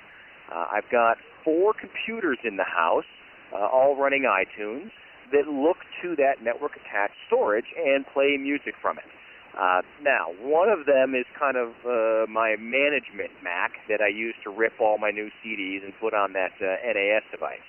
Uh, 0.51 0.65
I've 0.71 0.89
got 0.91 1.17
four 1.43 1.71
computers 1.73 2.39
in 2.43 2.57
the 2.57 2.63
house, 2.65 3.05
uh, 3.53 3.57
all 3.57 3.95
running 3.95 4.23
iTunes, 4.23 4.89
that 5.31 5.47
look 5.47 5.77
to 6.01 6.15
that 6.17 6.43
network 6.43 6.75
attached 6.75 7.15
storage 7.27 7.67
and 7.77 8.05
play 8.13 8.37
music 8.37 8.75
from 8.81 8.97
it. 8.97 9.09
Uh, 9.57 9.81
now, 10.01 10.31
one 10.39 10.69
of 10.69 10.85
them 10.85 11.13
is 11.13 11.25
kind 11.37 11.57
of 11.57 11.75
uh, 11.83 12.23
my 12.31 12.55
management 12.55 13.31
Mac 13.43 13.71
that 13.89 13.99
I 13.99 14.07
use 14.07 14.35
to 14.43 14.49
rip 14.49 14.79
all 14.79 14.97
my 14.97 15.11
new 15.11 15.29
CDs 15.43 15.83
and 15.83 15.91
put 15.99 16.13
on 16.13 16.31
that 16.33 16.55
uh, 16.61 16.79
NAS 16.87 17.23
device. 17.31 17.67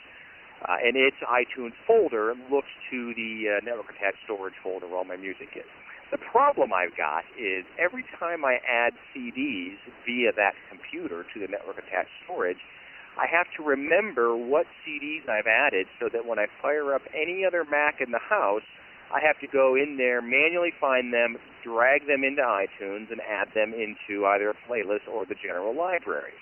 Uh, 0.63 0.79
and 0.79 0.95
its 0.95 1.19
iTunes 1.27 1.75
folder 1.87 2.35
looks 2.51 2.71
to 2.91 3.13
the 3.15 3.59
uh, 3.59 3.65
network 3.65 3.91
attached 3.91 4.23
storage 4.23 4.55
folder 4.63 4.87
where 4.87 4.99
all 4.99 5.05
my 5.05 5.17
music 5.17 5.51
is. 5.57 5.67
The 6.13 6.19
problem 6.19 6.73
I've 6.73 6.95
got 6.95 7.25
is 7.35 7.65
every 7.81 8.05
time 8.21 8.45
I 8.45 8.61
add 8.69 8.93
CDs 9.11 9.81
via 10.07 10.31
that 10.37 10.55
computer 10.71 11.25
to 11.35 11.41
the 11.41 11.49
network 11.49 11.79
attached 11.79 12.15
storage, 12.23 12.63
I 13.19 13.27
have 13.27 13.47
to 13.57 13.63
remember 13.63 14.35
what 14.37 14.67
CDs 14.87 15.29
I've 15.29 15.47
added 15.47 15.87
so 16.01 16.09
that 16.13 16.27
when 16.27 16.39
I 16.39 16.47
fire 16.61 16.95
up 16.95 17.03
any 17.15 17.45
other 17.45 17.65
Mac 17.65 18.01
in 18.01 18.11
the 18.11 18.19
house, 18.19 18.63
I 19.13 19.21
have 19.21 19.39
to 19.41 19.47
go 19.47 19.75
in 19.75 19.99
there, 19.99 20.23
manually 20.23 20.73
find 20.81 21.13
them, 21.13 21.37
drag 21.63 22.07
them 22.07 22.25
into 22.25 22.41
iTunes, 22.41 23.11
and 23.13 23.21
add 23.21 23.49
them 23.55 23.75
into 23.75 24.25
either 24.25 24.51
a 24.51 24.55
playlist 24.67 25.07
or 25.13 25.27
the 25.27 25.35
general 25.35 25.75
library. 25.77 26.33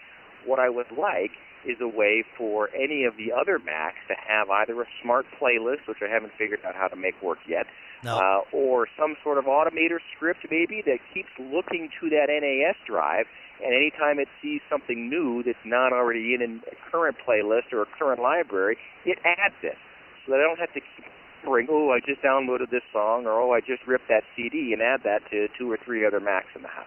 What 0.47 0.61
I 0.61 0.69
would 0.69 0.93
like 0.97 1.33
is 1.67 1.77
a 1.81 1.89
way 1.89 2.25
for 2.39 2.71
any 2.75 3.05
of 3.05 3.17
the 3.17 3.33
other 3.33 3.59
Macs 3.59 3.99
to 4.09 4.15
have 4.15 4.49
either 4.49 4.81
a 4.81 4.87
smart 5.03 5.27
playlist, 5.41 5.87
which 5.87 5.99
I 6.01 6.09
haven't 6.09 6.33
figured 6.39 6.61
out 6.65 6.75
how 6.75 6.89
to 6.89 6.97
make 6.97 7.21
work 7.21 7.39
yet, 7.47 7.67
No. 8.05 8.17
uh, 8.17 8.41
or 8.57 8.87
some 8.99 9.17
sort 9.23 9.37
of 9.37 9.45
automator 9.45 9.99
script 10.17 10.47
maybe 10.51 10.81
that 10.87 10.99
keeps 11.13 11.29
looking 11.39 11.91
to 12.01 12.09
that 12.11 12.29
NAS 12.31 12.77
drive, 12.87 13.27
and 13.63 13.75
anytime 13.75 14.19
it 14.19 14.29
sees 14.43 14.61
something 14.69 15.09
new 15.09 15.43
that's 15.43 15.65
not 15.65 15.93
already 15.93 16.35
in 16.35 16.61
a 16.67 16.91
current 16.91 17.17
playlist 17.27 17.73
or 17.73 17.83
a 17.83 17.87
current 17.99 18.21
library, 18.21 18.77
it 19.05 19.19
adds 19.25 19.57
it. 19.63 19.77
So 20.25 20.33
that 20.33 20.41
I 20.41 20.43
don't 20.43 20.59
have 20.59 20.73
to 20.75 20.81
keep 20.81 21.05
remembering, 21.43 21.69
oh, 21.71 21.91
I 21.91 22.01
just 22.01 22.23
downloaded 22.23 22.71
this 22.71 22.85
song, 22.93 23.27
or 23.27 23.33
oh, 23.41 23.53
I 23.53 23.61
just 23.61 23.87
ripped 23.87 24.09
that 24.09 24.23
CD 24.37 24.73
and 24.73 24.83
add 24.83 25.01
that 25.05 25.21
to 25.31 25.49
two 25.59 25.71
or 25.71 25.79
three 25.85 26.07
other 26.07 26.21
Macs 26.21 26.49
in 26.55 26.63
the 26.63 26.69
house. 26.69 26.87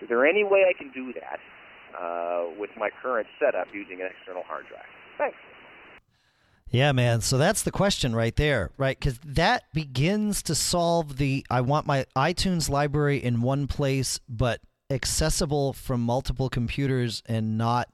Is 0.00 0.08
there 0.08 0.26
any 0.26 0.44
way 0.44 0.64
I 0.68 0.72
can 0.76 0.90
do 0.92 1.12
that 1.14 1.38
uh, 1.98 2.46
with 2.58 2.70
my 2.76 2.90
current 3.02 3.26
setup 3.38 3.68
using 3.72 4.00
an 4.00 4.08
external 4.10 4.42
hard 4.42 4.66
drive? 4.68 4.82
Thanks. 5.18 5.36
Yeah, 6.68 6.92
man. 6.92 7.20
So 7.20 7.36
that's 7.36 7.62
the 7.62 7.70
question 7.70 8.14
right 8.14 8.34
there, 8.34 8.70
right? 8.78 8.98
Because 8.98 9.18
that 9.24 9.64
begins 9.74 10.42
to 10.44 10.54
solve 10.54 11.18
the 11.18 11.44
I 11.50 11.60
want 11.60 11.86
my 11.86 12.06
iTunes 12.16 12.70
library 12.70 13.22
in 13.22 13.42
one 13.42 13.66
place, 13.66 14.18
but 14.26 14.60
accessible 14.92 15.72
from 15.72 16.00
multiple 16.00 16.48
computers 16.48 17.22
and 17.26 17.56
not 17.58 17.88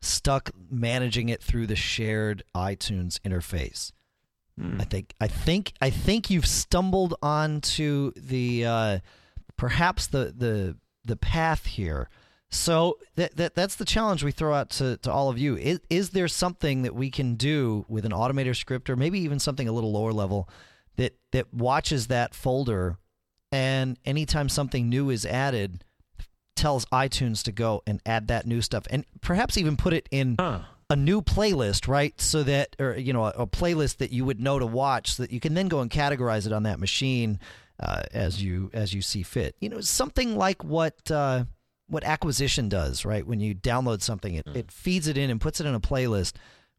stuck 0.00 0.50
managing 0.70 1.28
it 1.28 1.42
through 1.42 1.66
the 1.66 1.76
shared 1.76 2.42
iTunes 2.54 3.18
interface. 3.20 3.92
I 4.78 4.84
think 4.84 5.14
I 5.20 5.26
think 5.26 5.72
I 5.80 5.90
think 5.90 6.28
you've 6.28 6.46
stumbled 6.46 7.14
onto 7.22 8.12
the 8.14 8.66
uh, 8.66 8.98
perhaps 9.56 10.06
the 10.08 10.34
the 10.36 10.76
the 11.04 11.16
path 11.16 11.66
here. 11.66 12.10
So 12.50 12.98
that, 13.14 13.36
that 13.36 13.54
that's 13.54 13.76
the 13.76 13.84
challenge 13.84 14.24
we 14.24 14.32
throw 14.32 14.52
out 14.52 14.70
to, 14.70 14.96
to 14.98 15.12
all 15.12 15.30
of 15.30 15.38
you. 15.38 15.56
Is, 15.56 15.80
is 15.88 16.10
there 16.10 16.28
something 16.28 16.82
that 16.82 16.94
we 16.94 17.08
can 17.08 17.36
do 17.36 17.86
with 17.88 18.04
an 18.04 18.12
automator 18.12 18.56
script 18.56 18.90
or 18.90 18.96
maybe 18.96 19.20
even 19.20 19.38
something 19.38 19.68
a 19.68 19.72
little 19.72 19.92
lower 19.92 20.12
level 20.12 20.48
that 20.96 21.16
that 21.32 21.54
watches 21.54 22.08
that 22.08 22.34
folder 22.34 22.98
and 23.52 23.98
anytime 24.04 24.48
something 24.48 24.88
new 24.88 25.10
is 25.10 25.24
added 25.24 25.84
tells 26.60 26.84
iTunes 26.86 27.42
to 27.44 27.52
go 27.52 27.82
and 27.86 28.00
add 28.06 28.28
that 28.28 28.46
new 28.46 28.60
stuff 28.60 28.84
and 28.90 29.04
perhaps 29.20 29.56
even 29.58 29.76
put 29.76 29.92
it 29.92 30.08
in 30.10 30.36
Huh. 30.38 30.60
a 30.90 30.96
new 30.96 31.22
playlist, 31.22 31.88
right? 31.88 32.20
So 32.20 32.42
that, 32.44 32.76
or 32.78 32.96
you 32.96 33.12
know, 33.12 33.24
a, 33.24 33.30
a 33.30 33.46
playlist 33.46 33.96
that 33.98 34.12
you 34.12 34.24
would 34.24 34.40
know 34.40 34.58
to 34.58 34.66
watch, 34.66 35.14
so 35.14 35.22
that 35.22 35.32
you 35.32 35.40
can 35.40 35.54
then 35.54 35.68
go 35.68 35.80
and 35.80 35.90
categorize 35.90 36.46
it 36.46 36.52
on 36.52 36.64
that 36.64 36.78
machine 36.78 37.38
uh, 37.80 38.02
as 38.12 38.42
you 38.42 38.70
as 38.74 38.92
you 38.92 39.00
see 39.02 39.22
fit. 39.22 39.56
You 39.60 39.68
know, 39.70 39.80
something 39.80 40.36
like 40.36 40.62
what 40.62 41.10
uh, 41.10 41.44
what 41.88 42.04
acquisition 42.04 42.68
does, 42.68 43.04
right? 43.04 43.26
When 43.26 43.40
you 43.40 43.54
download 43.54 44.02
something, 44.02 44.34
it, 44.34 44.46
it 44.54 44.70
feeds 44.70 45.08
it 45.08 45.16
in 45.18 45.30
and 45.30 45.40
puts 45.40 45.60
it 45.60 45.66
in 45.66 45.74
a 45.74 45.80
playlist. 45.80 46.34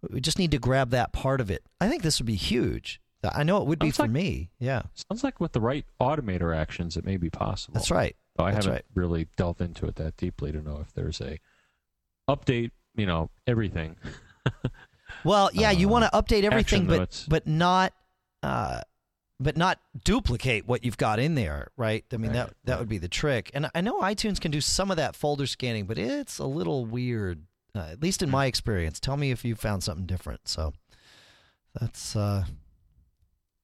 We 0.10 0.22
just 0.22 0.40
need 0.40 0.52
to 0.52 0.58
grab 0.60 0.92
that 0.92 1.12
part 1.14 1.42
of 1.42 1.52
it. 1.52 1.64
I 1.80 1.88
think 1.90 2.02
this 2.04 2.20
would 2.20 2.26
be 2.28 2.36
huge. 2.36 3.00
I 3.24 3.44
know 3.44 3.58
it 3.62 3.68
would 3.68 3.78
be 3.78 3.92
for 3.92 4.04
like- 4.04 4.12
me. 4.12 4.50
Yeah, 4.58 4.82
Sounds 4.96 5.24
like 5.24 5.40
with 5.40 5.52
the 5.52 5.62
right 5.62 5.86
automator 6.00 6.56
actions, 6.56 6.98
it 6.98 7.06
may 7.06 7.18
be 7.18 7.30
possible. 7.30 7.74
that's 7.76 7.92
right. 7.92 8.16
Though 8.36 8.46
I 8.46 8.52
That's 8.52 8.66
haven't 8.66 8.78
right. 8.78 8.86
really 8.96 9.28
delved 9.36 9.62
into 9.62 9.86
it 9.88 9.96
that 9.96 10.16
deeply 10.18 10.52
to 10.52 10.62
know 10.62 10.80
if 10.82 10.94
there's 10.94 11.20
a 11.22 11.40
update. 12.30 12.72
You 12.96 13.06
know 13.06 13.30
everything. 13.48 13.96
Well, 15.24 15.52
yeah, 15.54 15.70
you 15.72 15.88
uh, 15.88 15.92
want 15.92 16.06
to 16.06 16.12
update 16.20 16.44
everything, 16.44 16.88
but 16.88 17.26
but 17.28 17.46
not 17.46 17.94
uh, 18.42 18.82
but 19.40 19.56
not 19.56 19.80
duplicate 20.04 20.66
what 20.66 20.84
you've 20.84 20.98
got 20.98 21.20
in 21.20 21.36
there, 21.36 21.68
right? 21.78 22.04
I 22.12 22.18
mean 22.18 22.32
that 22.32 22.46
Right, 22.48 22.54
that 22.64 22.72
right. 22.74 22.80
would 22.80 22.90
be 22.90 22.98
the 22.98 23.08
trick. 23.10 23.52
And 23.54 23.70
I 23.76 23.82
know 23.82 24.00
iTunes 24.02 24.40
can 24.42 24.52
do 24.52 24.62
some 24.62 24.90
of 24.90 24.98
that 24.98 25.16
folder 25.16 25.46
scanning, 25.46 25.86
but 25.86 26.00
it's 26.00 26.40
a 26.40 26.46
little 26.46 26.86
weird, 26.86 27.44
uh, 27.76 27.90
at 27.92 28.02
least 28.02 28.24
in 28.24 28.30
Hmm. 28.30 28.34
my 28.34 28.46
experience. 28.48 29.00
Tell 29.00 29.16
me 29.18 29.30
if 29.32 29.46
you 29.46 29.54
found 29.56 29.84
something 29.84 30.06
different. 30.08 30.48
So 30.48 30.74
that's 31.80 32.16
uh, 32.16 32.46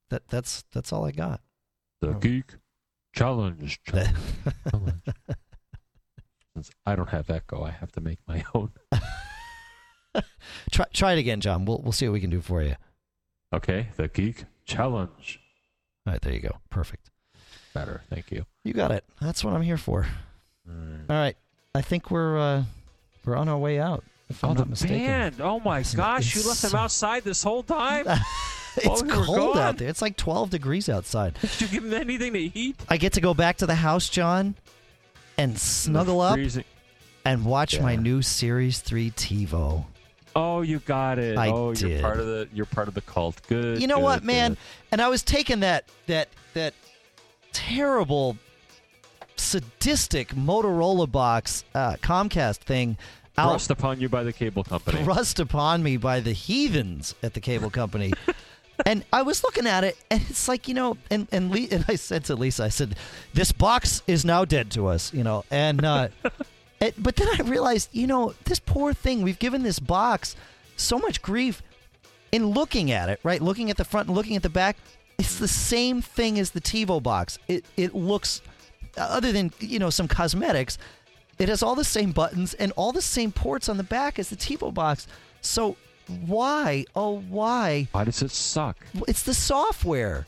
that 0.09 0.27
that's 0.27 0.63
that's 0.73 0.91
all 0.93 1.05
I 1.05 1.11
got. 1.11 1.41
The 2.01 2.09
Oh. 2.09 2.13
geek 2.19 2.55
challenge. 3.17 3.79
challenge, 3.85 4.13
challenge. 4.71 5.01
Since 6.53 6.71
I 6.85 6.95
don't 6.95 7.09
have 7.09 7.29
Echo, 7.29 7.63
I 7.63 7.71
have 7.71 7.91
to 7.93 8.01
make 8.01 8.19
my 8.27 8.43
own. 8.55 8.71
try 10.71 10.85
try 10.93 11.13
it 11.13 11.19
again, 11.19 11.39
John. 11.41 11.65
We'll 11.65 11.79
we'll 11.81 11.91
see 11.91 12.07
what 12.07 12.13
we 12.13 12.21
can 12.21 12.29
do 12.29 12.41
for 12.41 12.61
you. 12.63 12.75
Okay, 13.53 13.87
the 13.95 14.07
geek 14.07 14.45
challenge. 14.65 15.39
All 16.05 16.13
right, 16.13 16.21
there 16.21 16.33
you 16.33 16.39
go. 16.39 16.57
Perfect. 16.69 17.09
Better, 17.73 18.01
thank 18.09 18.31
you. 18.31 18.45
You 18.63 18.73
got 18.73 18.91
it. 18.91 19.03
That's 19.21 19.43
what 19.43 19.53
I'm 19.53 19.61
here 19.61 19.77
for. 19.77 20.07
All 20.67 20.75
right, 21.15 21.35
I 21.75 21.81
think 21.81 22.09
we're 22.11 22.37
uh, 22.37 22.63
we're 23.23 23.35
on 23.35 23.47
our 23.49 23.57
way 23.57 23.79
out. 23.79 24.03
If 24.29 24.43
I'm 24.43 24.49
Oh, 24.51 24.53
not 24.55 24.63
the 24.65 24.69
mistaken. 24.71 24.97
band! 24.97 25.35
Oh 25.41 25.59
my 25.61 25.79
It's- 25.79 25.95
gosh, 25.95 26.35
you 26.35 26.45
left 26.47 26.61
them 26.61 26.75
outside 26.75 27.23
this 27.23 27.43
whole 27.43 27.63
time. 27.63 28.05
it's 28.77 29.01
cold 29.01 29.55
gone. 29.55 29.57
out 29.57 29.77
there. 29.77 29.89
It's 29.89 30.01
like 30.01 30.17
12 30.17 30.49
degrees 30.49 30.89
outside. 30.89 31.37
Did 31.41 31.61
you 31.61 31.67
give 31.67 31.83
them 31.83 31.93
anything 31.93 32.33
to 32.33 32.39
eat? 32.39 32.75
I 32.89 32.97
get 32.97 33.13
to 33.13 33.21
go 33.21 33.33
back 33.33 33.57
to 33.57 33.65
the 33.65 33.75
house, 33.75 34.09
John, 34.09 34.55
and 35.37 35.57
snuggle 35.57 36.21
up 36.21 36.39
and 37.25 37.45
watch 37.45 37.79
my 37.79 37.95
new 37.95 38.21
Series 38.21 38.79
3 38.79 39.11
TiVo. 39.11 39.85
Oh, 40.35 40.61
you 40.61 40.79
got 40.79 41.17
it. 41.17 41.37
I 41.37 41.49
oh, 41.49 41.73
did. 41.73 41.89
you're 41.89 42.01
part 42.01 42.19
of 42.19 42.27
the 42.27 42.47
you're 42.53 42.67
part 42.67 42.87
of 42.87 42.93
the 42.93 43.01
cult. 43.01 43.41
Good. 43.47 43.81
You 43.81 43.87
know 43.87 43.95
good, 43.95 44.03
what, 44.03 44.23
man? 44.23 44.51
good. 44.51 44.57
And 44.91 45.01
I 45.01 45.09
was 45.09 45.23
taking 45.23 45.61
that 45.61 45.85
that 46.05 46.29
that 46.53 46.75
terrible 47.53 48.37
sadistic 49.35 50.29
Motorola 50.35 51.11
box 51.11 51.63
uh, 51.73 51.93
Comcast 52.01 52.57
thing 52.57 52.97
out 53.37 53.51
Thrust 53.51 53.71
upon 53.71 53.99
you 53.99 54.09
by 54.09 54.23
the 54.23 54.33
cable 54.33 54.63
company. 54.63 55.03
thrust 55.03 55.39
upon 55.39 55.83
me 55.83 55.97
by 55.97 56.19
the 56.19 56.33
heathens 56.33 57.15
at 57.23 57.33
the 57.33 57.39
cable 57.39 57.69
company. 57.69 58.13
and 58.85 59.03
I 59.11 59.21
was 59.21 59.43
looking 59.43 59.67
at 59.67 59.83
it, 59.83 59.97
and 60.09 60.21
it's 60.29 60.47
like 60.47 60.67
you 60.67 60.73
know, 60.73 60.97
and 61.09 61.27
and, 61.31 61.51
Le- 61.51 61.67
and 61.71 61.85
I 61.87 61.95
said 61.95 62.25
to 62.25 62.35
Lisa, 62.35 62.65
I 62.65 62.69
said, 62.69 62.95
"This 63.33 63.51
box 63.51 64.03
is 64.07 64.23
now 64.23 64.45
dead 64.45 64.71
to 64.71 64.87
us," 64.87 65.13
you 65.13 65.23
know, 65.23 65.43
and 65.49 65.83
uh, 65.83 66.09
it, 66.81 67.01
but 67.01 67.15
then 67.15 67.27
I 67.39 67.43
realized, 67.43 67.89
you 67.91 68.07
know, 68.07 68.33
this 68.45 68.59
poor 68.59 68.93
thing. 68.93 69.21
We've 69.21 69.39
given 69.39 69.63
this 69.63 69.79
box 69.79 70.35
so 70.75 70.99
much 70.99 71.21
grief 71.21 71.61
in 72.31 72.47
looking 72.47 72.91
at 72.91 73.09
it, 73.09 73.19
right? 73.23 73.41
Looking 73.41 73.69
at 73.69 73.77
the 73.77 73.85
front 73.85 74.07
and 74.07 74.15
looking 74.15 74.35
at 74.35 74.43
the 74.43 74.49
back. 74.49 74.77
It's 75.17 75.39
the 75.39 75.47
same 75.47 76.01
thing 76.01 76.37
as 76.37 76.51
the 76.51 76.61
TiVo 76.61 77.01
box. 77.01 77.39
It 77.47 77.65
it 77.75 77.95
looks, 77.95 78.41
other 78.95 79.31
than 79.31 79.51
you 79.59 79.79
know 79.79 79.89
some 79.89 80.07
cosmetics, 80.07 80.77
it 81.39 81.49
has 81.49 81.63
all 81.63 81.75
the 81.75 81.83
same 81.83 82.11
buttons 82.11 82.53
and 82.53 82.71
all 82.75 82.91
the 82.91 83.01
same 83.01 83.31
ports 83.31 83.69
on 83.69 83.77
the 83.77 83.83
back 83.83 84.19
as 84.19 84.29
the 84.29 84.35
TiVo 84.35 84.73
box. 84.73 85.07
So 85.41 85.75
why, 86.25 86.85
oh 86.95 87.19
why? 87.29 87.87
Why 87.91 88.03
does 88.03 88.21
it 88.21 88.31
suck? 88.31 88.77
It's 89.07 89.23
the 89.23 89.33
software. 89.33 90.27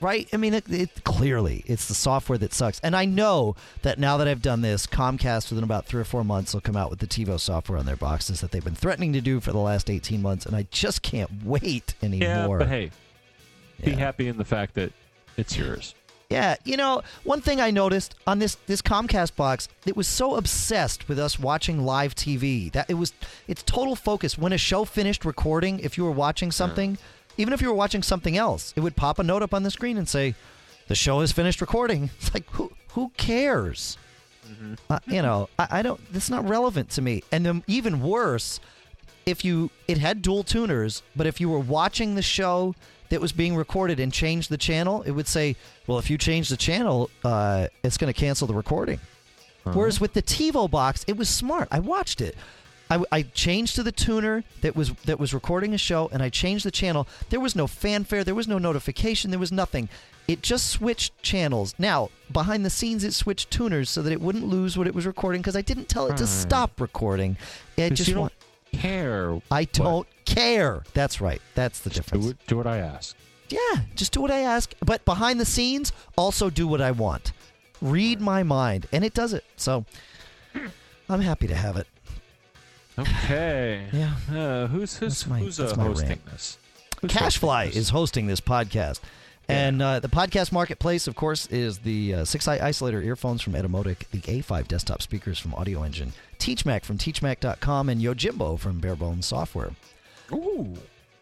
right? 0.00 0.28
I 0.32 0.36
mean, 0.36 0.54
it, 0.54 0.64
it 0.70 1.02
clearly 1.04 1.64
it's 1.66 1.88
the 1.88 1.94
software 1.94 2.38
that 2.38 2.52
sucks. 2.54 2.78
And 2.80 2.94
I 2.94 3.04
know 3.04 3.56
that 3.82 3.98
now 3.98 4.16
that 4.18 4.28
I've 4.28 4.42
done 4.42 4.60
this, 4.60 4.86
Comcast 4.86 5.50
within 5.50 5.64
about 5.64 5.86
three 5.86 6.00
or 6.00 6.04
four 6.04 6.22
months 6.24 6.54
will 6.54 6.60
come 6.60 6.76
out 6.76 6.88
with 6.90 7.00
the 7.00 7.06
TiVo 7.06 7.40
software 7.40 7.78
on 7.78 7.84
their 7.86 7.96
boxes 7.96 8.40
that 8.40 8.52
they've 8.52 8.62
been 8.64 8.74
threatening 8.76 9.12
to 9.14 9.20
do 9.20 9.40
for 9.40 9.50
the 9.52 9.58
last 9.58 9.90
eighteen 9.90 10.22
months, 10.22 10.46
and 10.46 10.54
I 10.54 10.66
just 10.70 11.02
can't 11.02 11.30
wait 11.44 11.94
anymore. 12.02 12.28
Yeah, 12.28 12.46
but 12.58 12.68
hey, 12.68 12.90
be 13.84 13.92
happy 13.92 14.28
in 14.28 14.36
the 14.38 14.44
fact 14.44 14.74
that 14.74 14.92
it's 15.36 15.56
yours. 15.56 15.94
Yeah, 16.30 16.56
you 16.62 16.76
know, 16.76 17.00
one 17.24 17.40
thing 17.40 17.58
I 17.58 17.70
noticed 17.70 18.14
on 18.26 18.38
this 18.38 18.56
this 18.66 18.82
Comcast 18.82 19.34
box, 19.34 19.66
it 19.86 19.96
was 19.96 20.06
so 20.06 20.36
obsessed 20.36 21.08
with 21.08 21.18
us 21.18 21.38
watching 21.38 21.86
live 21.86 22.14
TV 22.14 22.70
that 22.72 22.90
it 22.90 22.94
was 22.94 23.14
its 23.46 23.62
total 23.62 23.96
focus. 23.96 24.36
When 24.36 24.52
a 24.52 24.58
show 24.58 24.84
finished 24.84 25.24
recording, 25.24 25.80
if 25.80 25.96
you 25.96 26.04
were 26.04 26.10
watching 26.10 26.52
something, 26.52 26.98
even 27.38 27.54
if 27.54 27.62
you 27.62 27.68
were 27.68 27.74
watching 27.74 28.02
something 28.02 28.36
else, 28.36 28.74
it 28.76 28.80
would 28.80 28.94
pop 28.94 29.18
a 29.18 29.22
note 29.22 29.42
up 29.42 29.54
on 29.54 29.62
the 29.62 29.70
screen 29.70 29.96
and 29.96 30.06
say, 30.06 30.34
"The 30.88 30.94
show 30.94 31.20
has 31.20 31.32
finished 31.32 31.62
recording." 31.62 32.10
It's 32.20 32.34
like 32.34 32.44
who 32.50 32.72
who 32.88 33.10
cares? 33.16 33.96
Uh, 34.90 34.98
you 35.06 35.22
know, 35.22 35.48
I, 35.58 35.68
I 35.70 35.82
don't. 35.82 36.12
That's 36.12 36.28
not 36.28 36.46
relevant 36.46 36.90
to 36.90 37.00
me. 37.00 37.22
And 37.32 37.46
then 37.46 37.64
even 37.66 38.02
worse, 38.02 38.60
if 39.24 39.46
you 39.46 39.70
it 39.86 39.96
had 39.96 40.20
dual 40.20 40.42
tuners, 40.44 41.02
but 41.16 41.26
if 41.26 41.40
you 41.40 41.48
were 41.48 41.58
watching 41.58 42.16
the 42.16 42.22
show 42.22 42.74
that 43.10 43.20
was 43.20 43.32
being 43.32 43.56
recorded 43.56 44.00
and 44.00 44.12
changed 44.12 44.50
the 44.50 44.58
channel, 44.58 45.02
it 45.02 45.12
would 45.12 45.28
say, 45.28 45.56
"Well, 45.86 45.98
if 45.98 46.10
you 46.10 46.18
change 46.18 46.48
the 46.48 46.56
channel, 46.56 47.10
uh, 47.24 47.68
it's 47.82 47.96
going 47.96 48.12
to 48.12 48.18
cancel 48.18 48.46
the 48.46 48.54
recording." 48.54 49.00
Whereas 49.74 50.00
with 50.00 50.14
the 50.14 50.22
TiVo 50.22 50.70
box, 50.70 51.04
it 51.06 51.16
was 51.16 51.28
smart. 51.28 51.68
I 51.70 51.78
watched 51.78 52.20
it. 52.20 52.36
I, 52.90 53.04
I 53.12 53.22
changed 53.22 53.74
to 53.76 53.82
the 53.82 53.92
tuner 53.92 54.44
that 54.62 54.74
was 54.74 54.92
that 55.04 55.20
was 55.20 55.34
recording 55.34 55.74
a 55.74 55.78
show, 55.78 56.08
and 56.12 56.22
I 56.22 56.30
changed 56.30 56.64
the 56.64 56.70
channel. 56.70 57.06
There 57.28 57.40
was 57.40 57.54
no 57.54 57.66
fanfare. 57.66 58.24
There 58.24 58.34
was 58.34 58.48
no 58.48 58.58
notification. 58.58 59.30
There 59.30 59.40
was 59.40 59.52
nothing. 59.52 59.88
It 60.26 60.42
just 60.42 60.68
switched 60.68 61.20
channels. 61.22 61.74
Now, 61.78 62.10
behind 62.32 62.64
the 62.64 62.70
scenes, 62.70 63.02
it 63.02 63.14
switched 63.14 63.50
tuners 63.50 63.88
so 63.88 64.02
that 64.02 64.12
it 64.12 64.20
wouldn't 64.20 64.44
lose 64.44 64.76
what 64.76 64.86
it 64.86 64.94
was 64.94 65.06
recording 65.06 65.40
because 65.40 65.56
I 65.56 65.62
didn't 65.62 65.88
tell 65.88 66.06
it 66.06 66.16
to 66.18 66.26
stop 66.26 66.80
recording. 66.80 67.36
It 67.76 67.90
just 67.94 68.08
you 68.08 68.14
don't 68.14 68.32
care. 68.72 69.40
I 69.50 69.64
don't 69.64 70.06
care. 70.24 70.82
That's 70.94 71.20
right. 71.20 71.40
That's 71.54 71.80
the 71.80 71.90
difference. 71.90 72.26
do, 72.26 72.34
do 72.46 72.56
what 72.56 72.66
I 72.66 72.78
ask. 72.78 73.16
Yeah, 73.48 73.58
just 73.94 74.12
do 74.12 74.20
what 74.20 74.30
I 74.30 74.40
ask. 74.40 74.74
But 74.84 75.04
behind 75.04 75.40
the 75.40 75.44
scenes, 75.46 75.92
also 76.16 76.50
do 76.50 76.66
what 76.68 76.80
I 76.80 76.90
want. 76.90 77.32
Read 77.80 78.20
my 78.20 78.42
mind, 78.42 78.86
and 78.92 79.04
it 79.04 79.14
does 79.14 79.32
it. 79.32 79.44
So 79.56 79.84
I'm 81.08 81.20
happy 81.20 81.46
to 81.46 81.54
have 81.54 81.76
it. 81.76 81.86
Okay. 82.98 83.84
Yeah. 83.92 84.14
Uh, 84.30 84.66
who's 84.66 84.96
who's 84.96 85.20
That's 85.22 85.26
my- 85.28 85.38
who's 85.38 85.60
uh, 85.60 85.74
hosting 85.76 86.08
rant. 86.08 86.26
this? 86.26 86.58
Who's 87.00 87.12
hosting 87.12 87.26
Cashfly 87.48 87.66
this? 87.68 87.76
is 87.76 87.88
hosting 87.90 88.26
this 88.26 88.40
podcast. 88.40 89.00
And 89.48 89.80
uh, 89.80 90.00
the 90.00 90.08
podcast 90.08 90.52
marketplace, 90.52 91.06
of 91.06 91.16
course, 91.16 91.46
is 91.46 91.78
the 91.78 92.14
uh, 92.14 92.18
6i 92.20 92.60
isolator 92.60 93.02
earphones 93.02 93.40
from 93.40 93.54
Etymotic, 93.54 94.08
the 94.10 94.20
A5 94.20 94.68
desktop 94.68 95.00
speakers 95.00 95.38
from 95.38 95.54
Audio 95.54 95.82
Engine, 95.82 96.12
TeachMac 96.38 96.84
from 96.84 96.98
TeachMac.com, 96.98 97.88
and 97.88 98.00
Yojimbo 98.00 98.58
from 98.58 98.80
Barebones 98.80 99.24
Software. 99.24 99.70
Ooh. 100.32 100.74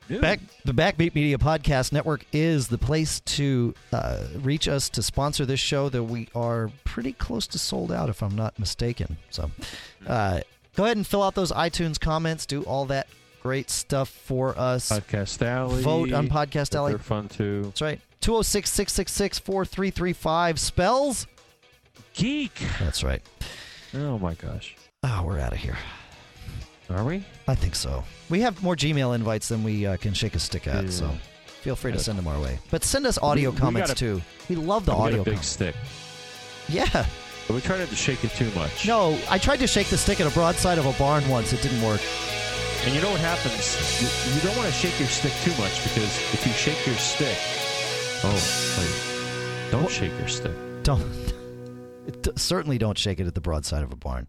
new. 0.09 0.21
Back, 0.21 0.41
the 0.65 0.73
Backbeat 0.73 1.15
Media 1.15 1.39
Podcast 1.39 1.93
Network 1.93 2.25
is 2.33 2.67
the 2.67 2.79
place 2.79 3.21
to 3.21 3.75
uh, 3.93 4.25
reach 4.41 4.67
us 4.67 4.89
to 4.91 5.03
sponsor 5.05 5.47
this 5.47 5.61
show. 5.61 5.89
That 5.89 6.03
we 6.03 6.29
are 6.35 6.73
pretty 6.85 7.13
close 7.13 7.47
to 7.49 7.61
sold 7.61 7.93
out, 7.93 8.09
if 8.09 8.25
I'm 8.25 8.35
not 8.35 8.59
mistaken. 8.59 9.19
So, 9.31 9.53
uh, 10.05 10.41
go 10.75 10.85
ahead 10.85 10.97
and 10.97 11.07
fill 11.07 11.23
out 11.23 11.37
those 11.37 11.53
iTunes 11.53 12.01
comments. 12.01 12.45
Do 12.45 12.65
all 12.65 12.87
that 12.87 13.07
great 13.41 13.71
stuff 13.71 14.09
for 14.09 14.59
us. 14.59 14.91
Podcast 14.91 15.47
Alley. 15.47 15.83
Vote 15.83 16.13
on 16.13 16.29
Podcast 16.29 16.75
Alley. 16.75 16.91
They're 16.93 16.99
fun 16.99 17.29
too. 17.29 17.63
That's 17.63 17.83
right. 17.83 18.01
206 18.21 18.71
666 18.71 19.39
4335 19.39 20.59
spells. 20.61 21.27
Geek. 22.15 22.53
That's 22.81 23.05
right. 23.05 23.23
Oh 23.95 24.19
my 24.19 24.35
gosh. 24.35 24.77
Oh, 25.03 25.23
we're 25.25 25.39
out 25.39 25.53
of 25.53 25.59
here. 25.59 25.77
Are 26.91 27.05
we? 27.05 27.25
I 27.49 27.55
think 27.55 27.75
so. 27.75 28.05
We 28.31 28.41
have 28.41 28.63
more 28.63 28.77
Gmail 28.77 29.15
invites 29.15 29.49
than 29.49 29.63
we 29.65 29.87
uh, 29.87 29.97
can 29.97 30.15
shake 30.15 30.35
a 30.35 30.39
stick 30.39 30.67
at, 30.67 30.85
Yeah. 30.85 30.91
so 30.91 31.11
feel 31.63 31.77
free 31.77 31.93
to 31.93 31.99
send 31.99 32.19
them 32.19 32.27
our 32.29 32.41
way. 32.41 32.59
But 32.71 32.85
send 32.85 33.07
us 33.07 33.19
audio 33.19 33.51
We- 33.51 33.55
we 33.57 33.61
comments 33.61 33.91
got 33.91 33.97
a- 33.97 33.99
too. 34.01 34.23
We 34.49 34.57
love 34.57 34.87
the 34.87 34.93
we 34.93 34.97
got 34.99 35.05
audio 35.07 35.21
a 35.23 35.25
big 35.25 35.35
comments. 35.35 35.49
stick. 35.49 35.75
Yeah. 36.69 37.07
But 37.47 37.55
we 37.55 37.61
try 37.61 37.79
not 37.79 37.89
to 37.89 37.97
shake 37.97 38.25
it 38.25 38.31
too 38.33 38.51
much. 38.57 38.87
No, 38.87 39.19
I 39.31 39.39
tried 39.39 39.59
to 39.59 39.67
shake 39.69 39.89
the 39.89 39.99
stick 39.99 40.21
at 40.21 40.27
a 40.27 40.35
broadside 40.35 40.79
of 40.79 40.87
a 40.87 40.93
barn 40.99 41.29
once. 41.29 41.53
It 41.53 41.63
didn't 41.63 41.83
work. 41.83 42.01
And 42.85 42.95
you 42.95 43.01
know 43.01 43.11
what 43.11 43.21
happens? 43.21 43.77
You, 44.01 44.35
you 44.35 44.41
don't 44.43 44.57
want 44.57 44.69
to 44.69 44.75
shake 44.75 44.99
your 44.99 45.09
stick 45.09 45.33
too 45.43 45.51
much 45.63 45.83
because 45.85 46.19
if 46.35 46.45
you 46.47 46.53
shake 46.53 46.85
your 46.87 46.95
stick, 46.97 47.37
oh, 48.29 48.77
wait, 48.79 49.71
don't 49.71 49.83
What? 49.85 49.93
shake 49.93 50.13
your 50.19 50.29
stick. 50.29 50.53
Don't. 50.83 51.33
Certainly 52.37 52.79
don't 52.79 52.97
shake 52.99 53.21
it 53.21 53.27
at 53.27 53.35
the 53.35 53.41
broadside 53.41 53.83
of 53.83 53.93
a 53.93 53.97
barn. 53.97 54.27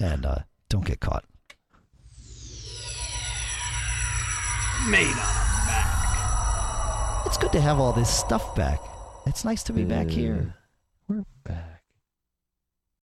And 0.00 0.24
uh, 0.26 0.38
don't 0.68 0.84
get 0.84 1.00
caught. 1.00 1.24
Made 4.88 5.06
on 5.06 5.12
a 5.12 5.66
Mac. 5.66 7.26
It's 7.26 7.36
good 7.36 7.52
to 7.52 7.60
have 7.60 7.78
all 7.80 7.92
this 7.92 8.08
stuff 8.08 8.54
back. 8.54 8.80
It's 9.26 9.44
nice 9.44 9.62
to 9.64 9.72
be 9.72 9.84
back 9.84 10.08
here. 10.08 10.34
We're 10.36 10.42
back. 10.42 10.54